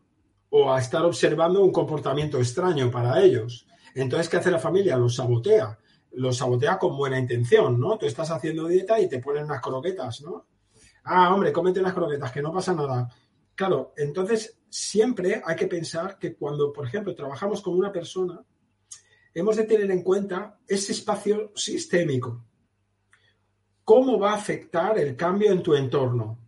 o 0.50 0.72
a 0.72 0.80
estar 0.80 1.04
observando 1.06 1.64
un 1.64 1.72
comportamiento 1.72 2.38
extraño 2.38 2.92
para 2.92 3.22
ellos. 3.22 3.66
Entonces, 3.96 4.30
¿qué 4.30 4.38
hace 4.38 4.52
la 4.52 4.60
familia? 4.60 4.98
Los 4.98 5.16
sabotea. 5.16 5.78
Los 6.14 6.38
sabotea 6.38 6.78
con 6.78 6.98
buena 6.98 7.18
intención, 7.18 7.80
¿no? 7.80 7.98
Tú 7.98 8.06
estás 8.06 8.32
haciendo 8.32 8.68
dieta 8.68 9.00
y 9.00 9.08
te 9.08 9.20
ponen 9.20 9.46
unas 9.46 9.62
croquetas, 9.62 10.22
¿no? 10.22 10.48
Ah, 11.06 11.34
hombre, 11.34 11.54
cómete 11.54 11.80
unas 11.80 11.94
croquetas, 11.94 12.32
que 12.32 12.42
no 12.42 12.52
pasa 12.52 12.74
nada. 12.74 13.10
Claro, 13.56 13.94
entonces 13.96 14.60
siempre 14.70 15.42
hay 15.46 15.56
que 15.56 15.68
pensar 15.68 16.18
que 16.20 16.36
cuando, 16.36 16.74
por 16.74 16.86
ejemplo, 16.86 17.16
trabajamos 17.16 17.62
con 17.62 17.78
una 17.78 17.92
persona, 17.92 18.44
hemos 19.34 19.56
de 19.56 19.64
tener 19.64 19.90
en 19.90 20.04
cuenta 20.04 20.60
ese 20.68 20.92
espacio 20.92 21.52
sistémico. 21.56 22.44
¿Cómo 23.84 24.20
va 24.20 24.34
a 24.34 24.36
afectar 24.36 24.98
el 25.00 25.16
cambio 25.16 25.52
en 25.52 25.64
tu 25.64 25.76
entorno? 25.76 26.41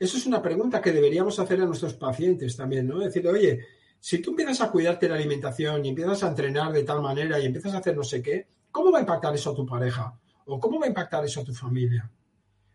Eso 0.00 0.16
es 0.16 0.24
una 0.24 0.40
pregunta 0.40 0.80
que 0.80 0.92
deberíamos 0.92 1.38
hacer 1.38 1.60
a 1.60 1.66
nuestros 1.66 1.92
pacientes 1.92 2.56
también, 2.56 2.88
¿no? 2.88 2.98
Decir, 3.00 3.28
oye, 3.28 3.60
si 4.00 4.18
tú 4.22 4.30
empiezas 4.30 4.62
a 4.62 4.70
cuidarte 4.70 5.06
la 5.06 5.16
alimentación 5.16 5.84
y 5.84 5.90
empiezas 5.90 6.22
a 6.24 6.28
entrenar 6.28 6.72
de 6.72 6.84
tal 6.84 7.02
manera 7.02 7.38
y 7.38 7.44
empiezas 7.44 7.74
a 7.74 7.78
hacer 7.78 7.94
no 7.94 8.02
sé 8.02 8.22
qué, 8.22 8.48
¿cómo 8.72 8.90
va 8.90 8.96
a 8.96 9.02
impactar 9.02 9.34
eso 9.34 9.50
a 9.50 9.54
tu 9.54 9.66
pareja? 9.66 10.18
¿O 10.46 10.58
cómo 10.58 10.80
va 10.80 10.86
a 10.86 10.88
impactar 10.88 11.22
eso 11.26 11.42
a 11.42 11.44
tu 11.44 11.52
familia? 11.52 12.10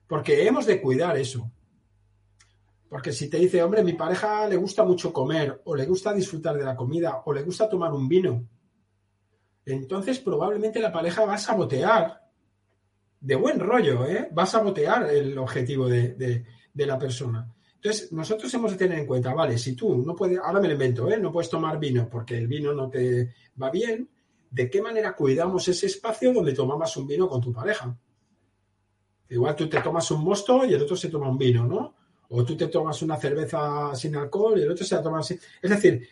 Porque 0.07 0.47
hemos 0.47 0.67
de 0.67 0.80
cuidar 0.80 1.17
eso. 1.17 1.51
Porque 2.88 3.11
si 3.11 3.28
te 3.28 3.38
dice, 3.38 3.63
hombre, 3.63 3.84
mi 3.84 3.93
pareja 3.93 4.47
le 4.47 4.55
gusta 4.57 4.84
mucho 4.84 5.11
comer, 5.11 5.63
o 5.65 5.76
le 5.76 5.88
gusta 5.88 6.13
disfrutar 6.13 6.55
de 6.55 6.63
la 6.63 6.76
comida, 6.76 7.23
o 7.26 7.34
le 7.34 7.41
gusta 7.41 7.67
tomar 7.67 7.91
un 7.91 8.07
vino, 8.07 8.47
entonces 9.65 10.19
probablemente 10.19 10.80
la 10.80 10.91
pareja 10.91 11.26
va 11.26 11.34
a 11.34 11.39
sabotear, 11.39 12.21
de 13.19 13.36
buen 13.36 13.59
rollo, 13.59 14.05
¿eh? 14.05 14.30
va 14.38 14.43
a 14.43 14.45
sabotear 14.45 15.09
el 15.09 15.36
objetivo 15.39 15.88
de- 15.89 16.45
de 16.76 16.86
la 16.86 16.99
persona. 16.99 17.51
Entonces, 17.76 18.11
nosotros 18.11 18.53
hemos 18.53 18.71
de 18.71 18.78
tener 18.78 18.99
en 18.99 19.07
cuenta, 19.07 19.34
vale, 19.34 19.57
si 19.57 19.76
tú 19.76 19.97
no 19.97 20.15
puedes, 20.15 20.38
ahora 20.39 20.59
me 20.59 20.67
lo 20.67 20.73
invento, 20.73 21.09
¿eh? 21.09 21.17
no 21.17 21.32
puedes 21.32 21.49
tomar 21.49 21.80
vino 21.80 22.07
porque 22.09 22.38
el 22.38 22.47
vino 22.47 22.73
no 22.73 22.89
te 22.89 23.34
va 23.61 23.71
bien, 23.71 24.09
¿de 24.51 24.69
qué 24.69 24.82
manera 24.82 25.15
cuidamos 25.15 25.67
ese 25.67 25.86
espacio 25.86 26.34
donde 26.34 26.53
tomabas 26.53 26.95
un 26.97 27.07
vino 27.07 27.28
con 27.30 27.41
tu 27.41 27.53
pareja? 27.53 27.95
Igual 29.30 29.55
tú 29.55 29.67
te 29.67 29.82
tomas 29.82 30.09
un 30.11 30.23
mosto 30.23 30.65
y 30.65 30.73
el 30.73 30.82
otro 30.82 30.95
se 30.95 31.09
toma 31.09 31.30
un 31.30 31.38
vino, 31.38 31.65
¿no? 31.65 31.95
O 32.30 32.43
tú 32.43 32.57
te 32.57 32.67
tomas 32.67 33.01
una 33.01 33.17
cerveza 33.17 33.93
sin 33.95 34.15
alcohol 34.15 34.57
y 34.57 34.63
el 34.63 34.71
otro 34.71 34.86
se 34.86 34.95
la 34.95 35.03
toma 35.03 35.19
así. 35.19 35.39
Es 35.61 35.69
decir, 35.69 36.07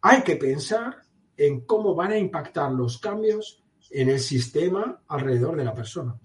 hay 0.00 0.22
que 0.22 0.36
pensar 0.36 1.02
en 1.36 1.62
cómo 1.62 1.94
van 1.94 2.12
a 2.12 2.18
impactar 2.18 2.72
los 2.72 2.98
cambios 2.98 3.62
en 3.90 4.10
el 4.10 4.20
sistema 4.20 5.02
alrededor 5.08 5.56
de 5.56 5.64
la 5.64 5.74
persona. 5.74 6.18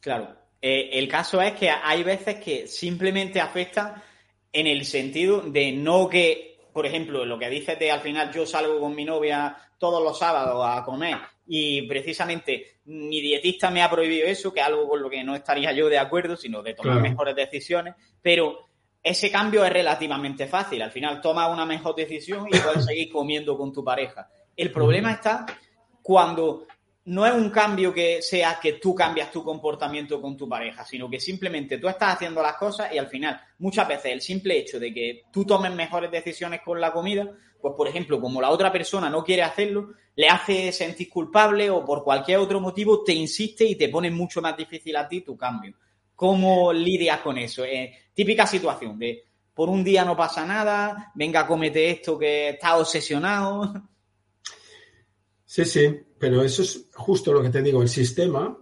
Claro. 0.00 0.43
Eh, 0.66 0.98
el 0.98 1.08
caso 1.08 1.42
es 1.42 1.52
que 1.52 1.68
hay 1.68 2.02
veces 2.02 2.36
que 2.36 2.66
simplemente 2.66 3.38
afectan 3.38 4.02
en 4.50 4.66
el 4.66 4.86
sentido 4.86 5.42
de 5.42 5.72
no 5.72 6.08
que, 6.08 6.56
por 6.72 6.86
ejemplo, 6.86 7.26
lo 7.26 7.38
que 7.38 7.50
dices 7.50 7.78
de 7.78 7.90
al 7.90 8.00
final 8.00 8.32
yo 8.32 8.46
salgo 8.46 8.80
con 8.80 8.94
mi 8.94 9.04
novia 9.04 9.54
todos 9.76 10.02
los 10.02 10.18
sábados 10.18 10.64
a 10.66 10.82
comer 10.82 11.18
y 11.46 11.82
precisamente 11.82 12.78
mi 12.86 13.20
dietista 13.20 13.70
me 13.70 13.82
ha 13.82 13.90
prohibido 13.90 14.26
eso, 14.26 14.54
que 14.54 14.60
es 14.60 14.66
algo 14.66 14.88
con 14.88 15.02
lo 15.02 15.10
que 15.10 15.22
no 15.22 15.34
estaría 15.34 15.70
yo 15.72 15.90
de 15.90 15.98
acuerdo, 15.98 16.34
sino 16.34 16.62
de 16.62 16.72
tomar 16.72 16.98
mejores 16.98 17.36
decisiones, 17.36 17.94
pero 18.22 18.70
ese 19.02 19.30
cambio 19.30 19.66
es 19.66 19.70
relativamente 19.70 20.46
fácil. 20.46 20.80
Al 20.80 20.92
final 20.92 21.20
tomas 21.20 21.52
una 21.52 21.66
mejor 21.66 21.94
decisión 21.94 22.46
y 22.50 22.58
puedes 22.58 22.84
seguir 22.86 23.12
comiendo 23.12 23.58
con 23.58 23.70
tu 23.70 23.84
pareja. 23.84 24.30
El 24.56 24.72
problema 24.72 25.12
está 25.12 25.44
cuando 26.00 26.66
no 27.06 27.26
es 27.26 27.34
un 27.34 27.50
cambio 27.50 27.92
que 27.92 28.22
sea 28.22 28.58
que 28.60 28.74
tú 28.74 28.94
cambias 28.94 29.30
tu 29.30 29.44
comportamiento 29.44 30.20
con 30.22 30.36
tu 30.36 30.48
pareja, 30.48 30.84
sino 30.84 31.10
que 31.10 31.20
simplemente 31.20 31.78
tú 31.78 31.88
estás 31.88 32.14
haciendo 32.14 32.40
las 32.42 32.56
cosas 32.56 32.92
y 32.92 32.98
al 32.98 33.08
final, 33.08 33.38
muchas 33.58 33.86
veces 33.86 34.12
el 34.12 34.22
simple 34.22 34.58
hecho 34.58 34.80
de 34.80 34.92
que 34.92 35.24
tú 35.30 35.44
tomes 35.44 35.72
mejores 35.74 36.10
decisiones 36.10 36.62
con 36.64 36.80
la 36.80 36.92
comida, 36.92 37.30
pues 37.60 37.74
por 37.76 37.88
ejemplo, 37.88 38.20
como 38.20 38.40
la 38.40 38.50
otra 38.50 38.72
persona 38.72 39.10
no 39.10 39.22
quiere 39.22 39.42
hacerlo, 39.42 39.92
le 40.16 40.28
hace 40.28 40.72
sentir 40.72 41.10
culpable 41.10 41.68
o 41.68 41.84
por 41.84 42.02
cualquier 42.02 42.38
otro 42.38 42.60
motivo 42.60 43.02
te 43.02 43.12
insiste 43.12 43.64
y 43.64 43.76
te 43.76 43.88
pone 43.88 44.10
mucho 44.10 44.40
más 44.40 44.56
difícil 44.56 44.96
a 44.96 45.06
ti 45.06 45.20
tu 45.20 45.36
cambio. 45.36 45.76
¿Cómo 46.14 46.72
lidias 46.72 47.20
con 47.20 47.36
eso? 47.36 47.64
Eh, 47.64 47.92
típica 48.14 48.46
situación 48.46 48.98
de 48.98 49.24
por 49.52 49.68
un 49.68 49.84
día 49.84 50.04
no 50.04 50.16
pasa 50.16 50.44
nada, 50.46 51.12
venga, 51.14 51.46
comete 51.46 51.90
esto 51.90 52.18
que 52.18 52.50
está 52.50 52.76
obsesionado. 52.76 53.88
Sí, 55.44 55.64
sí, 55.64 56.00
pero 56.24 56.42
eso 56.42 56.62
es 56.62 56.86
justo 56.94 57.34
lo 57.34 57.42
que 57.42 57.50
te 57.50 57.60
digo. 57.60 57.82
El 57.82 57.88
sistema, 57.90 58.58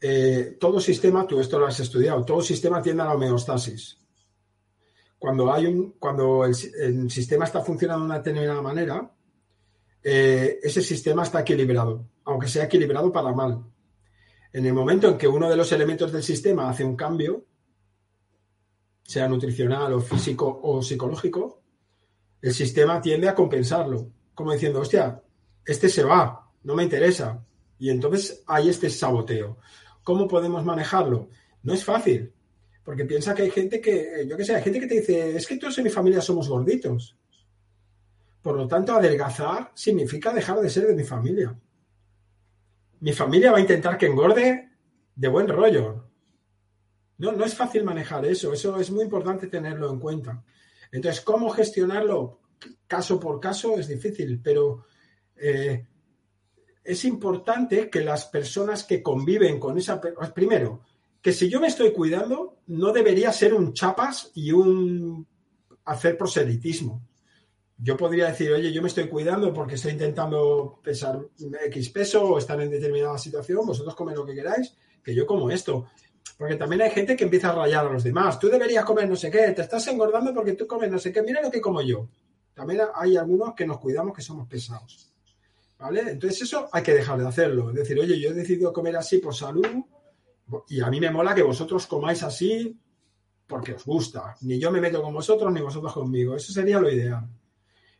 eh, 0.00 0.56
todo 0.60 0.78
sistema, 0.78 1.26
tú 1.26 1.40
esto 1.40 1.58
lo 1.58 1.66
has 1.66 1.80
estudiado, 1.80 2.24
todo 2.24 2.42
sistema 2.42 2.80
tiende 2.80 3.02
a 3.02 3.06
la 3.06 3.14
homeostasis. 3.14 3.98
Cuando, 5.18 5.52
hay 5.52 5.66
un, 5.66 5.96
cuando 5.98 6.44
el, 6.44 6.54
sistema 6.54 7.44
está 7.44 7.60
funcionando 7.60 8.04
de 8.04 8.06
una 8.06 8.18
determinada 8.18 8.62
manera, 8.62 9.12
eh, 10.00 10.60
ese 10.62 10.80
sistema 10.80 11.24
está 11.24 11.40
equilibrado, 11.40 12.06
aunque 12.22 12.46
sea 12.46 12.66
equilibrado 12.66 13.10
para 13.10 13.32
mal. 13.32 13.64
En 14.52 14.64
el 14.64 14.72
momento 14.72 15.08
en 15.08 15.18
que 15.18 15.26
uno 15.26 15.50
de 15.50 15.56
los 15.56 15.72
elementos 15.72 16.12
del 16.12 16.22
sistema 16.22 16.70
hace 16.70 16.84
un 16.84 16.94
cambio, 16.94 17.46
sea 19.02 19.26
nutricional 19.26 19.92
o 19.94 20.00
físico 20.00 20.60
o 20.62 20.80
psicológico, 20.82 21.62
el 22.40 22.54
sistema 22.54 23.02
tiende 23.02 23.28
a 23.28 23.34
compensarlo, 23.34 24.12
como 24.36 24.52
diciendo, 24.52 24.78
hostia, 24.78 25.20
este 25.66 25.88
se 25.88 26.04
va, 26.04 26.46
no 26.62 26.74
me 26.74 26.82
interesa. 26.82 27.44
Y 27.78 27.90
entonces 27.90 28.42
hay 28.46 28.68
este 28.68 28.90
saboteo. 28.90 29.58
¿Cómo 30.02 30.28
podemos 30.28 30.64
manejarlo? 30.64 31.28
No 31.62 31.74
es 31.74 31.84
fácil, 31.84 32.32
porque 32.84 33.04
piensa 33.04 33.34
que 33.34 33.42
hay 33.42 33.50
gente 33.50 33.80
que, 33.80 34.26
yo 34.28 34.36
qué 34.36 34.44
sé, 34.44 34.54
hay 34.56 34.62
gente 34.62 34.80
que 34.80 34.86
te 34.86 35.00
dice, 35.00 35.36
es 35.36 35.46
que 35.46 35.56
todos 35.56 35.76
en 35.78 35.84
mi 35.84 35.90
familia 35.90 36.20
somos 36.20 36.48
gorditos. 36.48 37.16
Por 38.42 38.56
lo 38.56 38.66
tanto, 38.66 38.94
adelgazar 38.94 39.70
significa 39.74 40.32
dejar 40.32 40.60
de 40.60 40.70
ser 40.70 40.86
de 40.86 40.94
mi 40.94 41.04
familia. 41.04 41.58
Mi 43.00 43.12
familia 43.12 43.52
va 43.52 43.58
a 43.58 43.62
intentar 43.62 43.98
que 43.98 44.06
engorde 44.06 44.70
de 45.14 45.28
buen 45.28 45.48
rollo. 45.48 46.04
No, 47.18 47.32
no 47.32 47.44
es 47.44 47.54
fácil 47.54 47.84
manejar 47.84 48.24
eso, 48.24 48.52
eso 48.52 48.78
es 48.80 48.90
muy 48.90 49.04
importante 49.04 49.46
tenerlo 49.46 49.90
en 49.90 49.98
cuenta. 49.98 50.42
Entonces, 50.90 51.20
¿cómo 51.20 51.50
gestionarlo 51.50 52.40
caso 52.86 53.20
por 53.20 53.38
caso? 53.40 53.78
Es 53.78 53.88
difícil, 53.88 54.40
pero 54.42 54.86
eh, 55.36 55.86
es 56.82 57.04
importante 57.04 57.90
que 57.90 58.00
las 58.00 58.26
personas 58.26 58.84
que 58.84 59.02
conviven 59.02 59.58
con 59.58 59.78
esa... 59.78 60.00
Primero, 60.34 60.80
que 61.20 61.32
si 61.32 61.48
yo 61.48 61.60
me 61.60 61.68
estoy 61.68 61.92
cuidando, 61.92 62.58
no 62.68 62.92
debería 62.92 63.32
ser 63.32 63.54
un 63.54 63.72
chapas 63.72 64.30
y 64.34 64.52
un 64.52 65.26
hacer 65.84 66.16
proselitismo. 66.16 67.02
Yo 67.76 67.96
podría 67.96 68.26
decir, 68.26 68.52
oye, 68.52 68.72
yo 68.72 68.82
me 68.82 68.88
estoy 68.88 69.08
cuidando 69.08 69.52
porque 69.52 69.74
estoy 69.74 69.92
intentando 69.92 70.80
pesar 70.82 71.20
X 71.66 71.88
peso 71.90 72.24
o 72.24 72.38
estar 72.38 72.60
en 72.60 72.70
determinada 72.70 73.16
situación, 73.18 73.66
vosotros 73.66 73.94
comen 73.94 74.14
lo 74.14 74.26
que 74.26 74.34
queráis, 74.34 74.74
que 75.02 75.14
yo 75.14 75.26
como 75.26 75.50
esto. 75.50 75.86
Porque 76.36 76.56
también 76.56 76.82
hay 76.82 76.90
gente 76.90 77.16
que 77.16 77.24
empieza 77.24 77.50
a 77.50 77.54
rayar 77.54 77.86
a 77.86 77.92
los 77.92 78.04
demás. 78.04 78.38
Tú 78.38 78.48
deberías 78.48 78.84
comer 78.84 79.08
no 79.08 79.16
sé 79.16 79.30
qué, 79.30 79.50
te 79.52 79.62
estás 79.62 79.86
engordando 79.88 80.32
porque 80.34 80.52
tú 80.52 80.66
comes 80.66 80.90
no 80.90 80.98
sé 80.98 81.12
qué, 81.12 81.22
mira 81.22 81.40
lo 81.42 81.50
que 81.50 81.60
como 81.60 81.80
yo. 81.82 82.08
También 82.54 82.82
hay 82.94 83.16
algunos 83.16 83.54
que 83.54 83.66
nos 83.66 83.78
cuidamos 83.78 84.14
que 84.14 84.22
somos 84.22 84.46
pesados. 84.46 85.09
¿Vale? 85.80 86.10
Entonces 86.10 86.42
eso 86.42 86.68
hay 86.70 86.82
que 86.82 86.92
dejar 86.92 87.18
de 87.18 87.26
hacerlo. 87.26 87.70
Es 87.70 87.76
decir, 87.76 87.98
oye, 87.98 88.20
yo 88.20 88.30
he 88.30 88.34
decidido 88.34 88.72
comer 88.72 88.96
así 88.96 89.16
por 89.18 89.34
salud 89.34 89.66
y 90.68 90.80
a 90.80 90.90
mí 90.90 91.00
me 91.00 91.10
mola 91.10 91.34
que 91.34 91.42
vosotros 91.42 91.86
comáis 91.86 92.22
así 92.22 92.78
porque 93.46 93.72
os 93.72 93.84
gusta. 93.86 94.36
Ni 94.42 94.58
yo 94.58 94.70
me 94.70 94.80
meto 94.80 95.02
con 95.02 95.14
vosotros 95.14 95.50
ni 95.50 95.62
vosotros 95.62 95.92
conmigo. 95.94 96.36
Eso 96.36 96.52
sería 96.52 96.78
lo 96.78 96.90
ideal. 96.90 97.26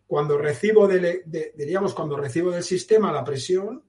Cuando 0.06 0.36
recibo, 0.36 0.86
de, 0.86 1.22
diríamos, 1.56 1.94
cuando 1.94 2.16
recibo 2.16 2.50
del 2.50 2.64
sistema 2.64 3.12
la 3.12 3.24
presión, 3.24 3.82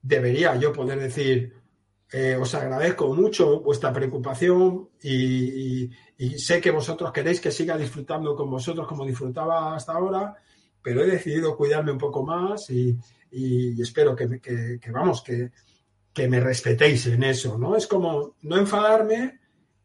debería 0.00 0.54
yo 0.54 0.72
poder 0.72 1.00
decir, 1.00 1.54
eh, 2.12 2.36
os 2.40 2.54
agradezco 2.54 3.12
mucho 3.14 3.60
vuestra 3.60 3.92
preocupación 3.92 4.90
y, 5.02 5.90
sé 6.36 6.60
que 6.60 6.70
vosotros 6.70 7.12
queréis 7.12 7.40
que 7.40 7.50
siga 7.50 7.76
disfrutando 7.76 8.36
con 8.36 8.50
vosotros 8.50 8.86
como 8.86 9.04
disfrutaba 9.04 9.74
hasta 9.74 9.92
ahora 9.92 10.36
pero 10.82 11.02
he 11.02 11.06
decidido 11.06 11.56
cuidarme 11.56 11.92
un 11.92 11.98
poco 11.98 12.24
más 12.24 12.70
y, 12.70 12.96
espero 13.80 14.16
que, 14.16 14.40
que, 14.40 14.90
vamos, 14.90 15.22
que, 15.22 15.50
me 16.28 16.40
respetéis 16.40 17.06
en 17.06 17.22
eso, 17.22 17.56
¿no? 17.56 17.76
Es 17.76 17.86
como 17.86 18.34
no 18.42 18.56
enfadarme, 18.56 19.38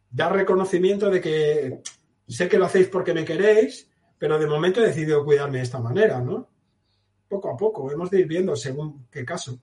dar 0.09 0.33
reconocimiento 0.33 1.09
de 1.11 1.21
que 1.21 1.79
sé 2.27 2.49
que 2.49 2.57
lo 2.57 2.65
hacéis 2.65 2.87
porque 2.87 3.13
me 3.13 3.23
queréis, 3.23 3.87
pero 4.17 4.39
de 4.39 4.47
momento 4.47 4.81
he 4.81 4.87
decidido 4.87 5.23
cuidarme 5.23 5.57
de 5.57 5.63
esta 5.63 5.79
manera, 5.79 6.19
¿no? 6.21 6.49
Poco 7.27 7.51
a 7.51 7.57
poco, 7.57 7.91
hemos 7.91 8.09
de 8.09 8.21
ir 8.21 8.27
viendo 8.27 8.55
según 8.55 9.07
qué 9.11 9.23
caso. 9.23 9.59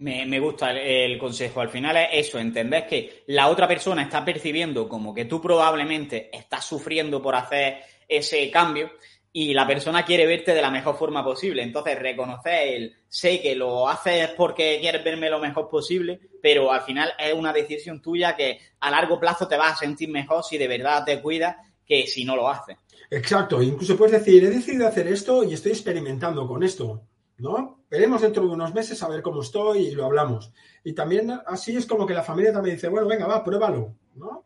Me, 0.00 0.40
gusta 0.40 0.72
el, 0.72 1.18
consejo. 1.18 1.60
Al 1.60 1.68
final 1.68 1.94
es 1.94 2.28
eso, 2.28 2.38
entender 2.38 2.86
que 2.86 3.24
la 3.26 3.48
otra 3.48 3.68
persona 3.68 4.02
está 4.02 4.24
percibiendo 4.24 4.88
como 4.88 5.12
que 5.12 5.26
tú 5.26 5.42
probablemente 5.42 6.34
estás 6.34 6.64
sufriendo 6.64 7.20
por 7.20 7.34
hacer 7.34 7.82
ese 8.08 8.50
cambio 8.50 8.90
y 9.32 9.54
la 9.54 9.66
persona 9.66 10.04
quiere 10.04 10.26
verte 10.26 10.54
de 10.54 10.62
la 10.62 10.70
mejor 10.70 10.96
forma 10.96 11.22
posible. 11.22 11.62
Entonces, 11.62 11.98
reconocer 11.98 12.74
el 12.74 12.96
sé 13.08 13.40
que 13.40 13.54
lo 13.54 13.88
haces 13.88 14.30
porque 14.36 14.78
quieres 14.80 15.04
verme 15.04 15.30
lo 15.30 15.38
mejor 15.38 15.68
posible, 15.68 16.20
pero 16.42 16.72
al 16.72 16.82
final 16.82 17.12
es 17.18 17.32
una 17.32 17.52
decisión 17.52 18.02
tuya 18.02 18.34
que 18.34 18.58
a 18.80 18.90
largo 18.90 19.20
plazo 19.20 19.46
te 19.46 19.56
vas 19.56 19.74
a 19.74 19.84
sentir 19.84 20.08
mejor 20.08 20.42
si 20.42 20.58
de 20.58 20.66
verdad 20.66 21.04
te 21.04 21.20
cuidas 21.20 21.56
que 21.86 22.06
si 22.06 22.24
no 22.24 22.34
lo 22.34 22.48
haces. 22.48 22.76
Exacto, 23.10 23.62
incluso 23.62 23.96
puedes 23.96 24.24
decir, 24.24 24.44
he 24.44 24.50
decidido 24.50 24.86
hacer 24.86 25.08
esto 25.08 25.42
y 25.44 25.54
estoy 25.54 25.72
experimentando 25.72 26.46
con 26.46 26.62
esto, 26.62 27.02
¿no? 27.38 27.84
Veremos 27.90 28.22
dentro 28.22 28.44
de 28.44 28.50
unos 28.50 28.72
meses 28.72 29.02
a 29.02 29.08
ver 29.08 29.22
cómo 29.22 29.42
estoy 29.42 29.88
y 29.88 29.90
lo 29.92 30.06
hablamos. 30.06 30.52
Y 30.84 30.92
también 30.92 31.32
así 31.46 31.76
es 31.76 31.86
como 31.86 32.06
que 32.06 32.14
la 32.14 32.22
familia 32.22 32.52
también 32.52 32.76
dice, 32.76 32.88
bueno, 32.88 33.08
venga, 33.08 33.26
va, 33.26 33.42
pruébalo, 33.42 33.94
¿no? 34.14 34.44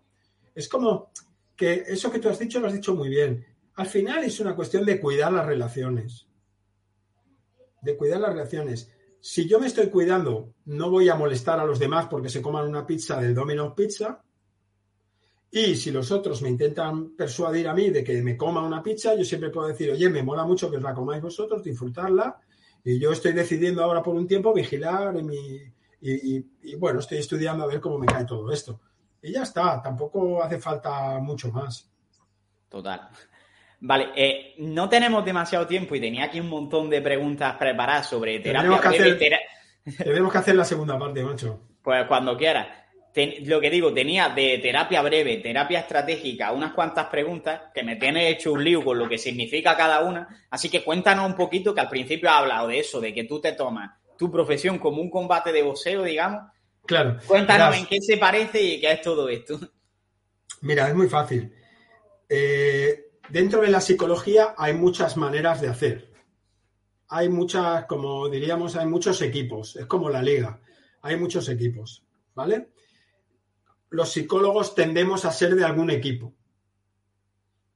Es 0.54 0.68
como 0.68 1.10
que 1.54 1.84
eso 1.86 2.10
que 2.10 2.18
tú 2.18 2.28
has 2.28 2.38
dicho 2.38 2.58
lo 2.60 2.66
has 2.66 2.72
dicho 2.72 2.94
muy 2.94 3.08
bien 3.08 3.53
al 3.76 3.86
final 3.86 4.24
es 4.24 4.40
una 4.40 4.54
cuestión 4.54 4.84
de 4.84 5.00
cuidar 5.00 5.32
las 5.32 5.46
relaciones. 5.46 6.26
De 7.82 7.96
cuidar 7.96 8.20
las 8.20 8.32
relaciones. 8.32 8.90
Si 9.20 9.48
yo 9.48 9.58
me 9.58 9.66
estoy 9.66 9.88
cuidando, 9.88 10.54
no 10.66 10.90
voy 10.90 11.08
a 11.08 11.14
molestar 11.14 11.58
a 11.58 11.64
los 11.64 11.78
demás 11.78 12.06
porque 12.08 12.28
se 12.28 12.42
coman 12.42 12.68
una 12.68 12.86
pizza 12.86 13.20
del 13.20 13.34
Domino's 13.34 13.74
Pizza. 13.74 14.22
Y 15.50 15.76
si 15.76 15.90
los 15.90 16.10
otros 16.10 16.42
me 16.42 16.48
intentan 16.48 17.14
persuadir 17.16 17.68
a 17.68 17.74
mí 17.74 17.90
de 17.90 18.02
que 18.02 18.22
me 18.22 18.36
coma 18.36 18.66
una 18.66 18.82
pizza, 18.82 19.14
yo 19.14 19.24
siempre 19.24 19.50
puedo 19.50 19.68
decir, 19.68 19.90
oye, 19.90 20.08
me 20.10 20.22
mola 20.22 20.44
mucho 20.44 20.70
que 20.70 20.76
os 20.76 20.82
la 20.82 20.94
comáis 20.94 21.22
vosotros, 21.22 21.62
disfrutarla. 21.62 22.40
Y 22.84 22.98
yo 22.98 23.12
estoy 23.12 23.32
decidiendo 23.32 23.82
ahora 23.82 24.02
por 24.02 24.14
un 24.14 24.26
tiempo 24.26 24.52
vigilar 24.52 25.14
y 26.00 26.76
bueno, 26.76 27.00
estoy 27.00 27.18
estudiando 27.18 27.64
a 27.64 27.68
ver 27.68 27.80
cómo 27.80 27.98
me 27.98 28.06
cae 28.06 28.24
todo 28.24 28.52
esto. 28.52 28.80
Y 29.22 29.32
ya 29.32 29.44
está, 29.44 29.80
tampoco 29.80 30.42
hace 30.42 30.58
falta 30.58 31.18
mucho 31.18 31.50
más. 31.50 31.90
Total. 32.68 33.08
Vale, 33.86 34.12
eh, 34.16 34.54
no 34.56 34.88
tenemos 34.88 35.22
demasiado 35.26 35.66
tiempo 35.66 35.94
y 35.94 36.00
tenía 36.00 36.24
aquí 36.24 36.40
un 36.40 36.48
montón 36.48 36.88
de 36.88 37.02
preguntas 37.02 37.56
preparadas 37.56 38.08
sobre 38.08 38.40
terapia. 38.40 38.62
Tenemos 38.62 38.80
que, 40.32 40.38
hacer, 40.38 40.56
la 40.56 40.64
segunda 40.64 40.98
parte, 40.98 41.22
macho. 41.22 41.60
Pues 41.82 42.06
cuando 42.06 42.34
quieras. 42.34 42.66
lo 43.44 43.60
que 43.60 43.68
digo, 43.68 43.92
tenía 43.92 44.30
de 44.30 44.56
terapia 44.56 45.02
breve, 45.02 45.36
terapia 45.36 45.80
estratégica, 45.80 46.52
unas 46.52 46.72
cuantas 46.72 47.08
preguntas 47.08 47.60
que 47.74 47.82
me 47.82 47.96
tiene 47.96 48.30
hecho 48.30 48.54
un 48.54 48.64
lío 48.64 48.82
con 48.82 48.98
lo 48.98 49.06
que 49.06 49.18
significa 49.18 49.76
cada 49.76 50.00
una. 50.00 50.46
Así 50.48 50.70
que 50.70 50.82
cuéntanos 50.82 51.26
un 51.26 51.36
poquito, 51.36 51.74
que 51.74 51.82
al 51.82 51.90
principio 51.90 52.30
ha 52.30 52.38
hablado 52.38 52.68
de 52.68 52.78
eso, 52.78 53.02
de 53.02 53.12
que 53.12 53.24
tú 53.24 53.38
te 53.38 53.52
tomas 53.52 53.90
tu 54.16 54.32
profesión 54.32 54.78
como 54.78 55.02
un 55.02 55.10
combate 55.10 55.52
de 55.52 55.62
boxeo, 55.62 56.04
digamos. 56.04 56.40
Claro. 56.86 57.18
Cuéntanos 57.26 57.76
en 57.76 57.84
qué 57.84 58.00
se 58.00 58.16
parece 58.16 58.62
y 58.62 58.80
qué 58.80 58.92
es 58.92 59.02
todo 59.02 59.28
esto. 59.28 59.60
Mira, 60.62 60.88
es 60.88 60.94
muy 60.94 61.06
fácil. 61.06 61.52
Eh, 62.30 63.03
dentro 63.28 63.60
de 63.62 63.68
la 63.68 63.80
psicología 63.80 64.54
hay 64.56 64.74
muchas 64.74 65.16
maneras 65.16 65.60
de 65.60 65.68
hacer. 65.68 66.12
Hay 67.08 67.28
muchas, 67.28 67.84
como 67.86 68.28
diríamos, 68.28 68.76
hay 68.76 68.86
muchos 68.86 69.20
equipos. 69.22 69.76
Es 69.76 69.86
como 69.86 70.10
la 70.10 70.22
liga. 70.22 70.60
Hay 71.02 71.16
muchos 71.16 71.48
equipos, 71.48 72.02
¿vale? 72.34 72.70
Los 73.90 74.10
psicólogos 74.10 74.74
tendemos 74.74 75.24
a 75.24 75.30
ser 75.30 75.54
de 75.54 75.64
algún 75.64 75.90
equipo. 75.90 76.34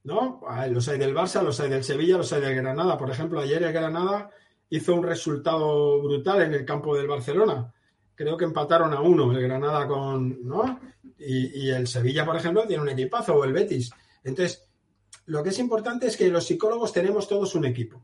¿No? 0.03 0.41
Los 0.69 0.87
hay 0.87 0.97
del 0.97 1.13
Barça, 1.13 1.43
los 1.43 1.59
hay 1.59 1.69
del 1.69 1.83
Sevilla, 1.83 2.17
los 2.17 2.33
hay 2.33 2.41
del 2.41 2.55
Granada. 2.55 2.97
Por 2.97 3.11
ejemplo, 3.11 3.39
ayer 3.39 3.61
el 3.61 3.73
Granada 3.73 4.31
hizo 4.69 4.95
un 4.95 5.03
resultado 5.03 6.01
brutal 6.01 6.41
en 6.41 6.53
el 6.53 6.65
campo 6.65 6.95
del 6.95 7.07
Barcelona. 7.07 7.73
Creo 8.15 8.35
que 8.35 8.45
empataron 8.45 8.93
a 8.93 9.01
uno 9.01 9.31
el 9.31 9.41
Granada 9.41 9.87
con, 9.87 10.45
¿no? 10.45 10.79
Y, 11.17 11.65
y 11.65 11.69
el 11.69 11.87
Sevilla, 11.87 12.25
por 12.25 12.35
ejemplo, 12.35 12.65
tiene 12.65 12.81
un 12.81 12.89
equipazo, 12.89 13.35
o 13.35 13.43
el 13.43 13.53
Betis. 13.53 13.91
Entonces, 14.23 14.68
lo 15.29 15.43
que 15.43 15.49
es 15.49 15.59
importante 15.59 16.07
es 16.07 16.17
que 16.17 16.27
los 16.29 16.47
psicólogos 16.47 16.91
tenemos 16.91 17.27
todos 17.27 17.53
un 17.53 17.65
equipo. 17.65 18.03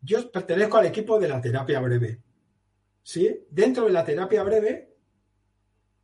Yo 0.00 0.30
pertenezco 0.30 0.76
al 0.76 0.86
equipo 0.86 1.18
de 1.18 1.26
la 1.26 1.40
terapia 1.40 1.80
breve. 1.80 2.22
¿Sí? 3.02 3.46
Dentro 3.50 3.86
de 3.86 3.90
la 3.90 4.04
terapia 4.04 4.44
breve 4.44 4.94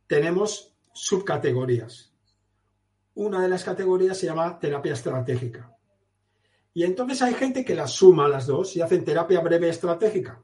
tenemos 0.05 0.75
subcategorías. 0.91 2.11
Una 3.15 3.41
de 3.41 3.47
las 3.47 3.63
categorías 3.63 4.17
se 4.17 4.25
llama 4.25 4.59
terapia 4.59 4.93
estratégica. 4.93 5.73
Y 6.73 6.83
entonces 6.83 7.21
hay 7.21 7.33
gente 7.33 7.63
que 7.63 7.73
las 7.73 7.91
suma 7.91 8.27
las 8.27 8.47
dos 8.47 8.75
y 8.75 8.81
hacen 8.81 9.05
terapia 9.05 9.39
breve 9.39 9.69
estratégica. 9.69 10.43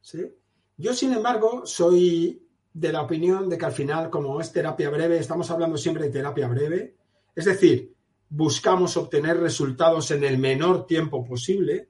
¿Sí? 0.00 0.32
Yo, 0.76 0.94
sin 0.94 1.12
embargo, 1.12 1.66
soy 1.66 2.40
de 2.72 2.92
la 2.92 3.02
opinión 3.02 3.48
de 3.48 3.58
que 3.58 3.64
al 3.66 3.72
final, 3.72 4.10
como 4.10 4.40
es 4.40 4.52
terapia 4.52 4.90
breve, 4.90 5.18
estamos 5.18 5.50
hablando 5.50 5.76
siempre 5.76 6.04
de 6.04 6.10
terapia 6.10 6.46
breve, 6.46 6.94
es 7.34 7.46
decir, 7.46 7.95
buscamos 8.28 8.96
obtener 8.96 9.38
resultados 9.38 10.10
en 10.10 10.24
el 10.24 10.38
menor 10.38 10.86
tiempo 10.86 11.24
posible, 11.24 11.88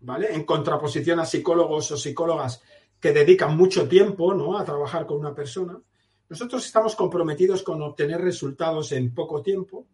¿vale? 0.00 0.34
En 0.34 0.44
contraposición 0.44 1.20
a 1.20 1.26
psicólogos 1.26 1.90
o 1.90 1.96
psicólogas 1.96 2.62
que 3.00 3.12
dedican 3.12 3.56
mucho 3.56 3.88
tiempo, 3.88 4.34
¿no? 4.34 4.58
A 4.58 4.64
trabajar 4.64 5.06
con 5.06 5.18
una 5.18 5.34
persona. 5.34 5.78
Nosotros 6.28 6.64
estamos 6.64 6.96
comprometidos 6.96 7.62
con 7.62 7.82
obtener 7.82 8.20
resultados 8.20 8.92
en 8.92 9.14
poco 9.14 9.42
tiempo. 9.42 9.86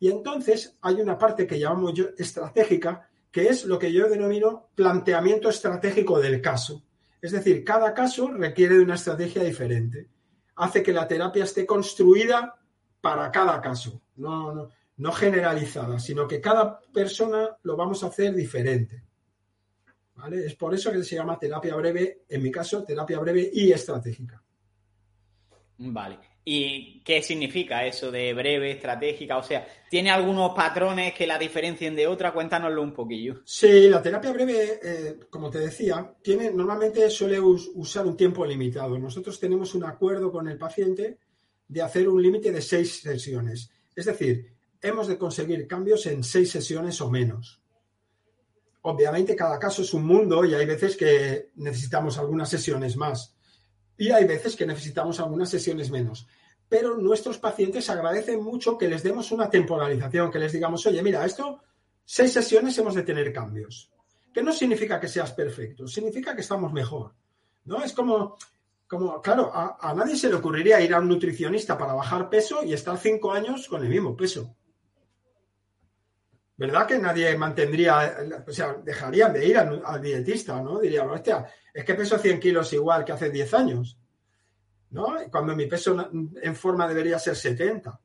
Y 0.00 0.10
entonces 0.10 0.76
hay 0.80 1.00
una 1.00 1.18
parte 1.18 1.46
que 1.46 1.58
llamamos 1.58 1.94
yo 1.94 2.06
estratégica, 2.16 3.08
que 3.30 3.48
es 3.48 3.64
lo 3.64 3.78
que 3.78 3.92
yo 3.92 4.08
denomino 4.08 4.70
planteamiento 4.74 5.48
estratégico 5.48 6.18
del 6.20 6.40
caso. 6.40 6.82
Es 7.20 7.32
decir, 7.32 7.64
cada 7.64 7.92
caso 7.94 8.28
requiere 8.28 8.76
de 8.76 8.84
una 8.84 8.94
estrategia 8.94 9.42
diferente. 9.42 10.08
Hace 10.56 10.82
que 10.82 10.92
la 10.92 11.06
terapia 11.06 11.44
esté 11.44 11.66
construida 11.66 12.56
para 13.00 13.30
cada 13.30 13.60
caso, 13.60 14.00
no, 14.18 14.70
no, 14.96 15.12
generalizada, 15.12 15.98
sino 15.98 16.26
que 16.26 16.40
cada 16.40 16.80
persona 16.80 17.56
lo 17.62 17.76
vamos 17.76 18.04
a 18.04 18.08
hacer 18.08 18.34
diferente. 18.34 19.02
¿Vale? 20.16 20.46
Es 20.46 20.54
por 20.54 20.74
eso 20.74 20.90
que 20.90 21.02
se 21.04 21.16
llama 21.16 21.38
terapia 21.38 21.74
breve, 21.76 22.22
en 22.28 22.42
mi 22.42 22.50
caso, 22.50 22.82
terapia 22.82 23.18
breve 23.20 23.50
y 23.52 23.70
estratégica. 23.72 24.42
Vale. 25.78 26.18
¿Y 26.50 27.02
qué 27.04 27.20
significa 27.20 27.84
eso 27.84 28.10
de 28.10 28.32
breve, 28.32 28.70
estratégica? 28.70 29.36
O 29.36 29.42
sea, 29.42 29.66
¿tiene 29.90 30.10
algunos 30.10 30.54
patrones 30.54 31.12
que 31.12 31.26
la 31.26 31.38
diferencien 31.38 31.94
de 31.94 32.06
otra? 32.06 32.32
Cuéntanoslo 32.32 32.82
un 32.82 32.94
poquillo. 32.94 33.42
Sí, 33.44 33.86
la 33.86 34.00
terapia 34.00 34.32
breve, 34.32 34.80
eh, 34.82 35.20
como 35.28 35.50
te 35.50 35.58
decía, 35.58 36.14
tiene, 36.22 36.50
normalmente 36.50 37.10
suele 37.10 37.38
usar 37.38 38.06
un 38.06 38.16
tiempo 38.16 38.46
limitado. 38.46 38.98
Nosotros 38.98 39.38
tenemos 39.38 39.74
un 39.74 39.84
acuerdo 39.84 40.32
con 40.32 40.48
el 40.48 40.56
paciente 40.56 41.18
de 41.68 41.82
hacer 41.82 42.08
un 42.08 42.22
límite 42.22 42.50
de 42.50 42.62
seis 42.62 43.02
sesiones. 43.02 43.70
Es 43.98 44.04
decir, 44.04 44.54
hemos 44.80 45.08
de 45.08 45.18
conseguir 45.18 45.66
cambios 45.66 46.06
en 46.06 46.22
seis 46.22 46.52
sesiones 46.52 47.00
o 47.00 47.10
menos. 47.10 47.60
Obviamente 48.82 49.34
cada 49.34 49.58
caso 49.58 49.82
es 49.82 49.92
un 49.92 50.06
mundo 50.06 50.44
y 50.44 50.54
hay 50.54 50.64
veces 50.66 50.96
que 50.96 51.50
necesitamos 51.56 52.16
algunas 52.16 52.48
sesiones 52.48 52.96
más 52.96 53.34
y 53.96 54.12
hay 54.12 54.24
veces 54.24 54.54
que 54.54 54.66
necesitamos 54.66 55.18
algunas 55.18 55.50
sesiones 55.50 55.90
menos. 55.90 56.28
Pero 56.68 56.96
nuestros 56.96 57.38
pacientes 57.38 57.90
agradecen 57.90 58.40
mucho 58.40 58.78
que 58.78 58.86
les 58.86 59.02
demos 59.02 59.32
una 59.32 59.50
temporalización, 59.50 60.30
que 60.30 60.38
les 60.38 60.52
digamos, 60.52 60.86
oye, 60.86 61.02
mira, 61.02 61.26
esto, 61.26 61.60
seis 62.04 62.32
sesiones 62.32 62.78
hemos 62.78 62.94
de 62.94 63.02
tener 63.02 63.32
cambios. 63.32 63.90
Que 64.32 64.44
no 64.44 64.52
significa 64.52 65.00
que 65.00 65.08
seas 65.08 65.32
perfecto, 65.32 65.88
significa 65.88 66.36
que 66.36 66.42
estamos 66.42 66.72
mejor. 66.72 67.16
¿No? 67.64 67.82
Es 67.82 67.92
como, 67.92 68.36
como, 68.88 69.20
claro, 69.20 69.52
a, 69.54 69.92
nadie 69.94 70.16
se 70.16 70.30
le 70.30 70.36
ocurriría 70.36 70.80
ir 70.80 70.94
a 70.94 70.98
un 70.98 71.08
nutricionista 71.08 71.76
para 71.76 71.92
bajar 71.92 72.30
peso 72.30 72.64
y 72.64 72.72
estar 72.72 72.96
cinco 72.96 73.32
años 73.32 73.68
con 73.68 73.84
el 73.84 73.90
mismo 73.90 74.16
peso. 74.16 74.56
¿Verdad 76.56 76.86
que 76.86 76.98
nadie 76.98 77.36
mantendría, 77.36 78.44
o 78.48 78.50
sea, 78.50 78.72
dejarían 78.82 79.32
de 79.32 79.46
ir 79.46 79.58
al, 79.58 80.00
dietista, 80.00 80.60
¿no? 80.60 80.80
Diría, 80.80 81.04
hostia, 81.04 81.46
es 81.72 81.84
que 81.84 81.94
peso 81.94 82.18
100 82.18 82.40
kilos 82.40 82.72
igual 82.72 83.04
que 83.04 83.12
hace 83.12 83.30
10 83.30 83.54
años, 83.54 83.98
¿no? 84.90 85.14
Cuando 85.30 85.54
mi 85.54 85.66
peso 85.66 86.10
en 86.42 86.56
forma 86.56 86.88
debería 86.88 87.18
ser 87.18 87.36
70. 87.36 88.00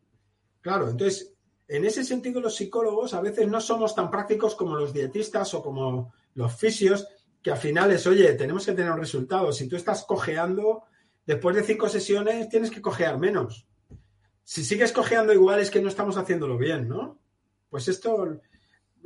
Claro, 0.61 0.89
entonces, 0.89 1.33
en 1.67 1.85
ese 1.85 2.03
sentido 2.03 2.41
los 2.41 2.55
psicólogos 2.55 3.13
a 3.13 3.21
veces 3.21 3.47
no 3.47 3.61
somos 3.61 3.95
tan 3.95 4.11
prácticos 4.11 4.53
como 4.53 4.75
los 4.75 4.93
dietistas 4.93 5.53
o 5.53 5.63
como 5.63 6.13
los 6.35 6.53
fisios, 6.55 7.07
que 7.43 7.51
al 7.51 7.57
final 7.57 7.91
es, 7.91 8.07
oye, 8.07 8.33
tenemos 8.33 8.65
que 8.65 8.71
tener 8.71 8.91
un 8.91 8.99
resultado. 8.99 9.51
Si 9.51 9.67
tú 9.67 9.75
estás 9.75 10.05
cojeando, 10.05 10.83
después 11.25 11.55
de 11.55 11.63
cinco 11.63 11.89
sesiones 11.89 12.47
tienes 12.47 12.71
que 12.71 12.81
cojear 12.81 13.19
menos. 13.19 13.67
Si 14.43 14.63
sigues 14.63 14.93
cojeando 14.93 15.33
igual 15.33 15.59
es 15.59 15.69
que 15.69 15.81
no 15.81 15.89
estamos 15.89 16.17
haciéndolo 16.17 16.57
bien, 16.57 16.87
¿no? 16.87 17.19
Pues 17.69 17.89
esto 17.89 18.39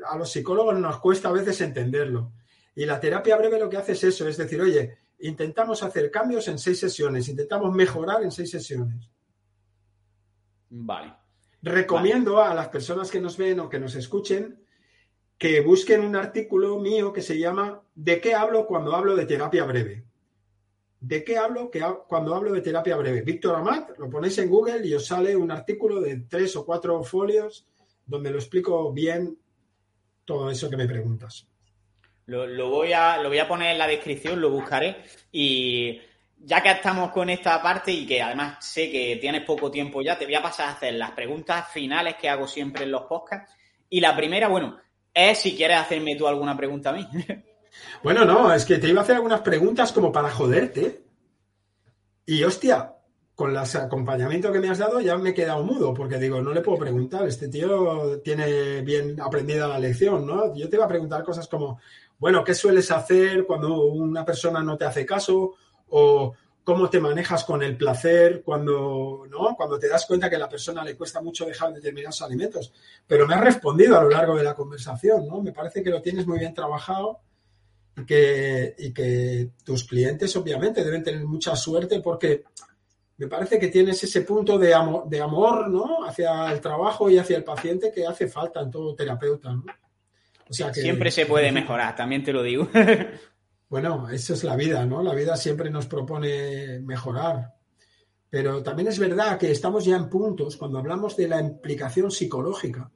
a 0.05 0.17
los 0.17 0.31
psicólogos 0.31 0.77
nos 0.79 0.99
cuesta 0.99 1.29
a 1.29 1.31
veces 1.31 1.59
entenderlo. 1.61 2.33
Y 2.75 2.85
la 2.85 2.99
terapia 2.99 3.37
breve 3.37 3.59
lo 3.59 3.69
que 3.69 3.77
hace 3.77 3.93
es 3.93 4.03
eso, 4.03 4.27
es 4.27 4.37
decir, 4.37 4.61
oye, 4.61 4.97
intentamos 5.19 5.81
hacer 5.81 6.11
cambios 6.11 6.47
en 6.47 6.59
seis 6.59 6.79
sesiones, 6.79 7.27
intentamos 7.27 7.73
mejorar 7.73 8.21
en 8.21 8.31
seis 8.31 8.51
sesiones. 8.51 9.09
Vale. 10.69 11.15
Recomiendo 11.63 12.39
a 12.39 12.53
las 12.53 12.67
personas 12.67 13.09
que 13.09 13.19
nos 13.19 13.35
ven 13.35 13.59
o 13.61 13.69
que 13.69 13.79
nos 13.79 13.95
escuchen 13.95 14.63
que 15.37 15.61
busquen 15.61 16.01
un 16.01 16.15
artículo 16.15 16.79
mío 16.79 17.13
que 17.13 17.21
se 17.21 17.37
llama 17.37 17.81
¿De 17.93 18.19
qué 18.19 18.33
hablo 18.33 18.65
cuando 18.65 18.95
hablo 18.95 19.15
de 19.15 19.25
terapia 19.25 19.65
breve? 19.65 20.03
¿De 20.99 21.23
qué 21.23 21.37
hablo 21.37 21.69
que 21.69 21.83
cuando 22.07 22.33
hablo 22.33 22.53
de 22.53 22.61
terapia 22.61 22.97
breve? 22.97 23.21
Víctor 23.21 23.55
Amat, 23.55 23.97
lo 23.99 24.09
ponéis 24.09 24.37
en 24.39 24.49
Google 24.49 24.85
y 24.85 24.95
os 24.95 25.05
sale 25.05 25.35
un 25.35 25.51
artículo 25.51 26.01
de 26.01 26.21
tres 26.27 26.55
o 26.55 26.65
cuatro 26.65 27.03
folios 27.03 27.67
donde 28.05 28.31
lo 28.31 28.39
explico 28.39 28.91
bien 28.91 29.37
todo 30.25 30.49
eso 30.49 30.69
que 30.69 30.77
me 30.77 30.87
preguntas. 30.87 31.45
Lo, 32.25 32.69
voy 32.69 32.91
a, 32.91 33.21
lo 33.21 33.29
voy 33.29 33.39
a 33.39 33.47
poner 33.47 33.71
en 33.71 33.77
la 33.77 33.87
descripción, 33.87 34.41
lo 34.41 34.49
buscaré 34.49 34.97
y 35.31 36.01
ya 36.39 36.61
que 36.61 36.71
estamos 36.71 37.11
con 37.11 37.29
esta 37.29 37.61
parte 37.61 37.91
y 37.91 38.05
que 38.05 38.21
además 38.21 38.57
sé 38.65 38.91
que 38.91 39.17
tienes 39.21 39.43
poco 39.43 39.71
tiempo 39.71 40.01
ya, 40.01 40.17
te 40.17 40.25
voy 40.25 40.35
a 40.35 40.41
pasar 40.41 40.67
a 40.67 40.71
hacer 40.73 40.95
las 40.95 41.11
preguntas 41.11 41.71
finales 41.71 42.15
que 42.15 42.27
hago 42.27 42.47
siempre 42.47 42.83
en 42.83 42.91
los 42.91 43.03
podcasts. 43.03 43.53
Y 43.89 44.01
la 44.01 44.15
primera, 44.15 44.49
bueno, 44.49 44.77
es 45.17 45.39
si 45.39 45.55
quieres 45.55 45.77
hacerme 45.77 46.15
tú 46.15 46.27
alguna 46.27 46.55
pregunta 46.55 46.91
a 46.91 46.93
mí. 46.93 47.07
Bueno, 48.01 48.25
no, 48.25 48.51
es 48.51 48.65
que 48.65 48.77
te 48.77 48.89
iba 48.89 49.01
a 49.01 49.03
hacer 49.03 49.15
algunas 49.15 49.41
preguntas 49.41 49.91
como 49.91 50.11
para 50.11 50.31
joderte. 50.31 51.03
Y 52.25 52.43
hostia, 52.43 52.95
con 53.35 53.51
el 53.51 53.57
acompañamiento 53.57 54.51
que 54.51 54.59
me 54.59 54.69
has 54.69 54.79
dado 54.79 54.99
ya 54.99 55.15
me 55.17 55.29
he 55.29 55.33
quedado 55.33 55.63
mudo, 55.63 55.93
porque 55.93 56.17
digo, 56.17 56.41
no 56.41 56.53
le 56.53 56.61
puedo 56.61 56.79
preguntar, 56.79 57.27
este 57.27 57.47
tío 57.49 58.19
tiene 58.21 58.81
bien 58.81 59.19
aprendida 59.21 59.67
la 59.67 59.79
lección, 59.79 60.25
¿no? 60.25 60.55
Yo 60.55 60.67
te 60.69 60.75
iba 60.75 60.85
a 60.85 60.89
preguntar 60.89 61.23
cosas 61.23 61.47
como, 61.47 61.79
bueno, 62.17 62.43
¿qué 62.43 62.55
sueles 62.55 62.89
hacer 62.89 63.45
cuando 63.45 63.85
una 63.85 64.25
persona 64.25 64.63
no 64.63 64.75
te 64.75 64.85
hace 64.85 65.05
caso? 65.05 65.53
O 65.89 66.33
cómo 66.67 66.89
te 66.89 66.99
manejas 66.99 67.45
con 67.45 67.63
el 67.63 67.77
placer 67.77 68.41
cuando, 68.43 69.25
¿no? 69.29 69.55
cuando 69.55 69.79
te 69.79 69.87
das 69.87 70.05
cuenta 70.05 70.29
que 70.29 70.35
a 70.35 70.39
la 70.39 70.49
persona 70.49 70.83
le 70.83 70.97
cuesta 70.97 71.21
mucho 71.21 71.45
dejar 71.45 71.73
determinados 71.73 72.21
alimentos. 72.21 72.73
Pero 73.07 73.25
me 73.25 73.35
has 73.35 73.41
respondido 73.41 73.97
a 73.97 74.03
lo 74.03 74.09
largo 74.09 74.35
de 74.35 74.43
la 74.43 74.53
conversación, 74.53 75.25
¿no? 75.29 75.41
Me 75.41 75.53
parece 75.53 75.81
que 75.81 75.89
lo 75.89 76.01
tienes 76.01 76.27
muy 76.27 76.39
bien 76.39 76.53
trabajado 76.53 77.21
y 77.95 78.05
que, 78.05 78.75
y 78.79 78.91
que 78.91 79.51
tus 79.63 79.85
clientes 79.85 80.35
obviamente 80.35 80.83
deben 80.83 81.03
tener 81.03 81.23
mucha 81.23 81.55
suerte 81.55 82.01
porque 82.01 82.43
me 83.15 83.27
parece 83.27 83.57
que 83.57 83.69
tienes 83.69 84.03
ese 84.03 84.23
punto 84.23 84.57
de 84.57 84.73
amor, 84.73 85.07
de 85.07 85.21
amor 85.21 85.69
¿no? 85.69 86.03
hacia 86.05 86.51
el 86.51 86.59
trabajo 86.59 87.09
y 87.09 87.17
hacia 87.17 87.37
el 87.37 87.45
paciente 87.45 87.93
que 87.95 88.05
hace 88.05 88.27
falta 88.27 88.59
en 88.59 88.71
todo 88.71 88.93
terapeuta. 88.93 89.53
¿no? 89.53 89.63
O 90.49 90.53
sea 90.53 90.69
que, 90.73 90.81
Siempre 90.81 91.11
se 91.11 91.25
puede 91.25 91.49
mejorar, 91.49 91.95
también 91.95 92.25
te 92.25 92.33
lo 92.33 92.43
digo. 92.43 92.67
Bueno, 93.69 94.09
eso 94.09 94.33
es 94.33 94.43
la 94.43 94.55
vida, 94.55 94.85
¿no? 94.85 95.03
La 95.03 95.13
vida 95.13 95.35
siempre 95.35 95.69
nos 95.69 95.87
propone 95.87 96.79
mejorar. 96.79 97.53
Pero 98.29 98.61
también 98.63 98.87
es 98.87 98.99
verdad 98.99 99.37
que 99.37 99.51
estamos 99.51 99.85
ya 99.85 99.95
en 99.95 100.09
puntos, 100.09 100.57
cuando 100.57 100.77
hablamos 100.79 101.15
de 101.15 101.27
la 101.27 101.41
implicación 101.41 102.11
psicológica, 102.11 102.91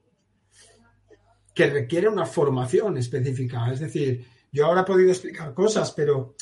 que 1.53 1.67
requiere 1.67 2.07
una 2.07 2.25
formación 2.25 2.97
específica. 2.97 3.71
Es 3.71 3.79
decir, 3.79 4.25
yo 4.51 4.65
ahora 4.65 4.81
he 4.81 4.85
podido 4.85 5.09
explicar 5.09 5.53
cosas, 5.53 5.91
pero 5.91 6.35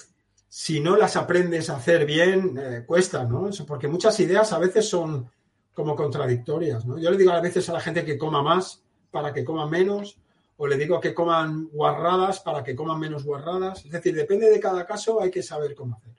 si 0.47 0.79
no 0.79 0.97
las 0.97 1.15
aprendes 1.15 1.69
a 1.69 1.77
hacer 1.77 2.05
bien, 2.05 2.57
eh, 2.59 2.83
cuesta, 2.85 3.23
¿no? 3.23 3.49
Porque 3.67 3.87
muchas 3.87 4.19
ideas 4.19 4.51
a 4.51 4.59
veces 4.59 4.89
son 4.89 5.29
como 5.73 5.95
contradictorias. 5.95 6.85
¿no? 6.85 6.97
Yo 6.97 7.11
le 7.11 7.17
digo 7.17 7.31
a 7.31 7.39
veces 7.39 7.69
a 7.69 7.73
la 7.73 7.79
gente 7.79 8.03
que 8.03 8.17
coma 8.17 8.41
más 8.41 8.83
para 9.11 9.31
que 9.31 9.45
coma 9.45 9.67
menos, 9.67 10.17
o 10.61 10.67
le 10.67 10.75
digo 10.75 10.99
que 10.99 11.13
coman 11.13 11.69
guarradas 11.71 12.41
para 12.41 12.61
que 12.61 12.75
coman 12.75 12.99
menos 12.99 13.23
guarradas. 13.23 13.85
Es 13.85 13.91
decir, 13.91 14.13
depende 14.13 14.49
de 14.49 14.59
cada 14.59 14.85
caso, 14.85 15.21
hay 15.21 15.31
que 15.31 15.41
saber 15.41 15.73
cómo 15.73 15.95
hacer. 15.95 16.11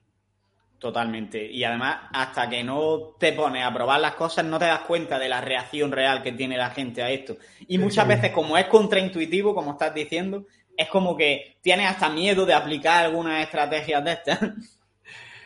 Totalmente. 0.79 1.45
Y 1.45 1.63
además, 1.63 2.09
hasta 2.11 2.49
que 2.49 2.65
no 2.65 3.17
te 3.19 3.35
pones 3.35 3.63
a 3.63 3.75
probar 3.75 4.01
las 4.01 4.15
cosas, 4.15 4.47
no 4.47 4.59
te 4.59 4.65
das 4.65 4.81
cuenta 4.81 5.19
de 5.19 5.29
la 5.29 5.43
reacción 5.43 5.93
real 5.93 6.23
que 6.23 6.33
tiene 6.33 6.57
la 6.57 6.71
gente 6.71 7.03
a 7.03 7.11
esto. 7.11 7.37
Y 7.69 7.77
muchas 7.77 8.09
veces, 8.09 8.31
como 8.31 8.57
es 8.57 8.65
contraintuitivo, 8.65 9.55
como 9.55 9.73
estás 9.73 9.93
diciendo, 9.93 10.47
es 10.75 10.89
como 10.89 11.15
que 11.19 11.59
tienes 11.61 11.91
hasta 11.91 12.09
miedo 12.09 12.47
de 12.47 12.55
aplicar 12.55 13.05
algunas 13.05 13.43
estrategias 13.43 14.03
de 14.03 14.13
estas. 14.13 14.41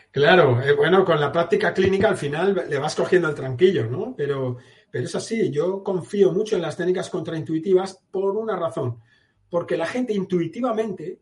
Claro, 0.09 0.61
eh, 0.61 0.71
bueno, 0.71 1.03
con 1.03 1.19
la 1.19 1.29
práctica 1.29 1.73
clínica 1.73 2.07
al 2.07 2.15
final 2.15 2.63
le 2.69 2.79
vas 2.79 2.95
cogiendo 2.95 3.27
el 3.27 3.35
tranquillo, 3.35 3.87
¿no? 3.87 4.13
Pero, 4.15 4.55
pero 4.95 5.07
es 5.07 5.15
así, 5.15 5.51
yo 5.51 5.83
confío 5.83 6.31
mucho 6.31 6.55
en 6.55 6.61
las 6.61 6.77
técnicas 6.77 7.09
contraintuitivas 7.09 7.99
por 8.09 8.37
una 8.37 8.55
razón, 8.55 9.01
porque 9.49 9.75
la 9.75 9.87
gente 9.87 10.13
intuitivamente 10.13 11.19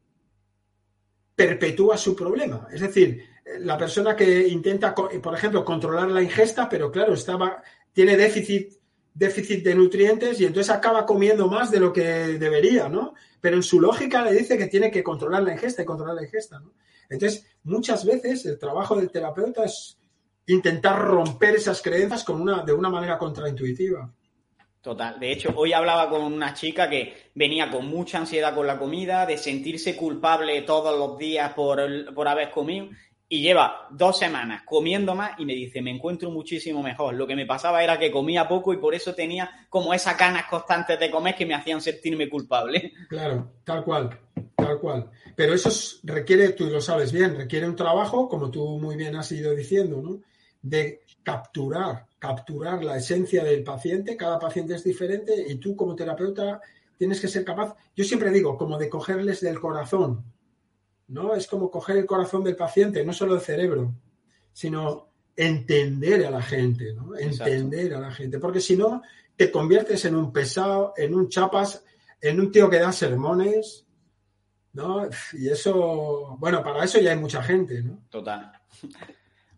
perpetúa 1.36 1.98
su 1.98 2.16
problema. 2.16 2.68
Es 2.72 2.82
decir, 2.82 3.24
la 3.62 3.76
persona 3.76 4.16
que 4.16 4.48
intenta, 4.48 4.94
por 4.94 5.34
ejemplo, 5.34 5.66
controlar 5.66 6.08
la 6.12 6.22
ingesta, 6.22 6.70
pero 6.70 6.92
claro, 6.92 7.16
estaba, 7.16 7.64
tiene 7.92 8.16
déficit, 8.16 8.74
déficit 9.12 9.64
de 9.64 9.74
nutrientes 9.74 10.40
y 10.40 10.46
entonces 10.46 10.72
acaba 10.72 11.04
comiendo 11.04 11.48
más 11.48 11.72
de 11.72 11.80
lo 11.80 11.92
que 11.92 12.04
debería, 12.38 12.88
¿no? 12.88 13.16
Pero 13.42 13.56
en 13.56 13.64
su 13.64 13.82
lógica 13.82 14.24
le 14.24 14.34
dice 14.34 14.56
que 14.56 14.68
tiene 14.68 14.92
que 14.92 15.02
controlar 15.02 15.42
la 15.42 15.54
ingesta 15.54 15.82
y 15.82 15.86
controlar 15.86 16.14
la 16.14 16.26
ingesta, 16.26 16.60
¿no? 16.60 16.74
Entonces, 17.10 17.44
muchas 17.64 18.06
veces 18.06 18.46
el 18.46 18.60
trabajo 18.60 18.96
del 18.96 19.10
terapeuta 19.10 19.64
es 19.64 19.98
intentar 20.48 21.00
romper 21.00 21.56
esas 21.56 21.82
creencias 21.82 22.24
con 22.24 22.42
una, 22.42 22.64
de 22.64 22.74
una 22.74 22.90
manera 22.90 23.18
contraintuitiva. 23.18 24.12
Total. 24.82 25.18
De 25.18 25.32
hecho, 25.32 25.54
hoy 25.56 25.72
hablaba 25.72 26.10
con 26.10 26.22
una 26.22 26.54
chica 26.54 26.90
que 26.90 27.32
venía 27.36 27.72
con 27.72 27.88
mucha 27.88 28.18
ansiedad 28.18 28.54
con 28.54 28.68
la 28.68 28.78
comida, 28.78 29.26
de 29.26 29.38
sentirse 29.38 29.96
culpable 29.96 30.62
todos 30.64 30.98
los 30.98 31.18
días 31.18 31.54
por, 31.54 32.14
por 32.14 32.28
haber 32.28 32.52
comido 32.52 32.90
y 33.34 33.42
lleva 33.42 33.88
dos 33.90 34.20
semanas 34.20 34.62
comiendo 34.64 35.16
más 35.16 35.40
y 35.40 35.46
me 35.46 35.56
dice, 35.56 35.82
me 35.82 35.90
encuentro 35.90 36.30
muchísimo 36.30 36.84
mejor. 36.84 37.16
Lo 37.16 37.26
que 37.26 37.36
me 37.36 37.48
pasaba 37.48 37.84
era 37.84 37.98
que 37.98 38.12
comía 38.12 38.48
poco 38.48 38.74
y 38.74 38.78
por 38.78 38.94
eso 38.94 39.16
tenía 39.16 39.50
como 39.70 39.92
esas 39.92 40.16
ganas 40.16 40.46
constantes 40.46 41.00
de 41.00 41.10
comer 41.10 41.34
que 41.34 41.46
me 41.46 41.56
hacían 41.56 41.82
sentirme 41.82 42.30
culpable. 42.30 42.94
Claro, 43.10 43.54
tal 43.64 43.84
cual, 43.84 44.20
tal 44.56 44.80
cual. 44.80 45.10
Pero 45.36 45.54
eso 45.54 45.70
requiere, 46.04 46.50
tú 46.50 46.66
lo 46.66 46.82
sabes 46.82 47.12
bien, 47.12 47.36
requiere 47.36 47.68
un 47.68 47.76
trabajo, 47.76 48.30
como 48.30 48.52
tú 48.52 48.78
muy 48.80 48.96
bien 48.96 49.16
has 49.16 49.32
ido 49.32 49.56
diciendo, 49.56 50.02
¿no? 50.02 50.20
De 50.64 51.02
capturar, 51.22 52.08
capturar 52.18 52.84
la 52.84 52.98
esencia 52.98 53.44
del 53.44 53.64
paciente. 53.64 54.18
Cada 54.18 54.40
paciente 54.40 54.74
es 54.74 54.84
diferente 54.84 55.46
y 55.48 55.56
tú 55.56 55.76
como 55.76 55.96
terapeuta 55.96 56.60
tienes 56.98 57.22
que 57.22 57.28
ser 57.28 57.46
capaz, 57.46 57.76
yo 57.96 58.04
siempre 58.04 58.32
digo, 58.32 58.58
como 58.58 58.80
de 58.80 58.90
cogerles 58.90 59.42
del 59.42 59.60
corazón 59.60 60.24
¿no? 61.08 61.36
Es 61.36 61.48
como 61.48 61.70
coger 61.70 61.98
el 61.98 62.06
corazón 62.06 62.44
del 62.44 62.56
paciente, 62.56 63.06
no 63.06 63.14
solo 63.14 63.36
el 63.36 63.42
cerebro, 63.42 63.94
sino 64.52 65.10
entender 65.36 66.26
a 66.26 66.32
la 66.32 66.42
gente, 66.42 66.94
¿no? 66.94 67.16
Entender 67.16 67.94
a 67.94 68.00
la 68.00 68.12
gente, 68.12 68.40
porque 68.40 68.60
si 68.60 68.76
no, 68.76 69.02
te 69.36 69.52
conviertes 69.52 70.06
en 70.06 70.16
un 70.16 70.32
pesado, 70.32 70.94
en 70.98 71.14
un 71.14 71.30
chapas, 71.30 71.84
en 72.22 72.40
un 72.40 72.52
tío 72.52 72.70
que 72.70 72.80
da 72.80 72.92
sermones, 72.92 73.86
¿no? 74.74 75.08
Y 75.34 75.50
eso, 75.50 76.36
bueno, 76.40 76.64
para 76.64 76.84
eso 76.84 77.00
ya 77.00 77.12
hay 77.12 77.18
mucha 77.18 77.44
gente, 77.44 77.82
¿no? 77.82 78.04
Total. 78.10 78.52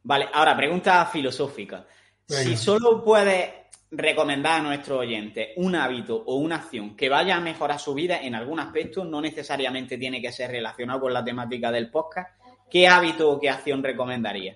Vale, 0.05 0.27
ahora 0.31 0.55
pregunta 0.55 1.03
filosófica. 1.07 1.85
Si 2.27 2.55
solo 2.55 3.03
puedes 3.03 3.49
recomendar 3.89 4.59
a 4.59 4.63
nuestros 4.63 4.99
oyentes 4.99 5.49
un 5.57 5.75
hábito 5.75 6.15
o 6.15 6.35
una 6.35 6.57
acción 6.57 6.95
que 6.95 7.09
vaya 7.09 7.37
a 7.37 7.39
mejorar 7.39 7.79
su 7.79 7.95
vida 7.95 8.21
en 8.21 8.35
algún 8.35 8.59
aspecto, 8.59 9.03
no 9.03 9.19
necesariamente 9.19 9.97
tiene 9.97 10.21
que 10.21 10.31
ser 10.31 10.51
relacionado 10.51 11.01
con 11.01 11.13
la 11.13 11.23
temática 11.23 11.71
del 11.71 11.89
podcast, 11.89 12.39
¿qué 12.69 12.87
hábito 12.87 13.31
o 13.31 13.39
qué 13.39 13.49
acción 13.49 13.83
recomendaría? 13.83 14.55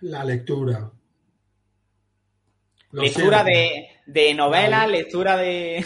La 0.00 0.24
lectura. 0.24 0.90
lectura 2.92 3.44
de, 3.44 4.34
novelas, 4.34 4.88
lectura 4.88 5.36
de... 5.36 5.84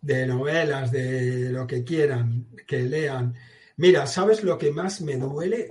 de 0.00 0.26
novelas, 0.26 0.90
de 0.90 1.50
lo 1.50 1.66
que 1.66 1.84
quieran, 1.84 2.46
que 2.66 2.78
lean. 2.78 3.34
Mira, 3.76 4.06
¿sabes 4.06 4.42
lo 4.42 4.56
que 4.56 4.70
más 4.70 5.02
me 5.02 5.16
duele? 5.16 5.68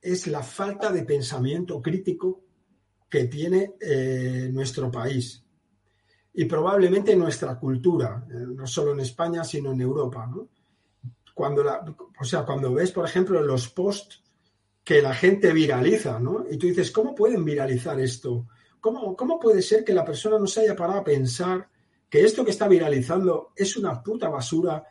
Es 0.00 0.26
la 0.26 0.42
falta 0.42 0.90
de 0.90 1.02
pensamiento 1.02 1.80
crítico 1.82 2.42
que 3.08 3.24
tiene 3.24 3.74
eh, 3.80 4.48
nuestro 4.52 4.90
país 4.90 5.44
y 6.32 6.44
probablemente 6.44 7.16
nuestra 7.16 7.58
cultura, 7.58 8.24
eh, 8.30 8.34
no 8.54 8.66
solo 8.66 8.92
en 8.92 9.00
España, 9.00 9.42
sino 9.42 9.72
en 9.72 9.80
Europa. 9.80 10.26
¿no? 10.26 10.48
Cuando 11.34 11.64
la, 11.64 11.84
o 12.18 12.24
sea, 12.24 12.44
cuando 12.44 12.72
ves, 12.72 12.92
por 12.92 13.04
ejemplo, 13.04 13.42
los 13.42 13.68
posts 13.68 14.22
que 14.84 15.02
la 15.02 15.14
gente 15.14 15.52
viraliza, 15.52 16.18
¿no? 16.18 16.46
Y 16.50 16.56
tú 16.56 16.66
dices, 16.66 16.90
¿cómo 16.90 17.14
pueden 17.14 17.44
viralizar 17.44 18.00
esto? 18.00 18.46
¿Cómo, 18.80 19.14
¿Cómo 19.14 19.38
puede 19.38 19.62
ser 19.62 19.84
que 19.84 19.92
la 19.92 20.04
persona 20.04 20.38
no 20.38 20.46
se 20.46 20.60
haya 20.60 20.74
parado 20.74 21.00
a 21.00 21.04
pensar 21.04 21.68
que 22.08 22.24
esto 22.24 22.44
que 22.44 22.50
está 22.50 22.66
viralizando 22.66 23.52
es 23.54 23.76
una 23.76 24.02
puta 24.02 24.28
basura 24.28 24.82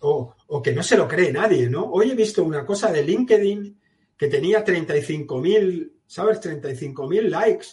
o, 0.00 0.34
o 0.48 0.62
que 0.62 0.72
no 0.72 0.82
se 0.82 0.96
lo 0.96 1.06
cree 1.06 1.32
nadie, 1.32 1.68
¿no? 1.68 1.84
Hoy 1.84 2.10
he 2.10 2.14
visto 2.14 2.42
una 2.42 2.64
cosa 2.64 2.90
de 2.90 3.04
LinkedIn 3.04 3.80
que 4.24 4.30
tenía 4.30 4.64
35.000, 4.64 5.92
¿sabes? 6.06 6.40
35.000 6.40 7.28
likes 7.28 7.66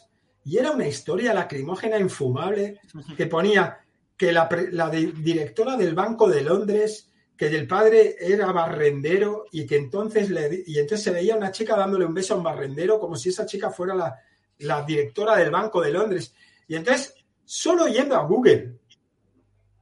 y 0.44 0.58
era 0.58 0.72
una 0.72 0.86
historia 0.86 1.34
lacrimógena 1.34 1.98
infumable 1.98 2.82
que 3.16 3.26
ponía 3.28 3.80
que 4.18 4.34
la, 4.34 4.50
directora 4.90 5.78
del 5.78 5.96
Banco 5.96 6.28
de 6.28 6.42
Londres, 6.42 7.10
que 7.38 7.48
el 7.48 7.68
padre 7.68 8.18
era 8.20 8.52
barrendero 8.52 9.46
y 9.54 9.66
que 9.66 9.78
entonces, 9.78 10.30
le, 10.30 10.62
y 10.68 10.78
entonces 10.78 11.06
se 11.06 11.12
veía 11.12 11.38
una 11.38 11.54
chica 11.54 11.78
dándole 11.78 12.04
un 12.04 12.14
beso 12.14 12.34
a 12.34 12.38
un 12.38 12.44
barrendero 12.44 13.00
como 13.00 13.16
si 13.16 13.30
esa 13.30 13.46
chica 13.46 13.70
fuera 13.70 13.96
la, 13.96 14.20
la 14.58 14.84
directora 14.84 15.38
del 15.38 15.52
Banco 15.52 15.82
de 15.82 15.92
Londres. 15.92 16.36
Y 16.68 16.76
entonces, 16.76 17.16
solo 17.46 17.88
yendo 17.88 18.18
a 18.18 18.26
Google 18.26 18.74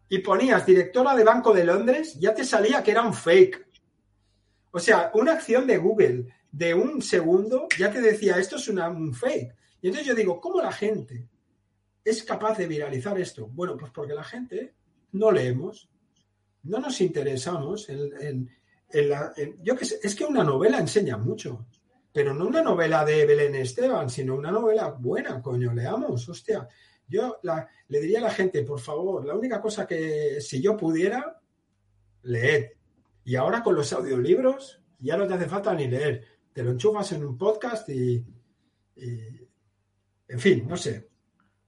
y 0.07 0.19
ponías 0.19 0.67
directora 0.67 1.15
de 1.15 1.23
Banco 1.23 1.51
de 1.51 1.63
Londres, 1.63 2.13
ya 2.19 2.35
te 2.35 2.43
salía 2.43 2.83
que 2.83 2.91
era 2.91 3.01
un 3.01 3.15
fake. 3.15 3.65
O 4.69 4.79
sea, 4.79 5.09
una 5.15 5.33
acción 5.33 5.65
de 5.65 5.77
Google 5.77 6.27
de 6.51 6.73
un 6.73 7.01
segundo 7.01 7.67
ya 7.77 7.91
te 7.91 8.01
decía, 8.01 8.37
esto 8.37 8.55
es 8.55 8.67
una, 8.67 8.89
un 8.89 9.13
fake. 9.13 9.55
Y 9.81 9.87
entonces 9.87 10.07
yo 10.07 10.15
digo, 10.15 10.39
¿cómo 10.39 10.61
la 10.61 10.71
gente 10.71 11.27
es 12.03 12.23
capaz 12.23 12.57
de 12.57 12.67
viralizar 12.67 13.19
esto? 13.19 13.47
Bueno, 13.47 13.77
pues 13.77 13.91
porque 13.91 14.13
la 14.13 14.23
gente 14.23 14.73
no 15.13 15.31
leemos, 15.31 15.89
no 16.63 16.79
nos 16.79 16.99
interesamos 17.01 17.89
en, 17.89 18.49
la... 18.91 19.33
yo 19.61 19.75
que 19.75 19.85
sé, 19.85 19.99
es 20.01 20.15
que 20.15 20.25
una 20.25 20.43
novela 20.43 20.79
enseña 20.79 21.17
mucho, 21.17 21.67
pero 22.11 22.33
no 22.33 22.47
una 22.47 22.61
novela 22.61 23.05
de 23.05 23.25
Belén 23.25 23.55
Esteban, 23.55 24.09
sino 24.09 24.35
una 24.35 24.51
novela 24.51 24.89
buena, 24.89 25.41
coño, 25.41 25.73
leamos, 25.73 26.27
hostia. 26.27 26.67
Yo 27.07 27.39
le 27.87 27.99
diría 27.99 28.19
a 28.19 28.23
la 28.23 28.31
gente, 28.31 28.63
por 28.63 28.79
favor, 28.79 29.25
la 29.25 29.35
única 29.35 29.61
cosa 29.61 29.87
que 29.87 30.39
si 30.41 30.61
yo 30.61 30.77
pudiera, 30.77 31.39
leer. 32.23 32.77
Y 33.23 33.35
ahora 33.35 33.63
con 33.63 33.75
los 33.75 33.91
audiolibros 33.93 34.81
ya 34.99 35.17
no 35.17 35.27
te 35.27 35.33
hace 35.35 35.47
falta 35.47 35.73
ni 35.73 35.87
leer. 35.87 36.38
Te 36.59 36.65
lo 36.65 36.71
enchufas 36.71 37.09
en 37.13 37.25
un 37.25 37.37
podcast 37.37 37.87
y 37.87 38.21
en 38.97 40.39
fin, 40.41 40.67
no 40.67 40.75
sé. 40.75 41.07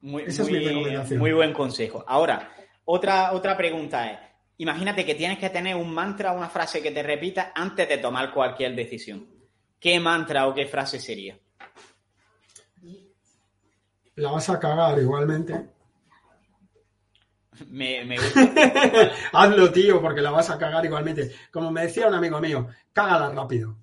Muy, 0.01 0.23
Esa 0.23 0.41
es 0.41 0.51
mi 0.51 0.59
recomendación. 0.59 1.17
Muy 1.17 1.31
buen 1.31 1.53
consejo. 1.53 2.03
Ahora, 2.05 2.53
otra, 2.83 3.31
otra 3.31 3.55
pregunta 3.55 4.11
es, 4.11 4.19
imagínate 4.57 5.05
que 5.05 5.15
tienes 5.15 5.37
que 5.37 5.49
tener 5.49 5.77
un 5.77 5.93
mantra 5.93 6.33
o 6.33 6.37
una 6.37 6.49
frase 6.49 6.81
que 6.81 6.91
te 6.91 7.03
repita 7.03 7.53
antes 7.55 7.87
de 7.87 7.99
tomar 7.99 8.33
cualquier 8.33 8.75
decisión. 8.75 9.29
¿Qué 9.79 9.97
mantra 9.97 10.45
o 10.47 10.53
qué 10.53 10.65
frase 10.65 10.99
sería? 10.99 11.39
La 14.15 14.31
vas 14.31 14.49
a 14.49 14.59
cagar 14.59 14.99
igualmente. 14.99 15.69
Me, 17.69 18.03
me 18.03 18.17
gusta. 18.17 19.11
Hazlo, 19.31 19.71
tío, 19.71 20.01
porque 20.01 20.19
la 20.19 20.31
vas 20.31 20.49
a 20.49 20.57
cagar 20.57 20.83
igualmente. 20.83 21.31
Como 21.49 21.71
me 21.71 21.83
decía 21.83 22.09
un 22.09 22.15
amigo 22.15 22.41
mío, 22.41 22.67
cágala 22.91 23.29
rápido. 23.29 23.77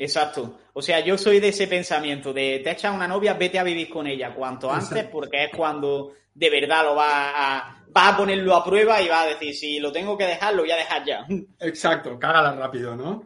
Exacto. 0.00 0.58
O 0.72 0.80
sea, 0.80 1.00
yo 1.00 1.18
soy 1.18 1.40
de 1.40 1.48
ese 1.48 1.66
pensamiento 1.66 2.32
de 2.32 2.62
te 2.64 2.70
echas 2.70 2.94
una 2.94 3.06
novia, 3.06 3.34
vete 3.34 3.58
a 3.58 3.62
vivir 3.62 3.90
con 3.90 4.06
ella 4.06 4.34
cuanto 4.34 4.72
antes, 4.72 5.04
porque 5.04 5.44
es 5.44 5.50
cuando 5.54 6.14
de 6.32 6.48
verdad 6.48 6.84
lo 6.84 6.94
va 6.94 7.58
a, 7.58 7.84
va 7.94 8.08
a 8.08 8.16
ponerlo 8.16 8.54
a 8.54 8.64
prueba 8.64 9.02
y 9.02 9.08
va 9.08 9.22
a 9.22 9.26
decir, 9.26 9.54
si 9.54 9.78
lo 9.78 9.92
tengo 9.92 10.16
que 10.16 10.24
dejar, 10.24 10.54
lo 10.54 10.62
voy 10.62 10.70
a 10.70 10.76
dejar 10.76 11.04
ya. 11.04 11.26
Exacto, 11.60 12.18
cágala 12.18 12.52
rápido, 12.52 12.96
¿no? 12.96 13.24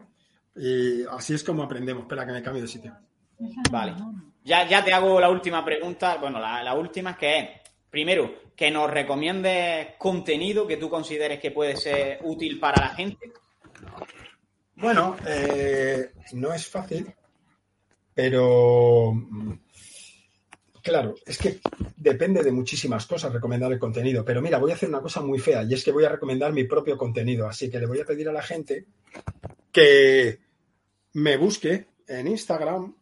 Y 0.56 1.04
así 1.04 1.34
es 1.34 1.44
como 1.44 1.62
aprendemos. 1.62 2.02
Espera 2.02 2.26
que 2.26 2.32
me 2.32 2.42
cambie 2.42 2.62
de 2.62 2.68
sitio. 2.68 2.92
Vale. 3.70 3.94
Ya, 4.42 4.66
ya 4.66 4.84
te 4.84 4.92
hago 4.92 5.20
la 5.20 5.30
última 5.30 5.64
pregunta. 5.64 6.16
Bueno, 6.16 6.40
la, 6.40 6.60
la 6.60 6.74
última 6.74 7.12
es 7.12 7.16
que 7.16 7.38
es, 7.38 7.48
primero, 7.88 8.34
que 8.56 8.72
nos 8.72 8.90
recomiendes 8.90 9.94
contenido 9.96 10.66
que 10.66 10.76
tú 10.76 10.90
consideres 10.90 11.38
que 11.38 11.52
puede 11.52 11.76
ser 11.76 12.18
útil 12.22 12.58
para 12.58 12.82
la 12.82 12.88
gente. 12.96 13.32
Bueno, 14.84 15.16
eh, 15.26 16.12
no 16.34 16.52
es 16.52 16.68
fácil, 16.68 17.10
pero 18.12 19.14
Claro, 20.82 21.14
es 21.24 21.38
que 21.38 21.58
depende 21.96 22.42
de 22.42 22.52
muchísimas 22.52 23.06
cosas 23.06 23.32
recomendar 23.32 23.72
el 23.72 23.78
contenido. 23.78 24.22
Pero 24.26 24.42
mira, 24.42 24.58
voy 24.58 24.72
a 24.72 24.74
hacer 24.74 24.90
una 24.90 25.00
cosa 25.00 25.22
muy 25.22 25.38
fea 25.38 25.62
y 25.62 25.72
es 25.72 25.82
que 25.82 25.90
voy 25.90 26.04
a 26.04 26.10
recomendar 26.10 26.52
mi 26.52 26.64
propio 26.64 26.98
contenido. 26.98 27.48
Así 27.48 27.70
que 27.70 27.80
le 27.80 27.86
voy 27.86 28.00
a 28.00 28.04
pedir 28.04 28.28
a 28.28 28.32
la 28.32 28.42
gente 28.42 28.84
que 29.72 30.40
me 31.14 31.38
busque 31.38 31.86
en 32.06 32.28
Instagram 32.28 32.94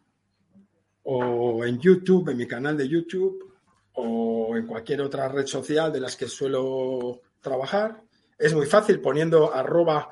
o 1.02 1.64
en 1.64 1.80
YouTube, 1.80 2.28
en 2.28 2.36
mi 2.36 2.46
canal 2.46 2.76
de 2.76 2.88
YouTube 2.88 3.52
o 3.94 4.56
en 4.56 4.68
cualquier 4.68 5.00
otra 5.00 5.26
red 5.26 5.46
social 5.46 5.92
de 5.92 6.00
las 6.00 6.14
que 6.14 6.28
suelo 6.28 7.22
trabajar. 7.40 8.04
Es 8.38 8.54
muy 8.54 8.66
fácil 8.66 9.00
poniendo 9.00 9.52
arroba 9.52 10.08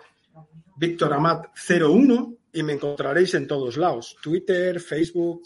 victoramat01 0.81 2.37
y 2.53 2.62
me 2.62 2.72
encontraréis 2.72 3.35
en 3.35 3.47
todos 3.47 3.76
lados. 3.76 4.16
Twitter, 4.22 4.81
Facebook, 4.81 5.43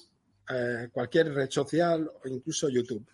eh, 0.48 0.88
cualquier 0.92 1.34
red 1.34 1.50
social 1.50 2.08
o 2.08 2.28
incluso 2.28 2.68
YouTube. 2.68 3.04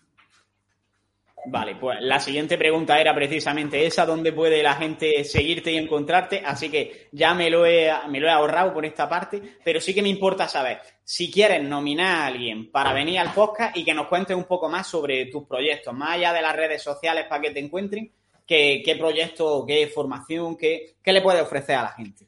Vale, 1.43 1.75
pues 1.75 1.97
la 2.01 2.19
siguiente 2.19 2.55
pregunta 2.55 3.01
era 3.01 3.15
precisamente 3.15 3.83
esa, 3.83 4.05
¿dónde 4.05 4.31
puede 4.31 4.61
la 4.61 4.75
gente 4.75 5.23
seguirte 5.23 5.71
y 5.71 5.77
encontrarte? 5.77 6.43
Así 6.45 6.69
que 6.69 7.07
ya 7.11 7.33
me 7.33 7.49
lo, 7.49 7.65
he, 7.65 7.91
me 8.09 8.19
lo 8.19 8.27
he 8.27 8.31
ahorrado 8.31 8.71
por 8.71 8.85
esta 8.85 9.09
parte, 9.09 9.41
pero 9.63 9.81
sí 9.81 9.91
que 9.91 10.03
me 10.03 10.09
importa 10.09 10.47
saber 10.47 10.81
si 11.03 11.31
quieres 11.31 11.63
nominar 11.63 12.15
a 12.15 12.25
alguien 12.27 12.69
para 12.69 12.93
venir 12.93 13.17
al 13.17 13.33
podcast 13.33 13.75
y 13.75 13.83
que 13.83 13.93
nos 13.95 14.07
cuentes 14.07 14.37
un 14.37 14.43
poco 14.43 14.69
más 14.69 14.85
sobre 14.85 15.25
tus 15.25 15.47
proyectos, 15.47 15.95
más 15.95 16.11
allá 16.11 16.31
de 16.31 16.43
las 16.43 16.55
redes 16.55 16.83
sociales 16.83 17.25
para 17.27 17.41
que 17.41 17.51
te 17.51 17.59
encuentren, 17.59 18.11
qué, 18.45 18.95
proyecto, 18.97 19.65
qué 19.65 19.87
formación, 19.87 20.57
qué, 20.57 20.95
qué 21.01 21.13
le 21.13 21.21
puedes 21.21 21.41
ofrecer 21.41 21.75
a 21.75 21.83
la 21.83 21.91
gente. 21.93 22.27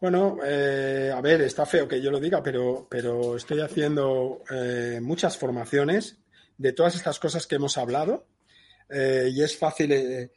Bueno, 0.00 0.38
eh, 0.44 1.12
a 1.14 1.20
ver, 1.20 1.40
está 1.42 1.66
feo 1.66 1.88
que 1.88 2.00
yo 2.00 2.10
lo 2.10 2.20
diga, 2.20 2.40
pero, 2.40 2.86
pero 2.88 3.36
estoy 3.36 3.60
haciendo 3.60 4.42
eh, 4.48 5.00
muchas 5.02 5.36
formaciones 5.36 6.18
de 6.56 6.72
todas 6.72 6.94
estas 6.94 7.18
cosas 7.18 7.46
que 7.48 7.56
hemos 7.56 7.76
hablado 7.78 8.26
eh, 8.88 9.28
y 9.32 9.42
es 9.42 9.56
fácil, 9.58 10.30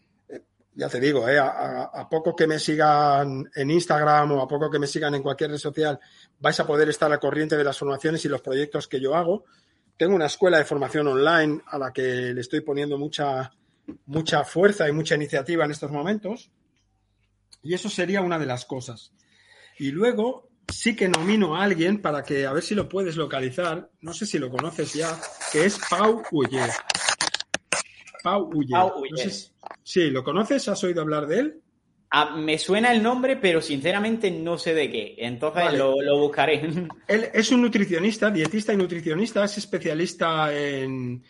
ya 0.73 0.89
te 0.89 0.99
digo, 0.99 1.27
a, 1.27 1.83
a, 1.83 2.09
poco 2.09 2.35
que 2.35 2.47
me 2.47 2.57
sigan 2.57 3.49
en 3.53 3.69
Instagram 3.69 4.31
o 4.31 4.41
a 4.41 4.47
poco 4.47 4.69
que 4.69 4.79
me 4.79 4.87
sigan 4.87 5.13
en 5.13 5.21
cualquier 5.21 5.51
red 5.51 5.57
social, 5.57 5.99
vais 6.39 6.59
a 6.59 6.65
poder 6.65 6.89
estar 6.89 7.11
al 7.11 7.19
corriente 7.19 7.55
de 7.55 7.63
las 7.63 7.77
formaciones 7.77 8.25
y 8.25 8.29
los 8.29 8.41
proyectos 8.41 8.87
que 8.87 8.99
yo 8.99 9.15
hago. 9.15 9.45
Tengo 9.95 10.15
una 10.15 10.25
escuela 10.25 10.57
de 10.57 10.65
formación 10.65 11.07
online 11.07 11.61
a 11.67 11.77
la 11.77 11.93
que 11.93 12.33
le 12.33 12.41
estoy 12.41 12.61
poniendo 12.61 12.97
mucha, 12.97 13.51
mucha 14.05 14.43
fuerza 14.43 14.87
y 14.87 14.91
mucha 14.91 15.15
iniciativa 15.15 15.65
en 15.65 15.71
estos 15.71 15.91
momentos. 15.91 16.51
Y 17.63 17.73
eso 17.73 17.89
sería 17.89 18.21
una 18.21 18.39
de 18.39 18.45
las 18.45 18.65
cosas. 18.65 19.13
Y 19.77 19.91
luego 19.91 20.49
sí 20.71 20.95
que 20.95 21.09
nomino 21.09 21.55
a 21.55 21.63
alguien 21.63 22.01
para 22.01 22.23
que 22.23 22.45
a 22.45 22.53
ver 22.53 22.63
si 22.63 22.75
lo 22.75 22.89
puedes 22.89 23.17
localizar. 23.17 23.89
No 24.01 24.13
sé 24.13 24.25
si 24.25 24.39
lo 24.39 24.49
conoces 24.49 24.93
ya, 24.93 25.19
que 25.51 25.65
es 25.65 25.79
Pau 25.89 26.23
Uller. 26.31 26.69
Pau 28.23 28.49
Uller. 28.53 29.31
sí, 29.83 30.09
¿lo 30.09 30.23
conoces? 30.23 30.67
¿Has 30.67 30.83
oído 30.83 31.01
hablar 31.01 31.27
de 31.27 31.39
él? 31.39 31.61
Ah, 32.13 32.35
me 32.35 32.57
suena 32.57 32.91
el 32.91 33.01
nombre, 33.01 33.37
pero 33.37 33.61
sinceramente 33.61 34.29
no 34.31 34.57
sé 34.57 34.73
de 34.73 34.91
qué. 34.91 35.15
Entonces 35.17 35.73
lo, 35.73 35.95
buscaré. 36.19 36.61
Él 37.07 37.29
es 37.33 37.51
un 37.53 37.61
nutricionista, 37.61 38.29
dietista 38.29 38.73
y 38.73 38.77
nutricionista, 38.77 39.45
es 39.45 39.57
especialista 39.57 40.53
en, 40.53 41.23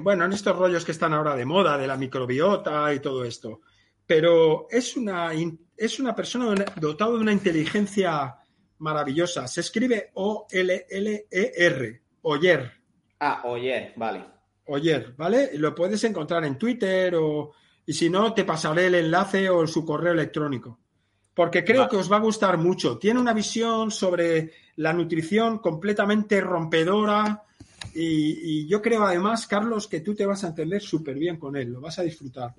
bueno, 0.00 0.24
en 0.24 0.32
estos 0.32 0.56
rollos 0.56 0.84
que 0.84 0.92
están 0.92 1.14
ahora 1.14 1.34
de 1.34 1.44
moda, 1.44 1.78
de 1.78 1.86
la 1.86 1.96
microbiota 1.96 2.92
y 2.94 3.00
todo 3.00 3.24
esto. 3.24 3.60
Pero 4.06 4.66
es 4.70 4.96
una 4.96 5.32
es 5.76 5.98
una 5.98 6.14
persona 6.14 6.54
dotada 6.76 7.12
de 7.12 7.18
una 7.18 7.32
inteligencia 7.32 8.36
maravillosa. 8.78 9.48
Se 9.48 9.60
escribe 9.60 10.10
O-L-L-E-R, 10.14 12.02
Oyer. 12.22 12.72
Ah, 13.20 13.42
Oyer, 13.44 13.92
vale. 13.96 14.24
Oyer, 14.66 15.14
¿vale? 15.16 15.50
Lo 15.54 15.74
puedes 15.74 16.02
encontrar 16.04 16.44
en 16.44 16.58
Twitter 16.58 17.14
o... 17.16 17.52
Y 17.84 17.92
si 17.94 18.08
no, 18.08 18.32
te 18.32 18.44
pasaré 18.44 18.86
el 18.86 18.94
enlace 18.94 19.50
o 19.50 19.66
su 19.66 19.84
correo 19.84 20.12
electrónico. 20.12 20.78
Porque 21.34 21.64
creo 21.64 21.88
que 21.88 21.96
os 21.96 22.10
va 22.10 22.16
a 22.16 22.20
gustar 22.20 22.58
mucho. 22.58 22.98
Tiene 22.98 23.18
una 23.18 23.32
visión 23.32 23.90
sobre 23.90 24.52
la 24.76 24.92
nutrición 24.92 25.58
completamente 25.58 26.40
rompedora. 26.40 27.42
Y, 27.94 28.62
y 28.62 28.68
yo 28.68 28.80
creo 28.80 29.04
además, 29.04 29.46
Carlos, 29.46 29.88
que 29.88 30.00
tú 30.00 30.14
te 30.14 30.26
vas 30.26 30.44
a 30.44 30.48
entender 30.48 30.80
súper 30.80 31.16
bien 31.16 31.38
con 31.38 31.56
él. 31.56 31.72
Lo 31.72 31.80
vas 31.80 31.98
a 31.98 32.02
disfrutar. 32.02 32.54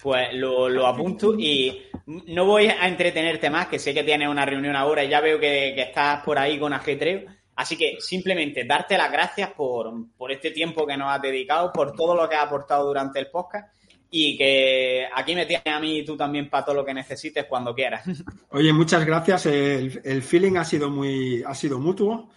Pues 0.00 0.28
lo, 0.32 0.86
apunto 0.86 1.34
y 1.36 1.82
no 2.06 2.46
voy 2.46 2.66
a 2.66 2.86
entretenerte 2.86 3.50
más, 3.50 3.66
que 3.66 3.80
sé 3.80 3.92
que 3.92 4.04
tienes 4.04 4.28
una 4.28 4.46
reunión 4.46 4.76
ahora 4.76 5.02
y 5.02 5.08
ya 5.08 5.20
veo 5.20 5.40
que, 5.40 5.74
estás 5.80 6.22
por 6.22 6.38
ahí 6.38 6.58
con 6.58 6.72
ajetreo. 6.72 7.22
Así 7.56 7.76
que 7.76 7.96
simplemente 7.98 8.64
darte 8.64 8.96
las 8.96 9.10
gracias 9.10 9.50
por, 9.50 9.92
este 10.30 10.52
tiempo 10.52 10.86
que 10.86 10.96
nos 10.96 11.12
has 11.12 11.20
dedicado, 11.20 11.72
por 11.72 11.96
todo 11.96 12.14
lo 12.14 12.28
que 12.28 12.36
has 12.36 12.44
aportado 12.44 12.86
durante 12.86 13.18
el 13.18 13.26
podcast 13.26 13.74
y 14.08 14.38
que 14.38 15.06
aquí 15.12 15.34
me 15.34 15.46
tienes 15.46 15.66
a 15.66 15.80
mí 15.80 15.98
y 15.98 16.04
tú 16.04 16.16
también 16.16 16.48
para 16.48 16.64
todo 16.64 16.76
lo 16.76 16.84
que 16.84 16.94
necesites 16.94 17.46
cuando 17.46 17.74
quieras. 17.74 18.04
Oye, 18.50 18.72
muchas 18.72 19.04
gracias. 19.04 19.46
El, 19.46 20.22
feeling 20.22 20.56
ha 20.58 20.64
sido 20.64 20.90
muy, 20.90 21.42
ha 21.42 21.54
sido 21.56 21.80
mutuo. 21.80 22.30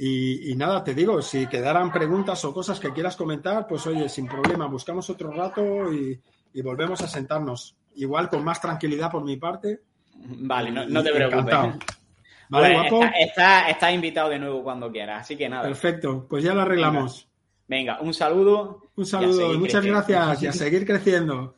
Y, 0.00 0.52
y, 0.52 0.54
nada, 0.54 0.84
te 0.84 0.94
digo, 0.94 1.20
si 1.20 1.48
quedaran 1.48 1.90
preguntas 1.90 2.44
o 2.44 2.54
cosas 2.54 2.78
que 2.78 2.92
quieras 2.92 3.16
comentar, 3.16 3.66
pues 3.66 3.84
oye, 3.88 4.08
sin 4.08 4.28
problema, 4.28 4.66
buscamos 4.66 5.10
otro 5.10 5.32
rato 5.32 5.92
y, 5.92 6.20
y 6.54 6.62
volvemos 6.62 7.00
a 7.02 7.08
sentarnos. 7.08 7.76
Igual 7.96 8.28
con 8.28 8.44
más 8.44 8.60
tranquilidad 8.60 9.10
por 9.10 9.24
mi 9.24 9.36
parte. 9.36 9.80
Vale, 10.14 10.70
no, 10.70 11.02
te 11.02 11.12
preocupes. 11.12 11.54
Vale, 12.50 12.74
guapo. 12.74 13.04
Está, 13.18 13.68
está, 13.68 13.92
invitado 13.92 14.30
de 14.30 14.38
nuevo 14.38 14.62
cuando 14.62 14.90
quieras, 14.90 15.22
así 15.22 15.36
que 15.36 15.48
nada. 15.48 15.64
Perfecto, 15.64 16.26
pues 16.30 16.42
ya 16.42 16.54
lo 16.54 16.62
arreglamos. 16.62 17.28
Venga, 17.66 18.00
un 18.00 18.14
saludo. 18.14 18.90
Un 18.96 19.04
saludo, 19.04 19.58
muchas 19.58 19.84
gracias 19.84 20.42
y 20.44 20.46
a 20.46 20.52
seguir 20.52 20.86
creciendo. 20.86 21.57